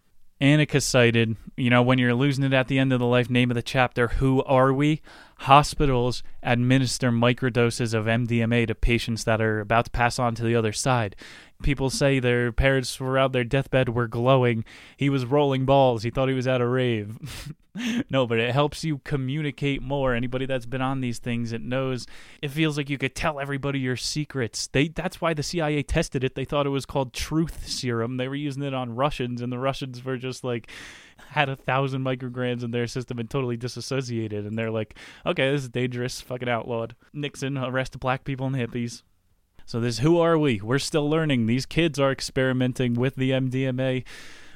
Annaka 0.40 0.82
cited, 0.82 1.36
you 1.56 1.70
know, 1.70 1.80
when 1.80 1.98
you're 2.00 2.12
losing 2.12 2.42
it 2.42 2.52
at 2.52 2.66
the 2.66 2.80
end 2.80 2.92
of 2.92 2.98
the 2.98 3.06
life, 3.06 3.30
name 3.30 3.52
of 3.52 3.54
the 3.54 3.62
chapter, 3.62 4.08
Who 4.08 4.42
Are 4.42 4.72
We? 4.72 5.00
Hospitals 5.38 6.22
administer 6.42 7.10
microdoses 7.10 7.94
of 7.94 8.06
MDMA 8.06 8.66
to 8.66 8.74
patients 8.74 9.24
that 9.24 9.40
are 9.40 9.60
about 9.60 9.86
to 9.86 9.90
pass 9.90 10.18
on 10.18 10.34
to 10.36 10.44
the 10.44 10.54
other 10.54 10.72
side. 10.72 11.16
People 11.62 11.90
say 11.90 12.18
their 12.18 12.52
parents 12.52 12.98
were 13.00 13.18
out 13.18 13.32
their 13.32 13.44
deathbed 13.44 13.88
were 13.88 14.08
glowing. 14.08 14.64
He 14.96 15.08
was 15.08 15.24
rolling 15.24 15.64
balls. 15.64 16.02
He 16.02 16.10
thought 16.10 16.28
he 16.28 16.34
was 16.34 16.46
at 16.46 16.60
a 16.60 16.66
rave. 16.66 17.52
no, 18.10 18.26
but 18.26 18.38
it 18.38 18.52
helps 18.52 18.84
you 18.84 18.98
communicate 18.98 19.82
more. 19.82 20.14
Anybody 20.14 20.46
that's 20.46 20.66
been 20.66 20.82
on 20.82 21.00
these 21.00 21.18
things, 21.18 21.52
it 21.52 21.60
knows 21.60 22.06
it 22.40 22.48
feels 22.48 22.76
like 22.76 22.88
you 22.88 22.98
could 22.98 23.14
tell 23.14 23.40
everybody 23.40 23.80
your 23.80 23.96
secrets. 23.96 24.68
They 24.68 24.88
that's 24.88 25.20
why 25.20 25.34
the 25.34 25.42
CIA 25.42 25.82
tested 25.82 26.22
it. 26.22 26.34
They 26.36 26.44
thought 26.44 26.66
it 26.66 26.70
was 26.70 26.86
called 26.86 27.12
truth 27.12 27.68
serum. 27.68 28.16
They 28.16 28.28
were 28.28 28.34
using 28.36 28.62
it 28.62 28.74
on 28.74 28.94
Russians, 28.94 29.42
and 29.42 29.52
the 29.52 29.58
Russians 29.58 30.04
were 30.04 30.16
just 30.16 30.44
like 30.44 30.70
had 31.30 31.48
a 31.48 31.56
thousand 31.56 32.02
micrograms 32.02 32.62
in 32.62 32.70
their 32.70 32.86
system 32.86 33.18
and 33.18 33.28
totally 33.28 33.56
disassociated. 33.56 34.46
And 34.46 34.56
they're 34.56 34.70
like, 34.70 34.96
okay, 35.26 35.50
this 35.50 35.62
is 35.62 35.68
dangerous, 35.68 36.20
fucking 36.20 36.48
outlawed. 36.48 36.94
Nixon 37.12 37.58
arrested 37.58 37.98
black 37.98 38.24
people 38.24 38.46
and 38.46 38.54
hippies. 38.54 39.02
So 39.66 39.80
this 39.80 39.98
who 39.98 40.18
are 40.18 40.38
we? 40.38 40.60
We're 40.60 40.78
still 40.78 41.08
learning. 41.08 41.46
These 41.46 41.66
kids 41.66 41.98
are 41.98 42.12
experimenting 42.12 42.94
with 42.94 43.16
the 43.16 43.32
MDMA 43.32 44.04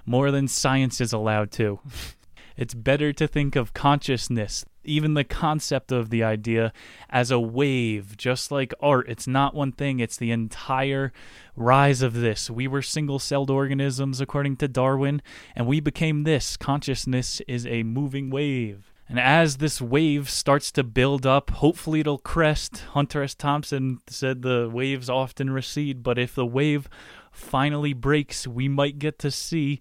more 0.06 0.30
than 0.30 0.46
science 0.46 1.00
is 1.00 1.12
allowed 1.12 1.50
to. 1.52 1.80
it's 2.58 2.74
better 2.74 3.12
to 3.12 3.28
think 3.28 3.54
of 3.54 3.72
consciousness, 3.72 4.64
even 4.82 5.14
the 5.14 5.22
concept 5.22 5.92
of 5.92 6.10
the 6.10 6.24
idea, 6.24 6.72
as 7.08 7.30
a 7.30 7.38
wave, 7.38 8.16
just 8.16 8.50
like 8.50 8.74
art. 8.80 9.08
It's 9.08 9.28
not 9.28 9.54
one 9.54 9.70
thing, 9.70 10.00
it's 10.00 10.16
the 10.16 10.32
entire 10.32 11.12
rise 11.54 12.02
of 12.02 12.14
this. 12.14 12.50
We 12.50 12.66
were 12.66 12.82
single 12.82 13.20
celled 13.20 13.48
organisms, 13.48 14.20
according 14.20 14.56
to 14.56 14.66
Darwin, 14.66 15.22
and 15.54 15.68
we 15.68 15.78
became 15.78 16.24
this. 16.24 16.56
Consciousness 16.56 17.40
is 17.46 17.64
a 17.64 17.84
moving 17.84 18.28
wave. 18.28 18.92
And 19.08 19.20
as 19.20 19.58
this 19.58 19.80
wave 19.80 20.28
starts 20.28 20.72
to 20.72 20.82
build 20.82 21.24
up, 21.24 21.50
hopefully 21.50 22.00
it'll 22.00 22.18
crest. 22.18 22.78
Hunter 22.90 23.22
S. 23.22 23.36
Thompson 23.36 24.00
said 24.08 24.42
the 24.42 24.68
waves 24.70 25.08
often 25.08 25.50
recede, 25.50 26.02
but 26.02 26.18
if 26.18 26.34
the 26.34 26.44
wave 26.44 26.88
finally 27.30 27.92
breaks, 27.92 28.48
we 28.48 28.68
might 28.68 28.98
get 28.98 29.18
to 29.20 29.30
see 29.30 29.80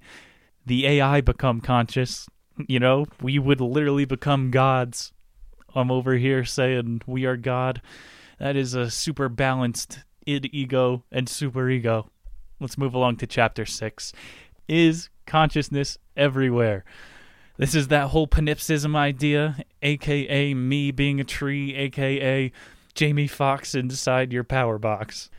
the 0.63 0.85
AI 0.85 1.21
become 1.21 1.59
conscious. 1.59 2.27
You 2.65 2.79
know, 2.79 3.05
we 3.21 3.37
would 3.37 3.61
literally 3.61 4.05
become 4.05 4.51
gods. 4.51 5.13
I'm 5.75 5.91
over 5.91 6.15
here 6.15 6.43
saying 6.43 7.01
we 7.05 7.25
are 7.25 7.37
God. 7.37 7.81
That 8.39 8.55
is 8.55 8.73
a 8.73 8.89
super 8.89 9.29
balanced 9.29 9.99
id 10.25 10.49
ego 10.51 11.03
and 11.11 11.29
super 11.29 11.69
ego. 11.69 12.09
Let's 12.59 12.77
move 12.77 12.95
along 12.95 13.17
to 13.17 13.27
chapter 13.27 13.65
6. 13.65 14.13
Is 14.67 15.09
consciousness 15.25 15.97
everywhere? 16.15 16.83
This 17.57 17.75
is 17.75 17.87
that 17.87 18.09
whole 18.09 18.27
panpsychism 18.27 18.95
idea, 18.95 19.63
aka 19.81 20.53
me 20.53 20.91
being 20.91 21.19
a 21.19 21.23
tree, 21.23 21.75
aka 21.75 22.51
Jamie 22.93 23.27
Foxx 23.27 23.75
inside 23.75 24.33
your 24.33 24.43
power 24.43 24.77
box. 24.77 25.29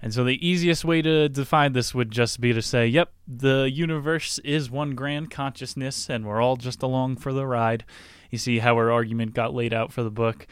And 0.00 0.14
so 0.14 0.22
the 0.22 0.46
easiest 0.46 0.84
way 0.84 1.02
to 1.02 1.28
define 1.28 1.72
this 1.72 1.94
would 1.94 2.10
just 2.10 2.40
be 2.40 2.52
to 2.52 2.62
say, 2.62 2.86
yep, 2.86 3.12
the 3.26 3.70
universe 3.72 4.38
is 4.40 4.70
one 4.70 4.94
grand 4.94 5.30
consciousness 5.30 6.08
and 6.08 6.24
we're 6.24 6.40
all 6.40 6.56
just 6.56 6.82
along 6.82 7.16
for 7.16 7.32
the 7.32 7.46
ride. 7.46 7.84
You 8.30 8.38
see 8.38 8.60
how 8.60 8.74
our 8.74 8.92
argument 8.92 9.34
got 9.34 9.54
laid 9.54 9.74
out 9.74 9.92
for 9.92 10.02
the 10.02 10.10
book. 10.10 10.46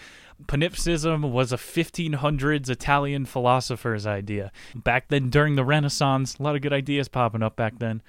Panpsychism 0.45 1.31
was 1.31 1.53
a 1.53 1.57
1500s 1.57 2.69
Italian 2.69 3.25
philosopher's 3.25 4.07
idea. 4.07 4.53
Back 4.75 5.09
then, 5.09 5.31
during 5.31 5.57
the 5.57 5.65
Renaissance, 5.65 6.37
a 6.37 6.43
lot 6.43 6.57
of 6.57 6.63
good 6.63 6.73
ideas 6.73 7.09
popping 7.09 7.43
up 7.43 7.57
back 7.57 7.79
then. 7.79 8.03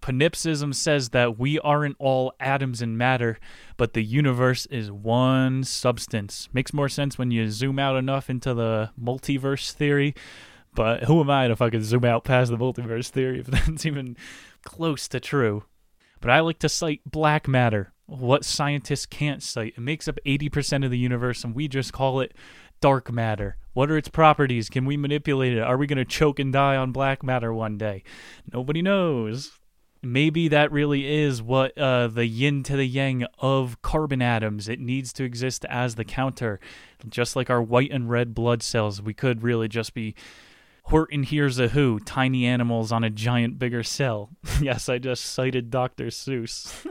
Panpsychism 0.00 0.74
says 0.74 1.10
that 1.10 1.38
we 1.38 1.58
aren't 1.60 1.96
all 1.98 2.32
atoms 2.40 2.82
and 2.82 2.98
matter, 2.98 3.38
but 3.76 3.94
the 3.94 4.02
universe 4.02 4.66
is 4.66 4.90
one 4.90 5.64
substance. 5.64 6.48
Makes 6.52 6.72
more 6.72 6.88
sense 6.88 7.18
when 7.18 7.30
you 7.30 7.50
zoom 7.50 7.78
out 7.78 7.96
enough 7.96 8.28
into 8.28 8.52
the 8.52 8.90
multiverse 9.00 9.72
theory. 9.72 10.14
But 10.74 11.04
who 11.04 11.20
am 11.20 11.30
I 11.30 11.48
to 11.48 11.56
fucking 11.56 11.82
zoom 11.82 12.04
out 12.04 12.24
past 12.24 12.50
the 12.50 12.56
multiverse 12.56 13.08
theory 13.08 13.40
if 13.40 13.46
that's 13.48 13.86
even 13.86 14.16
close 14.64 15.08
to 15.08 15.20
true? 15.20 15.64
But 16.20 16.30
I 16.30 16.40
like 16.40 16.58
to 16.60 16.68
cite 16.68 17.00
black 17.04 17.48
matter, 17.48 17.92
what 18.06 18.44
scientists 18.44 19.06
can't 19.06 19.42
cite. 19.42 19.74
It 19.76 19.80
makes 19.80 20.06
up 20.06 20.18
80% 20.24 20.84
of 20.84 20.90
the 20.90 20.98
universe, 20.98 21.44
and 21.44 21.54
we 21.54 21.66
just 21.66 21.92
call 21.92 22.20
it 22.20 22.32
dark 22.80 23.10
matter. 23.10 23.56
What 23.72 23.90
are 23.90 23.96
its 23.96 24.08
properties? 24.08 24.68
Can 24.68 24.84
we 24.84 24.96
manipulate 24.96 25.54
it? 25.54 25.60
Are 25.60 25.76
we 25.76 25.86
going 25.86 25.98
to 25.98 26.04
choke 26.04 26.38
and 26.38 26.52
die 26.52 26.76
on 26.76 26.92
black 26.92 27.22
matter 27.22 27.52
one 27.52 27.76
day? 27.76 28.02
Nobody 28.52 28.82
knows 28.82 29.50
maybe 30.02 30.48
that 30.48 30.72
really 30.72 31.22
is 31.22 31.40
what 31.40 31.76
uh, 31.78 32.08
the 32.08 32.26
yin 32.26 32.62
to 32.64 32.76
the 32.76 32.86
yang 32.86 33.24
of 33.38 33.80
carbon 33.82 34.20
atoms. 34.20 34.68
It 34.68 34.80
needs 34.80 35.12
to 35.14 35.24
exist 35.24 35.64
as 35.66 35.94
the 35.94 36.04
counter, 36.04 36.60
just 37.08 37.36
like 37.36 37.48
our 37.48 37.62
white 37.62 37.90
and 37.90 38.10
red 38.10 38.34
blood 38.34 38.62
cells. 38.62 39.00
We 39.00 39.14
could 39.14 39.42
really 39.42 39.68
just 39.68 39.94
be 39.94 40.14
Horton 40.84 41.22
hears 41.22 41.58
a 41.58 41.68
who, 41.68 42.00
tiny 42.00 42.44
animals 42.44 42.92
on 42.92 43.04
a 43.04 43.10
giant 43.10 43.58
bigger 43.58 43.82
cell. 43.82 44.30
yes, 44.60 44.88
I 44.88 44.98
just 44.98 45.24
cited 45.24 45.70
Dr. 45.70 46.06
Seuss. 46.06 46.86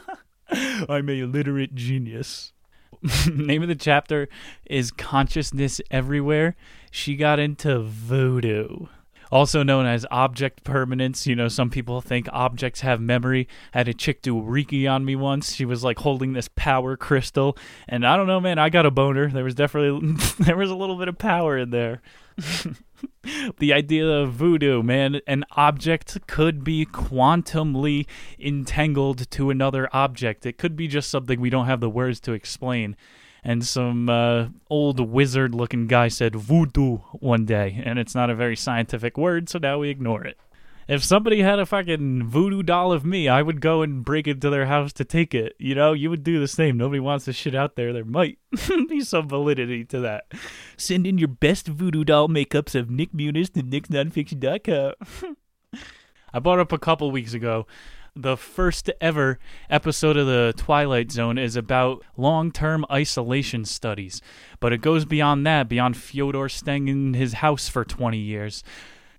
I'm 0.89 1.09
a 1.09 1.23
literate 1.23 1.75
genius. 1.75 2.53
Name 3.33 3.61
of 3.61 3.67
the 3.67 3.75
chapter 3.75 4.29
is 4.65 4.91
Consciousness 4.91 5.81
Everywhere. 5.89 6.55
She 6.91 7.15
got 7.15 7.39
into 7.39 7.79
voodoo 7.79 8.87
also 9.31 9.63
known 9.63 9.85
as 9.85 10.05
object 10.11 10.63
permanence. 10.63 11.25
You 11.25 11.35
know, 11.35 11.47
some 11.47 11.69
people 11.69 12.01
think 12.01 12.27
objects 12.31 12.81
have 12.81 12.99
memory. 12.99 13.47
I 13.73 13.79
had 13.79 13.87
a 13.87 13.93
chick 13.93 14.21
do 14.21 14.35
Reiki 14.35 14.91
on 14.91 15.05
me 15.05 15.15
once. 15.15 15.53
She 15.53 15.65
was 15.65 15.83
like 15.83 15.99
holding 15.99 16.33
this 16.33 16.49
power 16.55 16.97
crystal, 16.97 17.57
and 17.87 18.05
I 18.05 18.17
don't 18.17 18.27
know, 18.27 18.41
man. 18.41 18.59
I 18.59 18.69
got 18.69 18.85
a 18.85 18.91
boner. 18.91 19.29
There 19.29 19.43
was 19.43 19.55
definitely 19.55 20.17
there 20.39 20.57
was 20.57 20.69
a 20.69 20.75
little 20.75 20.97
bit 20.97 21.07
of 21.07 21.17
power 21.17 21.57
in 21.57 21.69
there. 21.69 22.01
the 23.59 23.73
idea 23.73 24.07
of 24.07 24.33
voodoo, 24.33 24.81
man, 24.83 25.21
an 25.27 25.45
object 25.51 26.25
could 26.27 26.63
be 26.63 26.85
quantumly 26.85 28.05
entangled 28.39 29.29
to 29.31 29.49
another 29.49 29.89
object. 29.93 30.45
It 30.45 30.57
could 30.57 30.75
be 30.75 30.87
just 30.87 31.09
something 31.09 31.39
we 31.39 31.49
don't 31.49 31.67
have 31.67 31.79
the 31.79 31.89
words 31.89 32.19
to 32.21 32.33
explain 32.33 32.95
and 33.43 33.65
some 33.65 34.09
uh, 34.09 34.47
old 34.69 34.99
wizard 34.99 35.55
looking 35.55 35.87
guy 35.87 36.07
said 36.07 36.35
voodoo 36.35 36.97
one 37.13 37.45
day, 37.45 37.81
and 37.83 37.97
it's 37.97 38.15
not 38.15 38.29
a 38.29 38.35
very 38.35 38.55
scientific 38.55 39.17
word, 39.17 39.49
so 39.49 39.57
now 39.59 39.79
we 39.79 39.89
ignore 39.89 40.23
it. 40.23 40.37
If 40.91 41.05
somebody 41.05 41.41
had 41.41 41.57
a 41.57 41.65
fucking 41.65 42.27
voodoo 42.27 42.63
doll 42.63 42.91
of 42.91 43.05
me, 43.05 43.29
I 43.29 43.41
would 43.41 43.61
go 43.61 43.81
and 43.81 44.03
break 44.03 44.27
into 44.27 44.49
their 44.49 44.65
house 44.65 44.91
to 44.91 45.05
take 45.05 45.33
it. 45.33 45.55
You 45.57 45.73
know, 45.73 45.93
you 45.93 46.09
would 46.09 46.21
do 46.21 46.37
the 46.37 46.49
same. 46.49 46.75
Nobody 46.75 46.99
wants 46.99 47.23
this 47.23 47.37
shit 47.37 47.55
out 47.55 47.77
there. 47.77 47.93
There 47.93 48.03
might 48.03 48.39
be 48.89 48.99
some 48.99 49.29
validity 49.29 49.85
to 49.85 50.01
that. 50.01 50.25
Send 50.75 51.07
in 51.07 51.17
your 51.17 51.29
best 51.29 51.65
voodoo 51.65 52.03
doll 52.03 52.27
makeups 52.27 52.75
of 52.75 52.89
Nick 52.89 53.13
Muniz 53.13 53.53
to 53.53 53.63
nicksnonfiction.com. 53.63 55.37
I 56.33 56.39
brought 56.39 56.59
up 56.59 56.73
a 56.73 56.77
couple 56.77 57.09
weeks 57.09 57.33
ago 57.33 57.67
The 58.13 58.35
first 58.35 58.91
ever 58.99 59.39
episode 59.69 60.17
of 60.17 60.27
the 60.27 60.53
Twilight 60.57 61.09
Zone 61.09 61.37
is 61.37 61.55
about 61.55 62.03
long 62.17 62.51
term 62.51 62.85
isolation 62.91 63.63
studies, 63.63 64.21
but 64.59 64.73
it 64.73 64.81
goes 64.81 65.05
beyond 65.05 65.47
that, 65.47 65.69
beyond 65.69 65.95
Fyodor 65.95 66.49
staying 66.49 66.89
in 66.89 67.13
his 67.13 67.35
house 67.35 67.69
for 67.69 67.85
20 67.85 68.17
years. 68.17 68.61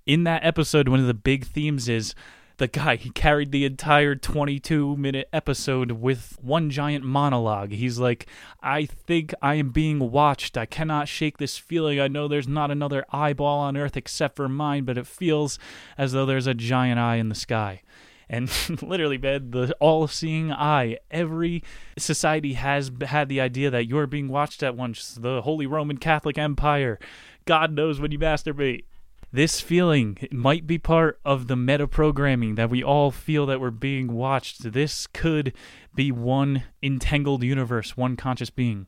In 0.04 0.24
that 0.24 0.44
episode, 0.44 0.88
one 0.88 0.98
of 0.98 1.06
the 1.06 1.14
big 1.14 1.44
themes 1.44 1.88
is 1.88 2.14
the 2.56 2.66
guy 2.66 2.96
he 2.96 3.10
carried 3.10 3.52
the 3.52 3.64
entire 3.64 4.16
22 4.16 4.96
minute 4.96 5.28
episode 5.32 5.92
with 5.92 6.36
one 6.40 6.70
giant 6.70 7.04
monologue. 7.04 7.70
He's 7.70 7.98
like 7.98 8.26
i 8.60 8.84
think 8.84 9.32
i 9.40 9.54
am 9.54 9.70
being 9.70 10.10
watched. 10.10 10.58
I 10.58 10.66
cannot 10.66 11.08
shake 11.08 11.38
this 11.38 11.56
feeling. 11.56 12.00
I 12.00 12.08
know 12.08 12.26
there's 12.26 12.48
not 12.48 12.70
another 12.70 13.04
eyeball 13.10 13.60
on 13.60 13.76
earth 13.76 13.96
except 13.96 14.36
for 14.36 14.48
mine 14.48 14.84
but 14.84 14.98
it 14.98 15.06
feels 15.06 15.58
as 15.96 16.12
though 16.12 16.26
there's 16.26 16.48
a 16.48 16.54
giant 16.54 16.98
eye 16.98 17.16
in 17.16 17.28
the 17.28 17.34
sky. 17.36 17.82
And 18.28 18.50
literally 18.82 19.18
man 19.18 19.52
the 19.52 19.72
all-seeing 19.78 20.52
eye 20.52 20.98
every 21.12 21.62
society 21.96 22.54
has 22.54 22.90
had 23.02 23.28
the 23.28 23.40
idea 23.40 23.70
that 23.70 23.86
you're 23.86 24.08
being 24.08 24.28
watched 24.28 24.64
at 24.64 24.76
once. 24.76 25.14
The 25.14 25.42
holy 25.42 25.66
roman 25.66 25.98
catholic 25.98 26.38
empire. 26.38 26.98
God 27.44 27.72
knows 27.72 28.00
when 28.00 28.12
you 28.12 28.18
masturbate 28.18 28.84
this 29.32 29.60
feeling 29.60 30.18
might 30.30 30.66
be 30.66 30.78
part 30.78 31.18
of 31.24 31.48
the 31.48 31.56
meta 31.56 31.88
programming 31.88 32.54
that 32.56 32.70
we 32.70 32.82
all 32.82 33.10
feel 33.10 33.46
that 33.46 33.60
we're 33.60 33.70
being 33.70 34.12
watched. 34.12 34.72
This 34.72 35.06
could 35.06 35.54
be 35.94 36.12
one 36.12 36.64
entangled 36.82 37.42
universe, 37.42 37.96
one 37.96 38.16
conscious 38.16 38.50
being. 38.50 38.86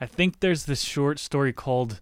I 0.00 0.06
think 0.06 0.40
there's 0.40 0.66
this 0.66 0.82
short 0.82 1.18
story 1.18 1.52
called 1.52 2.00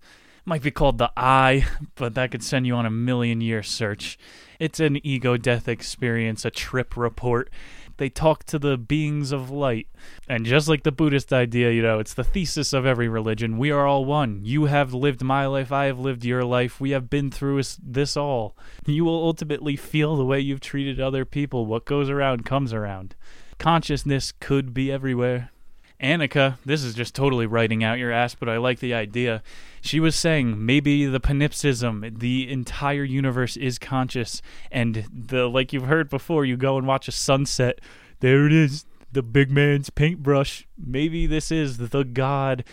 might 0.48 0.62
be 0.62 0.70
called 0.70 0.98
The 0.98 1.10
Eye, 1.16 1.66
but 1.96 2.14
that 2.14 2.30
could 2.30 2.42
send 2.42 2.66
you 2.66 2.74
on 2.74 2.86
a 2.86 2.90
million 2.90 3.40
year 3.40 3.62
search. 3.62 4.16
It's 4.60 4.78
an 4.78 5.04
ego 5.04 5.36
death 5.36 5.68
experience, 5.68 6.44
a 6.44 6.50
trip 6.50 6.96
report 6.96 7.50
they 7.96 8.08
talk 8.08 8.44
to 8.44 8.58
the 8.58 8.76
beings 8.76 9.32
of 9.32 9.50
light. 9.50 9.88
And 10.28 10.44
just 10.44 10.68
like 10.68 10.82
the 10.82 10.92
Buddhist 10.92 11.32
idea, 11.32 11.70
you 11.70 11.82
know, 11.82 11.98
it's 11.98 12.14
the 12.14 12.24
thesis 12.24 12.72
of 12.72 12.86
every 12.86 13.08
religion. 13.08 13.58
We 13.58 13.70
are 13.70 13.86
all 13.86 14.04
one. 14.04 14.40
You 14.44 14.66
have 14.66 14.94
lived 14.94 15.22
my 15.22 15.46
life, 15.46 15.72
I 15.72 15.86
have 15.86 15.98
lived 15.98 16.24
your 16.24 16.44
life. 16.44 16.80
We 16.80 16.90
have 16.90 17.10
been 17.10 17.30
through 17.30 17.62
this 17.82 18.16
all. 18.16 18.56
You 18.86 19.04
will 19.04 19.22
ultimately 19.24 19.76
feel 19.76 20.16
the 20.16 20.24
way 20.24 20.40
you've 20.40 20.60
treated 20.60 21.00
other 21.00 21.24
people. 21.24 21.66
What 21.66 21.84
goes 21.84 22.10
around 22.10 22.44
comes 22.44 22.72
around. 22.72 23.14
Consciousness 23.58 24.32
could 24.38 24.74
be 24.74 24.92
everywhere. 24.92 25.50
Annaka, 26.00 26.58
this 26.64 26.84
is 26.84 26.94
just 26.94 27.14
totally 27.14 27.46
writing 27.46 27.82
out 27.82 27.98
your 27.98 28.12
ass, 28.12 28.34
but 28.34 28.48
I 28.48 28.58
like 28.58 28.80
the 28.80 28.92
idea. 28.92 29.42
She 29.80 29.98
was 29.98 30.14
saying 30.14 30.64
maybe 30.64 31.06
the 31.06 31.20
panpsychism, 31.20 32.18
the 32.18 32.50
entire 32.50 33.04
universe 33.04 33.56
is 33.56 33.78
conscious, 33.78 34.42
and 34.70 35.06
the 35.10 35.48
like 35.48 35.72
you've 35.72 35.86
heard 35.86 36.10
before, 36.10 36.44
you 36.44 36.56
go 36.56 36.76
and 36.76 36.86
watch 36.86 37.08
a 37.08 37.12
sunset. 37.12 37.80
There 38.20 38.46
it 38.46 38.52
is, 38.52 38.84
the 39.10 39.22
big 39.22 39.50
man's 39.50 39.88
paintbrush. 39.88 40.66
Maybe 40.76 41.26
this 41.26 41.50
is 41.50 41.78
the 41.78 42.04
God 42.04 42.64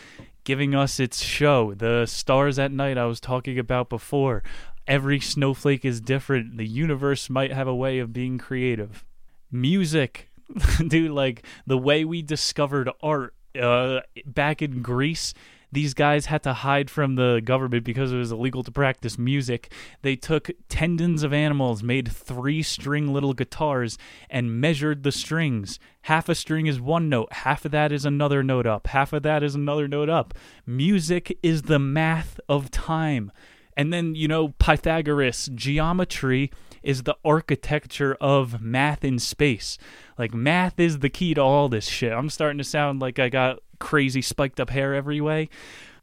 giving 0.43 0.75
us 0.75 0.99
its 0.99 1.21
show. 1.23 1.73
The 1.73 2.05
stars 2.05 2.59
at 2.59 2.71
night 2.71 2.97
I 2.97 3.05
was 3.05 3.21
talking 3.21 3.57
about 3.57 3.87
before. 3.87 4.43
Every 4.85 5.21
snowflake 5.21 5.85
is 5.85 6.01
different. 6.01 6.57
The 6.57 6.67
universe 6.67 7.29
might 7.29 7.53
have 7.53 7.67
a 7.67 7.75
way 7.75 7.99
of 7.99 8.11
being 8.11 8.37
creative. 8.37 9.05
Music 9.49 10.27
dude, 10.87 11.11
like 11.11 11.45
the 11.65 11.77
way 11.77 12.05
we 12.05 12.21
discovered 12.21 12.89
art 13.01 13.33
uh, 13.59 14.01
back 14.25 14.61
in 14.61 14.81
Greece, 14.81 15.33
these 15.73 15.95
guys 15.95 16.27
had 16.27 16.43
to 16.43 16.53
hide 16.53 16.89
from 16.91 17.15
the 17.15 17.41
government 17.43 17.83
because 17.83 18.11
it 18.11 18.17
was 18.17 18.31
illegal 18.31 18.61
to 18.63 18.71
practice 18.71 19.17
music. 19.17 19.71
They 20.03 20.15
took 20.15 20.51
tendons 20.69 21.23
of 21.23 21.33
animals, 21.33 21.81
made 21.81 22.11
three 22.11 22.61
string 22.61 23.11
little 23.11 23.33
guitars, 23.33 23.97
and 24.29 24.61
measured 24.61 25.01
the 25.01 25.11
strings. 25.11 25.79
Half 26.03 26.29
a 26.29 26.35
string 26.35 26.67
is 26.67 26.79
one 26.79 27.09
note, 27.09 27.33
half 27.33 27.65
of 27.65 27.71
that 27.71 27.91
is 27.91 28.05
another 28.05 28.43
note 28.43 28.67
up, 28.67 28.87
half 28.87 29.13
of 29.13 29.23
that 29.23 29.41
is 29.41 29.55
another 29.55 29.87
note 29.87 30.09
up. 30.09 30.35
Music 30.67 31.37
is 31.41 31.63
the 31.63 31.79
math 31.79 32.39
of 32.47 32.69
time. 32.69 33.31
And 33.75 33.91
then, 33.91 34.13
you 34.13 34.27
know, 34.27 34.49
Pythagoras, 34.49 35.49
geometry 35.55 36.51
is 36.83 37.03
the 37.03 37.17
architecture 37.23 38.15
of 38.19 38.61
math 38.61 39.03
in 39.03 39.19
space. 39.19 39.77
Like 40.17 40.33
math 40.33 40.79
is 40.79 40.99
the 40.99 41.09
key 41.09 41.33
to 41.33 41.41
all 41.41 41.69
this 41.69 41.87
shit. 41.87 42.11
I'm 42.11 42.29
starting 42.29 42.57
to 42.57 42.63
sound 42.63 42.99
like 42.99 43.19
I 43.19 43.29
got 43.29 43.59
crazy 43.79 44.21
spiked 44.21 44.59
up 44.59 44.69
hair 44.69 44.93
every 44.93 45.21
way. 45.21 45.49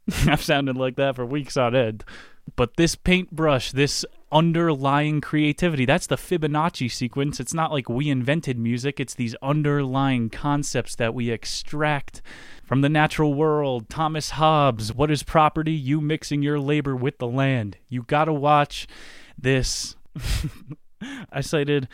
I've 0.27 0.43
sounded 0.43 0.77
like 0.77 0.95
that 0.95 1.15
for 1.15 1.25
weeks 1.25 1.57
on 1.57 1.75
end. 1.75 2.03
But 2.55 2.75
this 2.75 2.95
paintbrush, 2.95 3.71
this 3.71 4.05
underlying 4.31 5.21
creativity, 5.21 5.85
that's 5.85 6.07
the 6.07 6.15
Fibonacci 6.15 6.91
sequence. 6.91 7.39
It's 7.39 7.53
not 7.53 7.71
like 7.71 7.87
we 7.87 8.09
invented 8.09 8.57
music, 8.57 8.99
it's 8.99 9.13
these 9.13 9.35
underlying 9.41 10.29
concepts 10.29 10.95
that 10.95 11.13
we 11.13 11.29
extract 11.29 12.21
from 12.65 12.81
the 12.81 12.89
natural 12.89 13.33
world. 13.33 13.89
Thomas 13.89 14.31
Hobbes, 14.31 14.93
what 14.93 15.11
is 15.11 15.23
property? 15.23 15.73
You 15.73 16.01
mixing 16.01 16.41
your 16.41 16.59
labor 16.59 16.95
with 16.95 17.19
the 17.19 17.27
land. 17.27 17.77
You 17.89 18.03
gotta 18.03 18.33
watch 18.33 18.87
this. 19.37 19.95
I 21.31 21.41
cited 21.41 21.87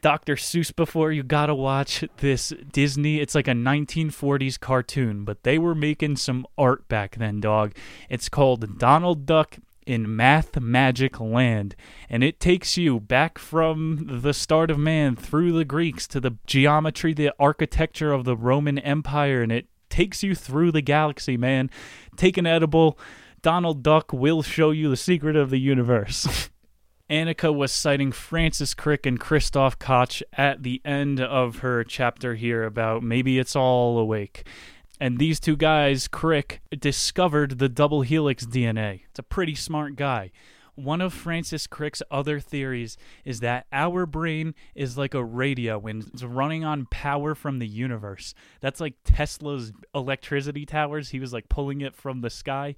Dr. 0.00 0.36
Seuss 0.36 0.74
before, 0.74 1.10
you 1.10 1.22
gotta 1.22 1.54
watch 1.54 2.04
this 2.18 2.52
Disney. 2.70 3.18
It's 3.20 3.34
like 3.34 3.48
a 3.48 3.52
1940s 3.52 4.60
cartoon, 4.60 5.24
but 5.24 5.42
they 5.42 5.58
were 5.58 5.74
making 5.74 6.16
some 6.16 6.46
art 6.56 6.86
back 6.88 7.16
then, 7.16 7.40
dog. 7.40 7.74
It's 8.08 8.28
called 8.28 8.78
Donald 8.78 9.26
Duck 9.26 9.58
in 9.86 10.06
Mathmagic 10.06 11.20
Land, 11.20 11.76
and 12.10 12.22
it 12.22 12.40
takes 12.40 12.76
you 12.76 13.00
back 13.00 13.38
from 13.38 14.20
the 14.22 14.34
start 14.34 14.70
of 14.70 14.78
man 14.78 15.16
through 15.16 15.52
the 15.52 15.64
Greeks 15.64 16.06
to 16.08 16.20
the 16.20 16.36
geometry, 16.46 17.14
the 17.14 17.32
architecture 17.38 18.12
of 18.12 18.24
the 18.24 18.36
Roman 18.36 18.78
Empire, 18.78 19.42
and 19.42 19.52
it 19.52 19.66
takes 19.88 20.22
you 20.22 20.34
through 20.34 20.72
the 20.72 20.82
galaxy, 20.82 21.36
man. 21.36 21.70
Take 22.16 22.36
an 22.36 22.46
edible. 22.46 22.98
Donald 23.42 23.82
Duck 23.82 24.12
will 24.12 24.42
show 24.42 24.70
you 24.72 24.90
the 24.90 24.96
secret 24.96 25.36
of 25.36 25.50
the 25.50 25.58
universe. 25.60 26.48
Annaka 27.08 27.54
was 27.54 27.70
citing 27.70 28.10
Francis 28.10 28.74
Crick 28.74 29.06
and 29.06 29.20
Christoph 29.20 29.78
Koch 29.78 30.22
at 30.32 30.64
the 30.64 30.82
end 30.84 31.20
of 31.20 31.58
her 31.58 31.84
chapter 31.84 32.34
here 32.34 32.64
about 32.64 33.04
maybe 33.04 33.38
it's 33.38 33.54
all 33.54 33.96
awake. 33.98 34.44
And 34.98 35.18
these 35.18 35.38
two 35.38 35.56
guys, 35.56 36.08
Crick, 36.08 36.62
discovered 36.76 37.58
the 37.58 37.68
double 37.68 38.02
helix 38.02 38.44
DNA. 38.44 39.02
It's 39.10 39.20
a 39.20 39.22
pretty 39.22 39.54
smart 39.54 39.94
guy. 39.94 40.32
One 40.74 41.00
of 41.00 41.14
Francis 41.14 41.68
Crick's 41.68 42.02
other 42.10 42.40
theories 42.40 42.98
is 43.24 43.38
that 43.40 43.66
our 43.72 44.04
brain 44.04 44.54
is 44.74 44.98
like 44.98 45.14
a 45.14 45.24
radio 45.24 45.80
and 45.86 46.04
it's 46.12 46.24
running 46.24 46.64
on 46.64 46.86
power 46.90 47.36
from 47.36 47.60
the 47.60 47.68
universe. 47.68 48.34
That's 48.60 48.80
like 48.80 48.94
Tesla's 49.04 49.72
electricity 49.94 50.66
towers. 50.66 51.10
He 51.10 51.20
was 51.20 51.32
like 51.32 51.48
pulling 51.48 51.82
it 51.82 51.94
from 51.94 52.20
the 52.20 52.30
sky. 52.30 52.74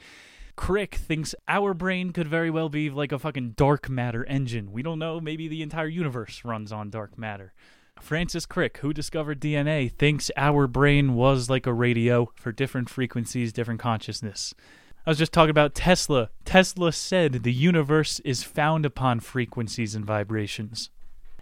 Crick 0.59 0.97
thinks 0.97 1.37
our 1.47 1.73
brain 1.73 2.11
could 2.11 2.27
very 2.27 2.51
well 2.51 2.69
be 2.69 2.91
like 2.91 3.13
a 3.13 3.19
fucking 3.19 3.53
dark 3.53 3.89
matter 3.89 4.25
engine. 4.25 4.73
We 4.73 4.83
don't 4.83 4.99
know. 4.99 5.21
Maybe 5.21 5.47
the 5.47 5.63
entire 5.63 5.87
universe 5.87 6.43
runs 6.45 6.73
on 6.73 6.91
dark 6.91 7.17
matter. 7.17 7.55
Francis 8.01 8.45
Crick, 8.45 8.79
who 8.79 8.93
discovered 8.93 9.41
DNA, 9.41 9.91
thinks 9.91 10.33
our 10.37 10.67
brain 10.67 11.15
was 11.15 11.49
like 11.49 11.65
a 11.65 11.73
radio 11.73 12.33
for 12.35 12.51
different 12.51 12.91
frequencies, 12.91 13.53
different 13.53 13.79
consciousness. 13.79 14.53
I 15.07 15.11
was 15.11 15.19
just 15.19 15.33
talking 15.33 15.51
about 15.51 15.77
Tesla. 15.77 16.29
Tesla 16.45 16.91
said 16.91 17.45
the 17.45 17.53
universe 17.53 18.19
is 18.25 18.43
found 18.43 18.85
upon 18.85 19.21
frequencies 19.21 19.95
and 19.95 20.05
vibrations. 20.05 20.91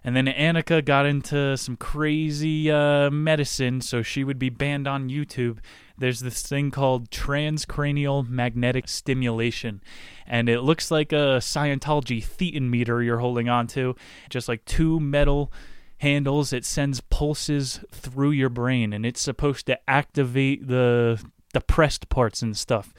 And 0.07 0.14
then 0.14 0.26
Annaka 0.26 0.84
got 0.84 1.04
into 1.04 1.57
some 1.57 1.76
crazy 1.76 2.70
uh, 2.70 3.11
medicine, 3.11 3.80
so 3.80 4.02
she 4.02 4.22
would 4.22 4.38
be 4.38 4.50
banned 4.50 4.86
on 4.86 5.09
YouTube. 5.09 5.59
There's 5.98 6.20
this 6.20 6.42
thing 6.42 6.70
called 6.70 7.11
transcranial 7.11 8.28
magnetic 8.28 8.86
stimulation, 8.86 9.82
and 10.24 10.48
it 10.48 10.61
looks 10.61 10.92
like 10.92 11.12
a 11.12 11.40
Scientology 11.42 12.24
thetan 12.24 12.70
meter 12.70 13.02
you're 13.02 13.18
holding 13.18 13.48
onto, 13.48 13.94
just 14.30 14.48
like 14.48 14.64
two 14.64 15.00
metal 15.00 15.52
handles. 15.98 16.52
It 16.52 16.64
sends 16.64 17.00
pulses 17.00 17.80
through 17.90 18.30
your 18.30 18.48
brain, 18.48 18.92
and 18.92 19.04
it's 19.04 19.20
supposed 19.20 19.66
to 19.66 19.90
activate 19.90 20.68
the 20.68 21.20
depressed 21.52 22.09
parts 22.09 22.42
and 22.42 22.57
stuff. 22.57 22.94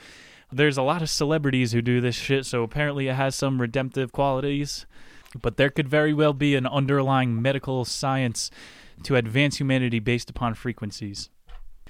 There's 0.52 0.78
a 0.78 0.84
lot 0.84 1.02
of 1.02 1.10
celebrities 1.10 1.72
who 1.72 1.82
do 1.82 2.02
this 2.02 2.16
shit, 2.16 2.46
so 2.46 2.64
apparently 2.64 3.08
it 3.08 3.16
has 3.16 3.34
some 3.34 3.62
redemptive 3.62 4.12
qualities 4.12 4.86
but 5.42 5.58
there 5.58 5.70
could 5.70 5.88
very 5.88 6.14
well 6.14 6.34
be 6.34 6.56
an 6.56 6.66
underlying 6.66 7.42
medical 7.42 7.86
science 7.86 8.50
to 9.04 9.16
advance 9.16 9.60
humanity 9.60 10.00
based 10.00 10.30
upon 10.30 10.54
frequencies. 10.54 11.30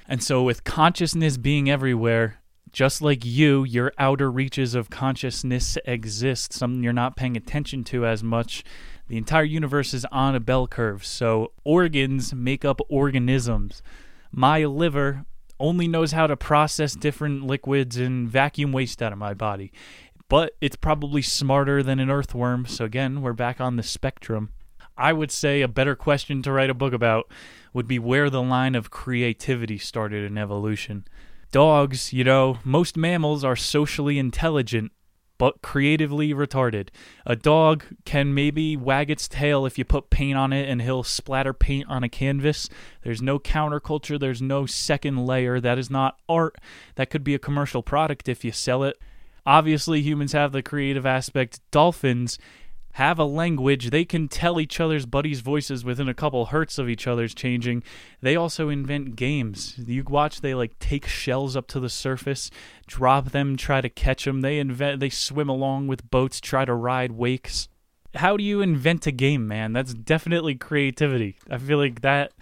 And 0.08 0.24
so, 0.24 0.44
with 0.44 0.64
consciousness 0.64 1.38
being 1.38 1.70
everywhere, 1.70 2.40
just 2.72 3.02
like 3.02 3.26
you, 3.26 3.64
your 3.64 3.92
outer 3.98 4.32
reaches 4.32 4.76
of 4.76 4.90
consciousness 4.90 5.78
exist, 5.86 6.54
something 6.54 6.84
you're 6.84 6.94
not 6.94 7.16
paying 7.16 7.36
attention 7.36 7.84
to 7.86 8.06
as 8.06 8.24
much. 8.24 8.64
The 9.08 9.18
entire 9.18 9.44
universe 9.44 9.94
is 9.94 10.06
on 10.12 10.36
a 10.36 10.40
bell 10.40 10.68
curve, 10.68 11.06
so 11.06 11.54
organs 11.64 12.34
make 12.34 12.66
up 12.66 12.80
organisms. 12.90 13.82
My 14.32 14.66
liver 14.66 15.26
only 15.60 15.88
knows 15.88 16.12
how 16.12 16.28
to 16.28 16.38
process 16.38 16.94
different 16.94 17.44
liquids 17.44 17.98
and 17.98 18.30
vacuum 18.30 18.72
waste 18.72 19.02
out 19.02 19.12
of 19.14 19.18
my 19.18 19.34
body 19.34 19.72
but 20.30 20.56
it's 20.62 20.76
probably 20.76 21.22
smarter 21.22 21.82
than 21.82 22.00
an 22.00 22.10
earthworm. 22.10 22.66
So 22.66 22.86
again, 22.86 23.22
we're 23.22 23.34
back 23.34 23.62
on 23.62 23.76
the 23.76 23.84
spectrum. 23.84 24.52
I 24.98 25.14
would 25.14 25.32
say 25.32 25.62
a 25.62 25.68
better 25.68 25.96
question 25.96 26.42
to 26.42 26.52
write 26.52 26.70
a 26.70 26.74
book 26.74 26.94
about 26.94 27.32
would 27.74 27.88
be 27.88 28.00
where 28.00 28.30
the 28.30 28.42
line 28.42 28.76
of 28.76 28.90
creativity 28.90 29.78
started 29.78 30.24
in 30.24 30.38
evolution. 30.38 31.06
Dogs, 31.52 32.12
you 32.12 32.24
know, 32.24 32.58
most 32.64 32.98
mammals 32.98 33.44
are 33.44 33.56
socially 33.56 34.18
intelligent, 34.18 34.92
but 35.38 35.62
creatively 35.62 36.34
retarded. 36.34 36.90
A 37.26 37.36
dog 37.36 37.86
can 38.06 38.34
maybe 38.34 38.76
wag 38.76 39.12
its 39.12 39.28
tail 39.28 39.66
if 39.66 39.78
you 39.78 39.86
put 39.86 40.10
paint 40.10 40.38
on 40.38 40.52
it 40.52 40.68
and 40.68 40.82
he'll 40.82 41.04
splatter 41.04 41.54
paint 41.54 41.88
on 41.88 42.04
a 42.04 42.10
canvas. 42.10 42.68
There's 43.04 43.22
no 43.22 43.38
counterculture, 43.38 44.20
there's 44.20 44.42
no 44.42 44.66
second 44.66 45.26
layer. 45.26 45.62
That 45.62 45.78
is 45.78 45.92
not 45.92 46.20
art. 46.28 46.58
That 46.96 47.10
could 47.12 47.24
be 47.24 47.36
a 47.36 47.40
commercial 47.40 47.84
product 47.84 48.28
if 48.28 48.44
you 48.44 48.52
sell 48.52 48.84
it. 48.84 48.98
Obviously, 49.48 50.02
humans 50.02 50.34
have 50.34 50.52
the 50.52 50.62
creative 50.62 51.06
aspect. 51.06 51.62
Dolphins 51.72 52.38
have 52.96 53.18
a 53.18 53.24
language. 53.24 53.92
They 53.92 54.04
can 54.04 54.28
tell 54.28 54.60
each 54.60 54.82
other's 54.82 55.06
buddies' 55.06 55.40
voices 55.40 55.86
within 55.86 56.10
a 56.10 56.14
couple 56.14 56.48
hertz 56.48 56.78
of 56.78 56.90
each 56.90 57.08
other's 57.08 57.34
changing. 57.34 57.84
They 58.22 58.36
also 58.36 58.68
invent 58.68 59.16
games. 59.16 59.76
You 59.78 60.04
watch 60.04 60.42
they 60.42 60.54
like 60.54 60.78
take 60.80 61.08
shells 61.08 61.56
up 61.56 61.68
to 61.68 61.80
the 61.80 61.88
surface, 61.88 62.52
drop 62.88 63.32
them, 63.32 63.56
try 63.56 63.80
to 63.80 63.88
catch 63.88 64.26
them. 64.26 64.42
They 64.42 64.60
invent 64.60 65.00
they 65.00 65.10
swim 65.10 65.48
along 65.48 65.88
with 65.88 66.10
boats, 66.10 66.42
try 66.42 66.66
to 66.66 66.74
ride 66.74 67.14
wakes. 67.14 67.70
How 68.16 68.36
do 68.36 68.44
you 68.44 68.60
invent 68.60 69.08
a 69.08 69.12
game, 69.12 69.48
man? 69.48 69.72
That's 69.72 69.94
definitely 69.94 70.56
creativity. 70.56 71.38
I 71.50 71.58
feel 71.58 71.78
like 71.78 72.02
that 72.02 72.34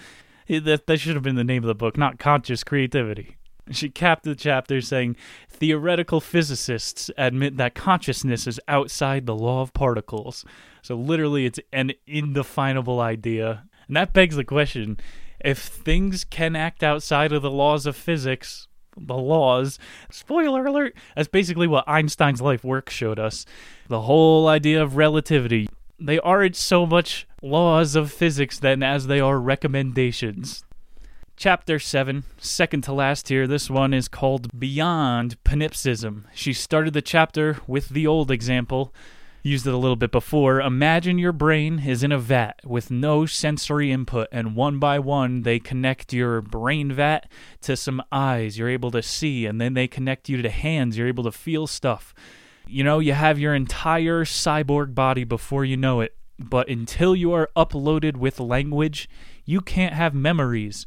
that 0.47 0.87
that 0.87 0.99
should 0.99 1.13
have 1.13 1.23
been 1.23 1.35
the 1.35 1.43
name 1.43 1.61
of 1.63 1.67
the 1.67 1.75
book, 1.75 1.97
not 1.97 2.17
conscious 2.17 2.63
creativity. 2.63 3.37
She 3.71 3.89
capped 3.89 4.23
the 4.23 4.35
chapter 4.35 4.79
saying, 4.79 5.15
Theoretical 5.57 6.19
physicists 6.19 7.09
admit 7.17 7.55
that 7.55 7.75
consciousness 7.75 8.45
is 8.45 8.59
outside 8.67 9.25
the 9.25 9.35
law 9.35 9.61
of 9.61 9.73
particles. 9.73 10.43
So, 10.81 10.95
literally, 10.95 11.45
it's 11.45 11.59
an 11.71 11.93
indefinable 12.05 12.99
idea. 12.99 13.63
And 13.87 13.95
that 13.95 14.11
begs 14.11 14.35
the 14.35 14.43
question 14.43 14.99
if 15.39 15.59
things 15.59 16.25
can 16.25 16.55
act 16.55 16.83
outside 16.83 17.31
of 17.31 17.41
the 17.41 17.51
laws 17.51 17.85
of 17.85 17.95
physics, 17.95 18.67
the 18.97 19.15
laws, 19.15 19.79
spoiler 20.11 20.65
alert, 20.65 20.95
that's 21.15 21.27
basically 21.29 21.67
what 21.67 21.87
Einstein's 21.87 22.41
life 22.41 22.63
work 22.63 22.89
showed 22.89 23.19
us. 23.19 23.45
The 23.87 24.01
whole 24.01 24.47
idea 24.49 24.83
of 24.83 24.97
relativity. 24.97 25.69
They 25.99 26.19
aren't 26.19 26.57
so 26.57 26.85
much 26.85 27.27
laws 27.41 27.95
of 27.95 28.11
physics 28.11 28.59
then 28.59 28.83
as 28.83 29.07
they 29.07 29.21
are 29.21 29.39
recommendations. 29.39 30.65
Chapter 31.37 31.79
7, 31.79 32.23
second 32.37 32.85
to 32.85 32.93
last 32.93 33.27
here. 33.27 33.45
This 33.45 33.69
one 33.69 33.93
is 33.93 34.07
called 34.07 34.57
Beyond 34.57 35.35
Panpsychism. 35.43 36.23
She 36.33 36.53
started 36.53 36.93
the 36.93 37.01
chapter 37.01 37.57
with 37.67 37.89
the 37.89 38.07
old 38.07 38.31
example, 38.31 38.93
used 39.43 39.67
it 39.67 39.73
a 39.73 39.77
little 39.77 39.97
bit 39.97 40.13
before. 40.13 40.61
Imagine 40.61 41.19
your 41.19 41.33
brain 41.33 41.83
is 41.85 42.03
in 42.03 42.13
a 42.13 42.17
vat 42.17 42.61
with 42.63 42.89
no 42.89 43.25
sensory 43.25 43.91
input, 43.91 44.29
and 44.31 44.55
one 44.55 44.79
by 44.79 44.97
one 44.97 45.41
they 45.41 45.59
connect 45.59 46.13
your 46.13 46.41
brain 46.41 46.93
vat 46.93 47.29
to 47.61 47.75
some 47.75 48.01
eyes 48.13 48.57
you're 48.57 48.69
able 48.69 48.91
to 48.91 49.03
see, 49.03 49.45
and 49.45 49.59
then 49.59 49.73
they 49.73 49.89
connect 49.89 50.29
you 50.29 50.41
to 50.41 50.49
hands 50.49 50.97
you're 50.97 51.05
able 51.05 51.25
to 51.25 51.33
feel 51.33 51.67
stuff. 51.67 52.13
You 52.65 52.85
know, 52.85 52.99
you 52.99 53.11
have 53.11 53.37
your 53.37 53.53
entire 53.53 54.23
cyborg 54.23 54.95
body 54.95 55.25
before 55.25 55.65
you 55.65 55.75
know 55.75 55.99
it, 55.99 56.15
but 56.39 56.69
until 56.69 57.13
you 57.13 57.33
are 57.33 57.49
uploaded 57.57 58.15
with 58.15 58.39
language, 58.39 59.09
you 59.43 59.59
can't 59.59 59.93
have 59.93 60.13
memories. 60.13 60.85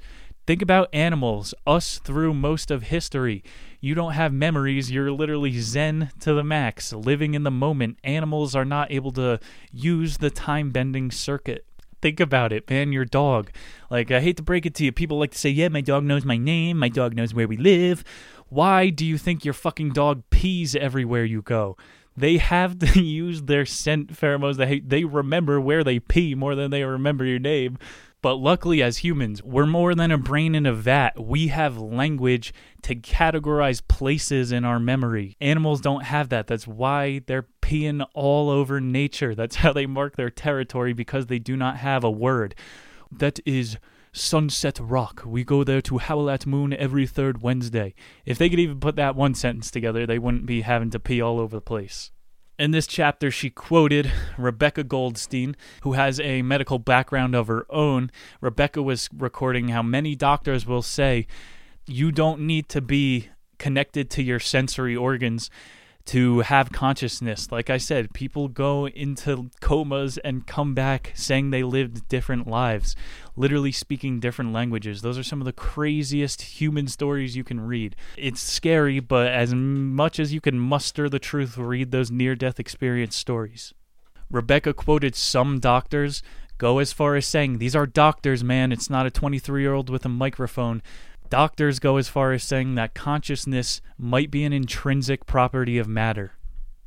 Think 0.48 0.62
about 0.62 0.88
animals, 0.94 1.52
us 1.66 1.98
through 1.98 2.32
most 2.32 2.70
of 2.70 2.84
history. 2.84 3.44
You 3.82 3.94
don't 3.94 4.14
have 4.14 4.32
memories, 4.32 4.90
you're 4.90 5.12
literally 5.12 5.60
zen 5.60 6.10
to 6.20 6.32
the 6.32 6.42
max, 6.42 6.90
living 6.90 7.34
in 7.34 7.42
the 7.42 7.50
moment. 7.50 7.98
Animals 8.02 8.56
are 8.56 8.64
not 8.64 8.90
able 8.90 9.12
to 9.12 9.40
use 9.70 10.16
the 10.16 10.30
time 10.30 10.70
bending 10.70 11.10
circuit. 11.10 11.66
Think 12.00 12.18
about 12.18 12.50
it, 12.54 12.70
man. 12.70 12.92
Your 12.92 13.04
dog. 13.04 13.50
Like, 13.90 14.10
I 14.10 14.20
hate 14.20 14.38
to 14.38 14.42
break 14.42 14.64
it 14.64 14.74
to 14.76 14.86
you. 14.86 14.90
People 14.90 15.18
like 15.18 15.32
to 15.32 15.38
say, 15.38 15.50
yeah, 15.50 15.68
my 15.68 15.82
dog 15.82 16.04
knows 16.04 16.24
my 16.24 16.38
name, 16.38 16.78
my 16.78 16.88
dog 16.88 17.14
knows 17.14 17.34
where 17.34 17.46
we 17.46 17.58
live. 17.58 18.02
Why 18.48 18.88
do 18.88 19.04
you 19.04 19.18
think 19.18 19.44
your 19.44 19.52
fucking 19.52 19.90
dog 19.90 20.22
pees 20.30 20.74
everywhere 20.74 21.26
you 21.26 21.42
go? 21.42 21.76
They 22.16 22.38
have 22.38 22.78
to 22.78 23.00
use 23.02 23.42
their 23.42 23.66
scent 23.66 24.14
pheromones. 24.14 24.56
They, 24.56 24.80
they 24.80 25.04
remember 25.04 25.60
where 25.60 25.84
they 25.84 26.00
pee 26.00 26.34
more 26.34 26.54
than 26.54 26.70
they 26.70 26.84
remember 26.84 27.26
your 27.26 27.38
name. 27.38 27.76
But 28.20 28.34
luckily, 28.34 28.82
as 28.82 28.98
humans, 28.98 29.42
we're 29.44 29.66
more 29.66 29.94
than 29.94 30.10
a 30.10 30.18
brain 30.18 30.56
in 30.56 30.66
a 30.66 30.72
vat. 30.72 31.20
We 31.22 31.48
have 31.48 31.78
language 31.78 32.52
to 32.82 32.96
categorize 32.96 33.80
places 33.86 34.50
in 34.50 34.64
our 34.64 34.80
memory. 34.80 35.36
Animals 35.40 35.80
don't 35.80 36.04
have 36.04 36.28
that. 36.30 36.48
That's 36.48 36.66
why 36.66 37.20
they're 37.26 37.46
peeing 37.62 38.04
all 38.14 38.50
over 38.50 38.80
nature. 38.80 39.36
That's 39.36 39.56
how 39.56 39.72
they 39.72 39.86
mark 39.86 40.16
their 40.16 40.30
territory 40.30 40.92
because 40.92 41.26
they 41.26 41.38
do 41.38 41.56
not 41.56 41.76
have 41.76 42.02
a 42.02 42.10
word. 42.10 42.56
That 43.12 43.38
is 43.46 43.78
Sunset 44.12 44.80
Rock. 44.80 45.22
We 45.24 45.44
go 45.44 45.62
there 45.62 45.82
to 45.82 45.98
howl 45.98 46.28
at 46.28 46.44
moon 46.44 46.72
every 46.72 47.06
third 47.06 47.40
Wednesday. 47.40 47.94
If 48.26 48.36
they 48.36 48.48
could 48.50 48.58
even 48.58 48.80
put 48.80 48.96
that 48.96 49.14
one 49.14 49.34
sentence 49.34 49.70
together, 49.70 50.06
they 50.06 50.18
wouldn't 50.18 50.46
be 50.46 50.62
having 50.62 50.90
to 50.90 50.98
pee 50.98 51.20
all 51.20 51.38
over 51.38 51.56
the 51.56 51.60
place. 51.60 52.10
In 52.58 52.72
this 52.72 52.88
chapter, 52.88 53.30
she 53.30 53.50
quoted 53.50 54.10
Rebecca 54.36 54.82
Goldstein, 54.82 55.54
who 55.82 55.92
has 55.92 56.18
a 56.18 56.42
medical 56.42 56.80
background 56.80 57.36
of 57.36 57.46
her 57.46 57.64
own. 57.70 58.10
Rebecca 58.40 58.82
was 58.82 59.08
recording 59.16 59.68
how 59.68 59.82
many 59.82 60.16
doctors 60.16 60.66
will 60.66 60.82
say, 60.82 61.28
You 61.86 62.10
don't 62.10 62.40
need 62.40 62.68
to 62.70 62.80
be 62.80 63.28
connected 63.58 64.10
to 64.10 64.24
your 64.24 64.40
sensory 64.40 64.96
organs 64.96 65.50
to 66.08 66.40
have 66.40 66.72
consciousness. 66.72 67.52
Like 67.52 67.68
I 67.68 67.76
said, 67.76 68.14
people 68.14 68.48
go 68.48 68.88
into 68.88 69.50
comas 69.60 70.16
and 70.16 70.46
come 70.46 70.74
back 70.74 71.12
saying 71.14 71.50
they 71.50 71.62
lived 71.62 72.08
different 72.08 72.46
lives, 72.46 72.96
literally 73.36 73.72
speaking 73.72 74.18
different 74.18 74.54
languages. 74.54 75.02
Those 75.02 75.18
are 75.18 75.22
some 75.22 75.42
of 75.42 75.44
the 75.44 75.52
craziest 75.52 76.40
human 76.40 76.88
stories 76.88 77.36
you 77.36 77.44
can 77.44 77.60
read. 77.60 77.94
It's 78.16 78.40
scary, 78.40 79.00
but 79.00 79.28
as 79.28 79.52
much 79.52 80.18
as 80.18 80.32
you 80.32 80.40
can 80.40 80.58
muster 80.58 81.10
the 81.10 81.18
truth, 81.18 81.58
read 81.58 81.90
those 81.90 82.10
near 82.10 82.34
death 82.34 82.58
experience 82.58 83.14
stories. 83.14 83.74
Rebecca 84.30 84.72
quoted 84.72 85.14
some 85.14 85.60
doctors 85.60 86.22
go 86.56 86.78
as 86.78 86.90
far 86.90 87.16
as 87.16 87.26
saying, 87.26 87.58
These 87.58 87.76
are 87.76 87.86
doctors, 87.86 88.42
man. 88.42 88.72
It's 88.72 88.88
not 88.88 89.04
a 89.04 89.10
23 89.10 89.60
year 89.60 89.74
old 89.74 89.90
with 89.90 90.06
a 90.06 90.10
microphone. 90.10 90.80
Doctors 91.30 91.78
go 91.78 91.96
as 91.96 92.08
far 92.08 92.32
as 92.32 92.42
saying 92.42 92.74
that 92.74 92.94
consciousness 92.94 93.80
might 93.96 94.30
be 94.30 94.44
an 94.44 94.52
intrinsic 94.52 95.26
property 95.26 95.78
of 95.78 95.88
matter. 95.88 96.32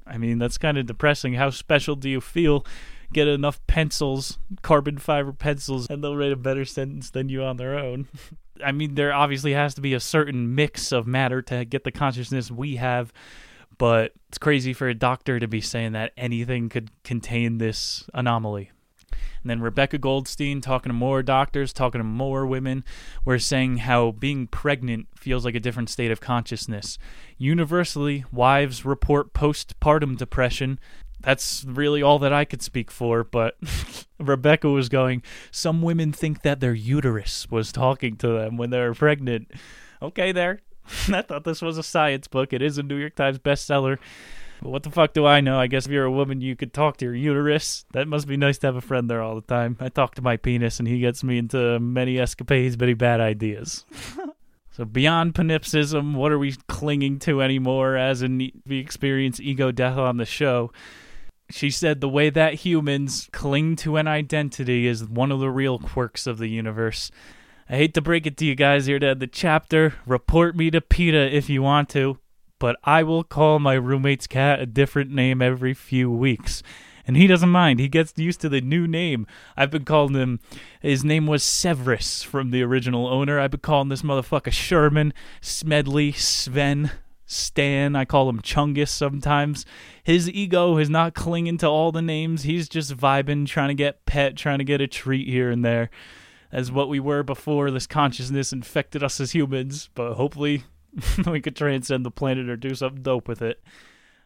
I 0.05 0.17
mean, 0.17 0.39
that's 0.39 0.57
kind 0.57 0.77
of 0.77 0.85
depressing. 0.85 1.35
How 1.35 1.49
special 1.51 1.95
do 1.95 2.09
you 2.09 2.21
feel? 2.21 2.65
Get 3.13 3.27
enough 3.27 3.65
pencils, 3.67 4.39
carbon 4.61 4.97
fiber 4.97 5.33
pencils, 5.33 5.87
and 5.89 6.03
they'll 6.03 6.15
write 6.15 6.31
a 6.31 6.37
better 6.37 6.65
sentence 6.65 7.09
than 7.09 7.29
you 7.29 7.43
on 7.43 7.57
their 7.57 7.77
own. 7.77 8.07
I 8.63 8.71
mean, 8.71 8.95
there 8.95 9.13
obviously 9.13 9.53
has 9.53 9.73
to 9.75 9.81
be 9.81 9.93
a 9.93 9.99
certain 9.99 10.55
mix 10.55 10.91
of 10.91 11.07
matter 11.07 11.41
to 11.43 11.65
get 11.65 11.83
the 11.83 11.91
consciousness 11.91 12.51
we 12.51 12.75
have, 12.75 13.11
but 13.77 14.13
it's 14.29 14.37
crazy 14.37 14.73
for 14.73 14.87
a 14.87 14.93
doctor 14.93 15.39
to 15.39 15.47
be 15.47 15.61
saying 15.61 15.93
that 15.93 16.13
anything 16.15 16.69
could 16.69 16.91
contain 17.03 17.57
this 17.57 18.07
anomaly. 18.13 18.71
And 19.43 19.49
then 19.49 19.61
Rebecca 19.61 19.97
Goldstein 19.97 20.61
talking 20.61 20.89
to 20.89 20.93
more 20.93 21.23
doctors, 21.23 21.73
talking 21.73 21.99
to 21.99 22.03
more 22.03 22.45
women, 22.45 22.83
were 23.25 23.39
saying 23.39 23.77
how 23.77 24.11
being 24.11 24.47
pregnant 24.47 25.07
feels 25.15 25.45
like 25.45 25.55
a 25.55 25.59
different 25.59 25.89
state 25.89 26.11
of 26.11 26.21
consciousness. 26.21 26.97
Universally, 27.37 28.23
wives 28.31 28.85
report 28.85 29.33
postpartum 29.33 30.17
depression. 30.17 30.79
That's 31.19 31.63
really 31.67 32.01
all 32.01 32.19
that 32.19 32.33
I 32.33 32.45
could 32.45 32.61
speak 32.61 32.89
for, 32.89 33.23
but 33.23 33.57
Rebecca 34.19 34.69
was 34.69 34.89
going, 34.89 35.23
Some 35.51 35.81
women 35.81 36.11
think 36.11 36.41
that 36.41 36.59
their 36.59 36.73
uterus 36.73 37.49
was 37.49 37.71
talking 37.71 38.15
to 38.17 38.27
them 38.27 38.57
when 38.57 38.69
they 38.69 38.79
were 38.79 38.93
pregnant. 38.93 39.51
Okay, 40.01 40.31
there. 40.31 40.61
I 41.09 41.21
thought 41.21 41.43
this 41.43 41.61
was 41.61 41.77
a 41.77 41.83
science 41.83 42.27
book. 42.27 42.53
It 42.53 42.61
is 42.61 42.77
a 42.77 42.83
New 42.83 42.97
York 42.97 43.15
Times 43.15 43.39
bestseller. 43.39 43.97
But 44.61 44.69
what 44.69 44.83
the 44.83 44.91
fuck 44.91 45.13
do 45.13 45.25
I 45.25 45.41
know? 45.41 45.59
I 45.59 45.65
guess 45.65 45.87
if 45.87 45.91
you're 45.91 46.05
a 46.05 46.11
woman, 46.11 46.39
you 46.39 46.55
could 46.55 46.71
talk 46.71 46.97
to 46.97 47.05
your 47.05 47.15
uterus. 47.15 47.83
That 47.93 48.07
must 48.07 48.27
be 48.27 48.37
nice 48.37 48.59
to 48.59 48.67
have 48.67 48.75
a 48.75 48.81
friend 48.81 49.09
there 49.09 49.21
all 49.21 49.33
the 49.33 49.41
time. 49.41 49.75
I 49.79 49.89
talk 49.89 50.13
to 50.15 50.21
my 50.21 50.37
penis, 50.37 50.77
and 50.77 50.87
he 50.87 50.99
gets 50.99 51.23
me 51.23 51.39
into 51.39 51.79
many 51.79 52.19
escapades, 52.19 52.77
many 52.77 52.93
bad 52.93 53.19
ideas. 53.19 53.85
so 54.71 54.85
beyond 54.85 55.33
panpsychism, 55.33 56.13
what 56.13 56.31
are 56.31 56.37
we 56.37 56.53
clinging 56.67 57.17
to 57.19 57.41
anymore? 57.41 57.97
As 57.97 58.21
in, 58.21 58.51
we 58.67 58.77
experience 58.77 59.39
ego 59.39 59.71
death 59.71 59.97
on 59.97 60.17
the 60.17 60.25
show. 60.25 60.71
She 61.49 61.71
said 61.71 61.99
the 61.99 62.07
way 62.07 62.29
that 62.29 62.53
humans 62.53 63.29
cling 63.31 63.75
to 63.77 63.97
an 63.97 64.07
identity 64.07 64.85
is 64.85 65.03
one 65.03 65.31
of 65.31 65.39
the 65.39 65.49
real 65.49 65.79
quirks 65.79 66.27
of 66.27 66.37
the 66.37 66.47
universe. 66.47 67.09
I 67.67 67.77
hate 67.77 67.93
to 67.95 68.01
break 68.01 68.27
it 68.27 68.37
to 68.37 68.45
you 68.45 68.53
guys 68.53 68.85
here 68.85 68.99
to 68.99 69.07
end 69.07 69.21
the 69.21 69.27
chapter. 69.27 69.95
Report 70.05 70.55
me 70.55 70.69
to 70.69 70.81
PETA 70.81 71.35
if 71.35 71.49
you 71.49 71.63
want 71.63 71.89
to 71.89 72.19
but 72.61 72.77
I 72.83 73.01
will 73.01 73.23
call 73.23 73.57
my 73.57 73.73
roommate's 73.73 74.27
cat 74.27 74.59
a 74.59 74.67
different 74.67 75.09
name 75.09 75.41
every 75.41 75.73
few 75.73 76.11
weeks. 76.11 76.61
And 77.07 77.17
he 77.17 77.25
doesn't 77.25 77.49
mind. 77.49 77.79
He 77.79 77.87
gets 77.87 78.13
used 78.15 78.39
to 78.41 78.49
the 78.49 78.61
new 78.61 78.85
name. 78.85 79.25
I've 79.57 79.71
been 79.71 79.83
calling 79.83 80.13
him, 80.13 80.39
his 80.79 81.03
name 81.03 81.25
was 81.25 81.43
Severus 81.43 82.21
from 82.21 82.51
the 82.51 82.61
original 82.61 83.07
owner. 83.07 83.39
I've 83.39 83.49
been 83.49 83.61
calling 83.61 83.89
this 83.89 84.03
motherfucker 84.03 84.51
Sherman, 84.51 85.11
Smedley, 85.41 86.11
Sven, 86.11 86.91
Stan. 87.25 87.95
I 87.95 88.05
call 88.05 88.29
him 88.29 88.43
Chungus 88.43 88.89
sometimes. 88.89 89.65
His 90.03 90.29
ego 90.29 90.77
is 90.77 90.87
not 90.87 91.15
clinging 91.15 91.57
to 91.57 91.67
all 91.67 91.91
the 91.91 92.03
names. 92.03 92.43
He's 92.43 92.69
just 92.69 92.95
vibing, 92.95 93.47
trying 93.47 93.69
to 93.69 93.73
get 93.73 94.05
pet, 94.05 94.37
trying 94.37 94.59
to 94.59 94.63
get 94.63 94.81
a 94.81 94.87
treat 94.87 95.27
here 95.27 95.49
and 95.49 95.65
there. 95.65 95.89
As 96.51 96.71
what 96.71 96.89
we 96.89 96.99
were 96.99 97.23
before 97.23 97.71
this 97.71 97.87
consciousness 97.87 98.53
infected 98.53 99.01
us 99.01 99.19
as 99.19 99.31
humans, 99.31 99.89
but 99.95 100.13
hopefully 100.13 100.65
we 101.27 101.41
could 101.41 101.55
transcend 101.55 102.05
the 102.05 102.11
planet 102.11 102.49
or 102.49 102.55
do 102.55 102.75
something 102.75 103.01
dope 103.01 103.27
with 103.27 103.41
it. 103.41 103.61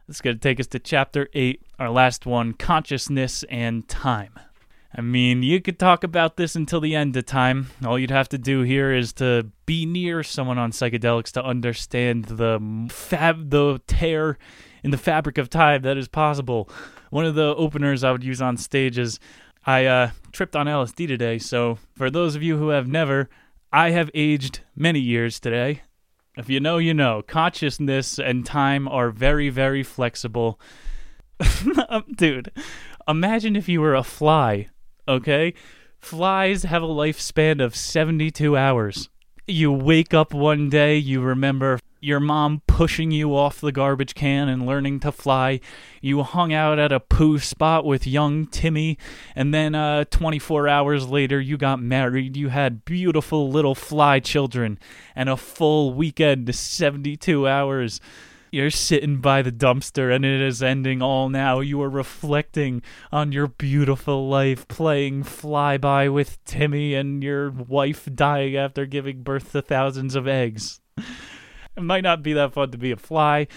It's 0.08 0.20
going 0.20 0.36
to 0.36 0.40
take 0.40 0.60
us 0.60 0.68
to 0.68 0.78
chapter 0.78 1.28
8, 1.32 1.62
our 1.78 1.90
last 1.90 2.26
one 2.26 2.52
consciousness 2.52 3.44
and 3.50 3.88
time. 3.88 4.38
I 4.94 5.00
mean, 5.02 5.42
you 5.42 5.60
could 5.60 5.78
talk 5.78 6.04
about 6.04 6.36
this 6.36 6.54
until 6.54 6.80
the 6.80 6.94
end 6.94 7.16
of 7.16 7.26
time. 7.26 7.68
All 7.84 7.98
you'd 7.98 8.10
have 8.10 8.30
to 8.30 8.38
do 8.38 8.62
here 8.62 8.92
is 8.92 9.12
to 9.14 9.50
be 9.66 9.84
near 9.84 10.22
someone 10.22 10.58
on 10.58 10.70
psychedelics 10.70 11.32
to 11.32 11.44
understand 11.44 12.24
the 12.26 12.88
fab, 12.88 13.50
the 13.50 13.80
tear 13.86 14.38
in 14.82 14.92
the 14.92 14.98
fabric 14.98 15.36
of 15.38 15.50
time 15.50 15.82
that 15.82 15.98
is 15.98 16.08
possible. 16.08 16.70
One 17.10 17.26
of 17.26 17.34
the 17.34 17.54
openers 17.56 18.04
I 18.04 18.12
would 18.12 18.24
use 18.24 18.40
on 18.40 18.56
stage 18.56 18.96
is 18.96 19.18
I 19.66 19.84
uh, 19.84 20.10
tripped 20.32 20.56
on 20.56 20.66
LSD 20.66 21.08
today. 21.08 21.38
So, 21.38 21.78
for 21.96 22.08
those 22.08 22.36
of 22.36 22.42
you 22.42 22.56
who 22.56 22.68
have 22.68 22.86
never, 22.86 23.28
I 23.72 23.90
have 23.90 24.10
aged 24.14 24.60
many 24.76 25.00
years 25.00 25.40
today. 25.40 25.82
If 26.36 26.48
you 26.48 26.60
know, 26.60 26.78
you 26.78 26.94
know. 26.94 27.22
Consciousness 27.22 28.18
and 28.18 28.44
time 28.44 28.88
are 28.88 29.10
very, 29.10 29.48
very 29.48 29.82
flexible. 29.82 30.60
Dude, 32.16 32.52
imagine 33.08 33.56
if 33.56 33.68
you 33.68 33.80
were 33.80 33.94
a 33.94 34.02
fly 34.02 34.68
okay? 35.08 35.54
Flies 35.98 36.64
have 36.64 36.82
a 36.82 36.86
lifespan 36.86 37.62
of 37.62 37.74
72 37.74 38.56
hours. 38.56 39.08
You 39.46 39.72
wake 39.72 40.12
up 40.12 40.34
one 40.34 40.68
day, 40.68 40.96
you 40.96 41.20
remember 41.20 41.78
your 42.00 42.20
mom 42.20 42.62
pushing 42.66 43.10
you 43.10 43.34
off 43.34 43.60
the 43.60 43.72
garbage 43.72 44.14
can 44.14 44.48
and 44.48 44.66
learning 44.66 45.00
to 45.00 45.12
fly. 45.12 45.60
You 46.00 46.22
hung 46.22 46.52
out 46.52 46.78
at 46.78 46.92
a 46.92 47.00
poo 47.00 47.38
spot 47.38 47.84
with 47.84 48.06
young 48.06 48.46
Timmy, 48.46 48.98
and 49.34 49.52
then 49.52 49.74
uh, 49.74 50.04
24 50.10 50.68
hours 50.68 51.08
later, 51.08 51.40
you 51.40 51.56
got 51.56 51.80
married. 51.80 52.36
You 52.36 52.48
had 52.48 52.84
beautiful 52.84 53.50
little 53.50 53.74
fly 53.74 54.20
children, 54.20 54.78
and 55.14 55.28
a 55.28 55.36
full 55.36 55.94
weekend, 55.94 56.46
to 56.46 56.52
72 56.52 57.48
hours. 57.48 58.00
You're 58.52 58.70
sitting 58.70 59.20
by 59.20 59.42
the 59.42 59.52
dumpster 59.52 60.14
and 60.14 60.24
it 60.24 60.40
is 60.40 60.62
ending 60.62 61.02
all 61.02 61.28
now. 61.28 61.60
You 61.60 61.82
are 61.82 61.90
reflecting 61.90 62.80
on 63.12 63.32
your 63.32 63.48
beautiful 63.48 64.28
life, 64.28 64.66
playing 64.68 65.24
flyby 65.24 66.10
with 66.12 66.42
Timmy 66.44 66.94
and 66.94 67.22
your 67.22 67.50
wife 67.50 68.08
dying 68.14 68.56
after 68.56 68.86
giving 68.86 69.22
birth 69.22 69.52
to 69.52 69.62
thousands 69.62 70.14
of 70.14 70.28
eggs. 70.28 70.80
It 71.76 71.82
might 71.82 72.04
not 72.04 72.22
be 72.22 72.32
that 72.34 72.52
fun 72.52 72.70
to 72.70 72.78
be 72.78 72.90
a 72.90 72.96
fly, 72.96 73.48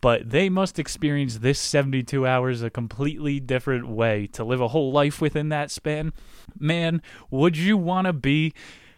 but 0.00 0.30
they 0.30 0.48
must 0.48 0.78
experience 0.78 1.38
this 1.38 1.58
72 1.58 2.26
hours 2.26 2.62
a 2.62 2.70
completely 2.70 3.40
different 3.40 3.88
way 3.88 4.26
to 4.28 4.44
live 4.44 4.60
a 4.60 4.68
whole 4.68 4.92
life 4.92 5.20
within 5.20 5.48
that 5.50 5.70
span. 5.70 6.12
Man, 6.58 7.02
would 7.30 7.56
you 7.56 7.76
want 7.76 8.06
to 8.06 8.12
be 8.12 8.52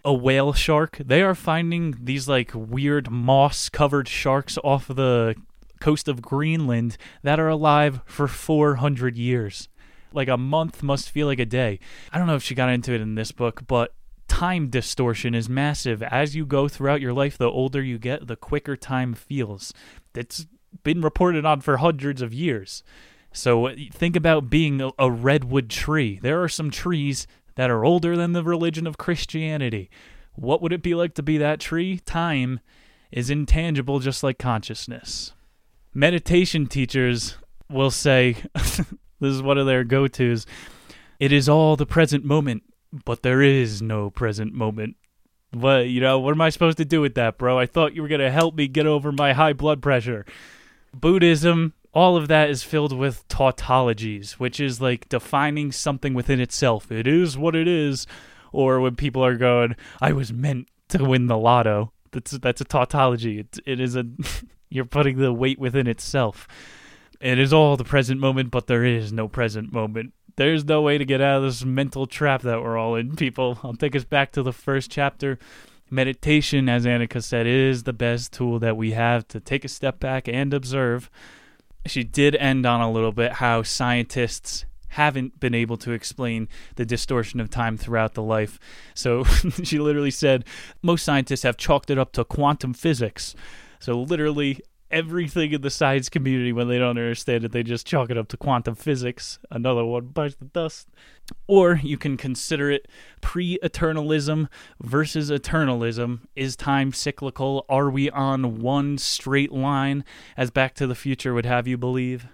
a 0.04 0.12
whale 0.12 0.52
shark. 0.52 0.98
They 1.04 1.22
are 1.22 1.34
finding 1.34 1.94
these 2.00 2.28
like 2.28 2.52
weird 2.54 3.10
moss 3.10 3.68
covered 3.68 4.08
sharks 4.08 4.58
off 4.64 4.88
the 4.88 5.34
coast 5.80 6.08
of 6.08 6.22
Greenland 6.22 6.96
that 7.22 7.40
are 7.40 7.48
alive 7.48 8.00
for 8.04 8.28
400 8.28 9.16
years. 9.16 9.68
Like 10.12 10.28
a 10.28 10.36
month 10.36 10.82
must 10.82 11.10
feel 11.10 11.26
like 11.26 11.38
a 11.38 11.46
day. 11.46 11.78
I 12.12 12.18
don't 12.18 12.26
know 12.26 12.34
if 12.34 12.42
she 12.42 12.54
got 12.54 12.70
into 12.70 12.92
it 12.92 13.00
in 13.00 13.14
this 13.14 13.32
book, 13.32 13.62
but 13.66 13.94
time 14.30 14.68
distortion 14.68 15.34
is 15.34 15.48
massive. 15.48 16.04
As 16.04 16.36
you 16.36 16.46
go 16.46 16.68
throughout 16.68 17.00
your 17.00 17.12
life, 17.12 17.36
the 17.36 17.50
older 17.50 17.82
you 17.82 17.98
get, 17.98 18.28
the 18.28 18.36
quicker 18.36 18.76
time 18.76 19.12
feels. 19.12 19.74
It's 20.14 20.46
been 20.84 21.02
reported 21.02 21.44
on 21.44 21.60
for 21.60 21.78
hundreds 21.78 22.22
of 22.22 22.32
years. 22.32 22.84
So 23.32 23.66
uh, 23.66 23.74
think 23.92 24.14
about 24.14 24.48
being 24.48 24.88
a 24.98 25.10
redwood 25.10 25.68
tree. 25.68 26.20
There 26.22 26.40
are 26.42 26.48
some 26.48 26.70
trees 26.70 27.26
that 27.56 27.70
are 27.70 27.84
older 27.84 28.16
than 28.16 28.32
the 28.32 28.44
religion 28.44 28.86
of 28.86 28.98
Christianity. 28.98 29.90
What 30.36 30.62
would 30.62 30.72
it 30.72 30.82
be 30.82 30.94
like 30.94 31.14
to 31.14 31.22
be 31.24 31.36
that 31.38 31.58
tree? 31.58 31.98
Time 31.98 32.60
is 33.10 33.30
intangible, 33.30 33.98
just 33.98 34.22
like 34.22 34.38
consciousness. 34.38 35.32
Meditation 35.92 36.68
teachers 36.68 37.36
will 37.68 37.90
say, 37.90 38.36
this 38.54 38.80
is 39.20 39.42
one 39.42 39.58
of 39.58 39.66
their 39.66 39.82
go 39.82 40.06
tos 40.06 40.46
it 41.20 41.32
is 41.32 41.50
all 41.50 41.76
the 41.76 41.86
present 41.86 42.24
moment, 42.24 42.62
but 43.04 43.22
there 43.22 43.42
is 43.42 43.80
no 43.80 44.10
present 44.10 44.52
moment. 44.52 44.96
What, 45.52 45.88
you 45.88 46.00
know, 46.00 46.18
what 46.20 46.32
am 46.32 46.40
I 46.40 46.50
supposed 46.50 46.78
to 46.78 46.84
do 46.84 47.00
with 47.00 47.14
that, 47.14 47.38
bro? 47.38 47.58
I 47.58 47.66
thought 47.66 47.94
you 47.94 48.02
were 48.02 48.08
to 48.08 48.30
help 48.30 48.54
me 48.54 48.68
get 48.68 48.86
over 48.86 49.10
my 49.10 49.32
high 49.32 49.52
blood 49.52 49.82
pressure. 49.82 50.24
Buddhism 50.94 51.74
all 51.92 52.16
of 52.16 52.28
that 52.28 52.50
is 52.50 52.62
filled 52.62 52.96
with 52.96 53.26
tautologies, 53.28 54.32
which 54.32 54.60
is 54.60 54.80
like 54.80 55.08
defining 55.08 55.72
something 55.72 56.14
within 56.14 56.40
itself. 56.40 56.90
It 56.92 57.06
is 57.06 57.36
what 57.36 57.56
it 57.56 57.66
is. 57.66 58.06
Or 58.52 58.80
when 58.80 58.96
people 58.96 59.24
are 59.24 59.36
going, 59.36 59.76
I 60.00 60.12
was 60.12 60.32
meant 60.32 60.68
to 60.88 61.04
win 61.04 61.26
the 61.26 61.38
lotto. 61.38 61.92
That's 62.12 62.32
that's 62.32 62.60
a 62.60 62.64
tautology. 62.64 63.40
It, 63.40 63.58
it 63.64 63.80
is 63.80 63.96
a 63.96 64.06
you're 64.70 64.84
putting 64.84 65.18
the 65.18 65.32
weight 65.32 65.58
within 65.58 65.86
itself. 65.86 66.46
It 67.20 67.38
is 67.38 67.52
all 67.52 67.76
the 67.76 67.84
present 67.84 68.20
moment, 68.20 68.50
but 68.50 68.66
there 68.66 68.84
is 68.84 69.12
no 69.12 69.28
present 69.28 69.72
moment. 69.72 70.14
There's 70.40 70.64
no 70.64 70.80
way 70.80 70.96
to 70.96 71.04
get 71.04 71.20
out 71.20 71.36
of 71.36 71.42
this 71.42 71.66
mental 71.66 72.06
trap 72.06 72.40
that 72.42 72.62
we're 72.62 72.78
all 72.78 72.94
in, 72.94 73.14
people. 73.14 73.58
I'll 73.62 73.74
take 73.74 73.94
us 73.94 74.04
back 74.04 74.32
to 74.32 74.42
the 74.42 74.54
first 74.54 74.90
chapter. 74.90 75.38
Meditation, 75.90 76.66
as 76.66 76.86
Annaka 76.86 77.22
said, 77.22 77.46
is 77.46 77.82
the 77.82 77.92
best 77.92 78.32
tool 78.32 78.58
that 78.60 78.74
we 78.74 78.92
have 78.92 79.28
to 79.28 79.38
take 79.38 79.66
a 79.66 79.68
step 79.68 80.00
back 80.00 80.26
and 80.28 80.54
observe 80.54 81.10
she 81.84 82.04
did 82.04 82.36
end 82.36 82.64
on 82.64 82.80
a 82.80 82.90
little 82.90 83.12
bit 83.12 83.32
how 83.32 83.62
scientists 83.62 84.64
haven't 84.88 85.40
been 85.40 85.54
able 85.54 85.76
to 85.76 85.92
explain 85.92 86.48
the 86.76 86.86
distortion 86.86 87.38
of 87.38 87.50
time 87.50 87.76
throughout 87.76 88.14
the 88.14 88.22
life. 88.22 88.58
So 88.94 89.24
she 89.62 89.78
literally 89.78 90.10
said 90.10 90.46
most 90.80 91.04
scientists 91.04 91.42
have 91.42 91.58
chalked 91.58 91.90
it 91.90 91.98
up 91.98 92.12
to 92.12 92.24
quantum 92.24 92.72
physics. 92.72 93.34
So 93.78 94.00
literally 94.00 94.62
everything 94.90 95.52
in 95.52 95.60
the 95.60 95.70
science 95.70 96.08
community 96.08 96.52
when 96.52 96.68
they 96.68 96.78
don't 96.78 96.90
understand 96.90 97.44
it, 97.44 97.52
they 97.52 97.62
just 97.62 97.86
chalk 97.86 98.10
it 98.10 98.18
up 98.18 98.28
to 98.28 98.36
quantum 98.36 98.74
physics. 98.74 99.38
Another 99.50 99.84
one 99.84 100.06
bites 100.06 100.36
the 100.36 100.46
dust. 100.46 100.88
Or 101.46 101.80
you 101.82 101.96
can 101.96 102.16
consider 102.16 102.70
it 102.70 102.88
pre 103.20 103.58
eternalism 103.62 104.48
versus 104.82 105.30
eternalism. 105.30 106.20
Is 106.34 106.56
time 106.56 106.92
cyclical? 106.92 107.64
Are 107.68 107.90
we 107.90 108.10
on 108.10 108.60
one 108.60 108.98
straight 108.98 109.52
line, 109.52 110.04
as 110.36 110.50
Back 110.50 110.74
to 110.74 110.86
the 110.86 110.94
Future 110.94 111.34
would 111.34 111.46
have 111.46 111.68
you 111.68 111.76
believe? 111.76 112.26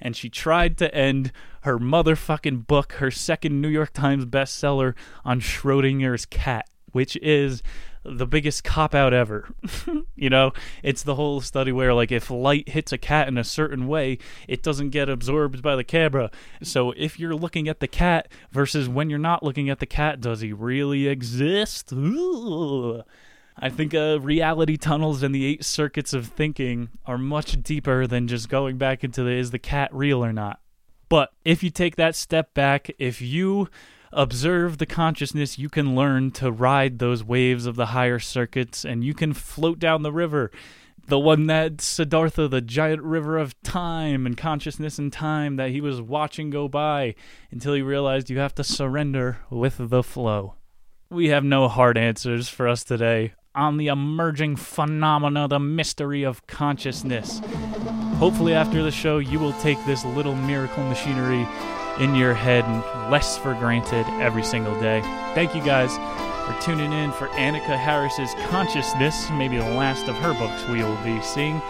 And 0.00 0.16
she 0.16 0.28
tried 0.28 0.76
to 0.78 0.92
end 0.92 1.30
her 1.62 1.78
motherfucking 1.78 2.66
book, 2.66 2.94
her 2.94 3.10
second 3.12 3.60
New 3.60 3.68
York 3.68 3.92
Times 3.92 4.24
bestseller, 4.24 4.94
on 5.24 5.40
Schrodinger's 5.40 6.26
cat, 6.26 6.68
which 6.90 7.16
is 7.18 7.62
the 8.04 8.26
biggest 8.26 8.64
cop 8.64 8.94
out 8.94 9.12
ever. 9.12 9.48
you 10.16 10.30
know, 10.30 10.52
it's 10.82 11.02
the 11.02 11.14
whole 11.14 11.40
study 11.40 11.72
where 11.72 11.94
like 11.94 12.12
if 12.12 12.30
light 12.30 12.68
hits 12.68 12.92
a 12.92 12.98
cat 12.98 13.28
in 13.28 13.38
a 13.38 13.44
certain 13.44 13.86
way, 13.86 14.18
it 14.48 14.62
doesn't 14.62 14.90
get 14.90 15.08
absorbed 15.08 15.62
by 15.62 15.76
the 15.76 15.84
camera. 15.84 16.30
So 16.62 16.92
if 16.96 17.18
you're 17.18 17.34
looking 17.34 17.68
at 17.68 17.80
the 17.80 17.88
cat 17.88 18.28
versus 18.50 18.88
when 18.88 19.10
you're 19.10 19.18
not 19.18 19.42
looking 19.42 19.70
at 19.70 19.78
the 19.78 19.86
cat, 19.86 20.20
does 20.20 20.40
he 20.40 20.52
really 20.52 21.06
exist? 21.08 21.92
Ooh. 21.92 23.02
I 23.56 23.68
think 23.68 23.94
uh, 23.94 24.18
reality 24.20 24.76
tunnels 24.76 25.22
and 25.22 25.34
the 25.34 25.44
eight 25.44 25.64
circuits 25.64 26.12
of 26.14 26.26
thinking 26.26 26.88
are 27.06 27.18
much 27.18 27.62
deeper 27.62 28.06
than 28.06 28.26
just 28.26 28.48
going 28.48 28.78
back 28.78 29.04
into 29.04 29.22
the 29.22 29.30
is 29.30 29.50
the 29.50 29.58
cat 29.58 29.94
real 29.94 30.24
or 30.24 30.32
not. 30.32 30.60
But 31.08 31.32
if 31.44 31.62
you 31.62 31.68
take 31.68 31.96
that 31.96 32.16
step 32.16 32.54
back, 32.54 32.90
if 32.98 33.20
you 33.20 33.68
observe 34.12 34.78
the 34.78 34.86
consciousness, 34.86 35.58
you 35.58 35.68
can 35.68 35.94
learn 35.94 36.30
to 36.32 36.52
ride 36.52 36.98
those 36.98 37.24
waves 37.24 37.66
of 37.66 37.76
the 37.76 37.86
higher 37.86 38.18
circuits 38.18 38.84
and 38.84 39.04
you 39.04 39.14
can 39.14 39.32
float 39.32 39.78
down 39.78 40.02
the 40.02 40.12
river. 40.12 40.50
The 41.06 41.18
one 41.18 41.46
that 41.46 41.80
Siddhartha, 41.80 42.48
the 42.48 42.60
giant 42.60 43.02
river 43.02 43.36
of 43.36 43.60
time 43.62 44.24
and 44.24 44.36
consciousness 44.36 44.98
and 44.98 45.12
time 45.12 45.56
that 45.56 45.70
he 45.70 45.80
was 45.80 46.00
watching 46.00 46.50
go 46.50 46.68
by 46.68 47.14
until 47.50 47.74
he 47.74 47.82
realized 47.82 48.30
you 48.30 48.38
have 48.38 48.54
to 48.56 48.64
surrender 48.64 49.38
with 49.50 49.76
the 49.78 50.02
flow. 50.02 50.54
We 51.10 51.28
have 51.28 51.44
no 51.44 51.68
hard 51.68 51.98
answers 51.98 52.48
for 52.48 52.68
us 52.68 52.84
today 52.84 53.32
on 53.54 53.76
the 53.76 53.88
emerging 53.88 54.56
phenomena, 54.56 55.46
the 55.48 55.58
mystery 55.58 56.22
of 56.22 56.46
consciousness. 56.46 57.40
Hopefully, 58.16 58.54
after 58.54 58.82
the 58.82 58.90
show, 58.90 59.18
you 59.18 59.38
will 59.38 59.52
take 59.54 59.84
this 59.84 60.04
little 60.04 60.34
miracle 60.34 60.84
machinery 60.84 61.46
in 61.98 62.14
your 62.14 62.34
head 62.34 62.64
and 62.64 63.10
less 63.10 63.36
for 63.36 63.54
granted 63.54 64.06
every 64.20 64.42
single 64.42 64.78
day. 64.80 65.00
Thank 65.34 65.54
you 65.54 65.62
guys 65.62 65.96
for 66.46 66.60
tuning 66.60 66.92
in 66.92 67.12
for 67.12 67.28
Annaka 67.28 67.78
Harris's 67.78 68.34
Consciousness, 68.48 69.30
maybe 69.30 69.58
the 69.58 69.64
last 69.64 70.08
of 70.08 70.16
her 70.16 70.34
books 70.34 70.66
we 70.68 70.82
will 70.82 70.96
be 71.04 71.20
seeing. 71.22 71.60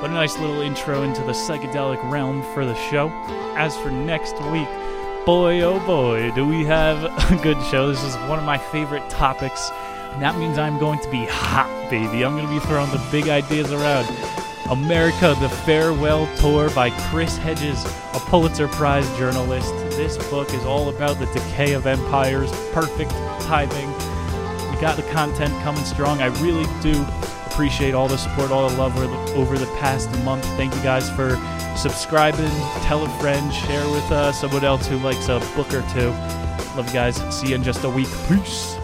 But 0.00 0.10
a 0.10 0.14
nice 0.14 0.36
little 0.38 0.60
intro 0.60 1.02
into 1.02 1.22
the 1.22 1.32
psychedelic 1.32 2.02
realm 2.10 2.42
for 2.52 2.64
the 2.64 2.74
show. 2.74 3.08
As 3.56 3.76
for 3.76 3.90
next 3.90 4.34
week, 4.50 4.68
boy 5.24 5.62
oh 5.62 5.80
boy, 5.86 6.30
do 6.32 6.46
we 6.46 6.64
have 6.64 7.04
a 7.30 7.42
good 7.42 7.62
show. 7.70 7.88
This 7.90 8.02
is 8.02 8.16
one 8.28 8.38
of 8.38 8.44
my 8.44 8.58
favorite 8.58 9.08
topics. 9.08 9.70
And 10.12 10.22
that 10.22 10.38
means 10.38 10.58
I'm 10.58 10.78
going 10.78 10.98
to 11.00 11.10
be 11.10 11.26
hot, 11.26 11.90
baby. 11.90 12.24
I'm 12.24 12.36
going 12.36 12.46
to 12.46 12.52
be 12.52 12.60
throwing 12.60 12.90
the 12.90 13.06
big 13.10 13.28
ideas 13.28 13.70
around. 13.70 14.06
America 14.70 15.36
the 15.40 15.48
Farewell 15.48 16.26
Tour 16.38 16.70
by 16.70 16.90
Chris 17.08 17.36
Hedges, 17.36 17.84
a 17.84 18.18
Pulitzer 18.18 18.66
Prize 18.66 19.08
journalist. 19.16 19.72
This 19.90 20.16
book 20.28 20.52
is 20.52 20.64
all 20.64 20.88
about 20.88 21.18
the 21.18 21.26
decay 21.26 21.74
of 21.74 21.86
empires, 21.86 22.50
perfect 22.72 23.12
timing. 23.42 23.88
We 24.72 24.80
got 24.80 24.96
the 24.96 25.04
content 25.12 25.54
coming 25.62 25.84
strong. 25.84 26.20
I 26.20 26.26
really 26.42 26.66
do 26.82 27.06
appreciate 27.46 27.94
all 27.94 28.08
the 28.08 28.18
support, 28.18 28.50
all 28.50 28.68
the 28.68 28.76
love 28.76 28.96
over 29.36 29.56
the, 29.56 29.66
past 29.78 30.10
month. 30.24 30.44
Thank 30.56 30.74
you 30.74 30.82
guys 30.82 31.08
for 31.10 31.36
subscribing. 31.76 32.50
Tell 32.82 33.04
a 33.04 33.08
friend, 33.20 33.52
share 33.52 33.88
with 33.90 34.10
uh, 34.10 34.32
someone 34.32 34.64
else 34.64 34.86
who 34.86 34.98
likes 34.98 35.28
a 35.28 35.38
book 35.54 35.72
or 35.72 35.82
two. 35.94 36.10
Love 36.76 36.88
you 36.88 36.92
guys. 36.92 37.16
See 37.34 37.48
you 37.48 37.54
in 37.54 37.62
just 37.62 37.84
a 37.84 37.90
week. 37.90 38.08
Peace. 38.28 38.75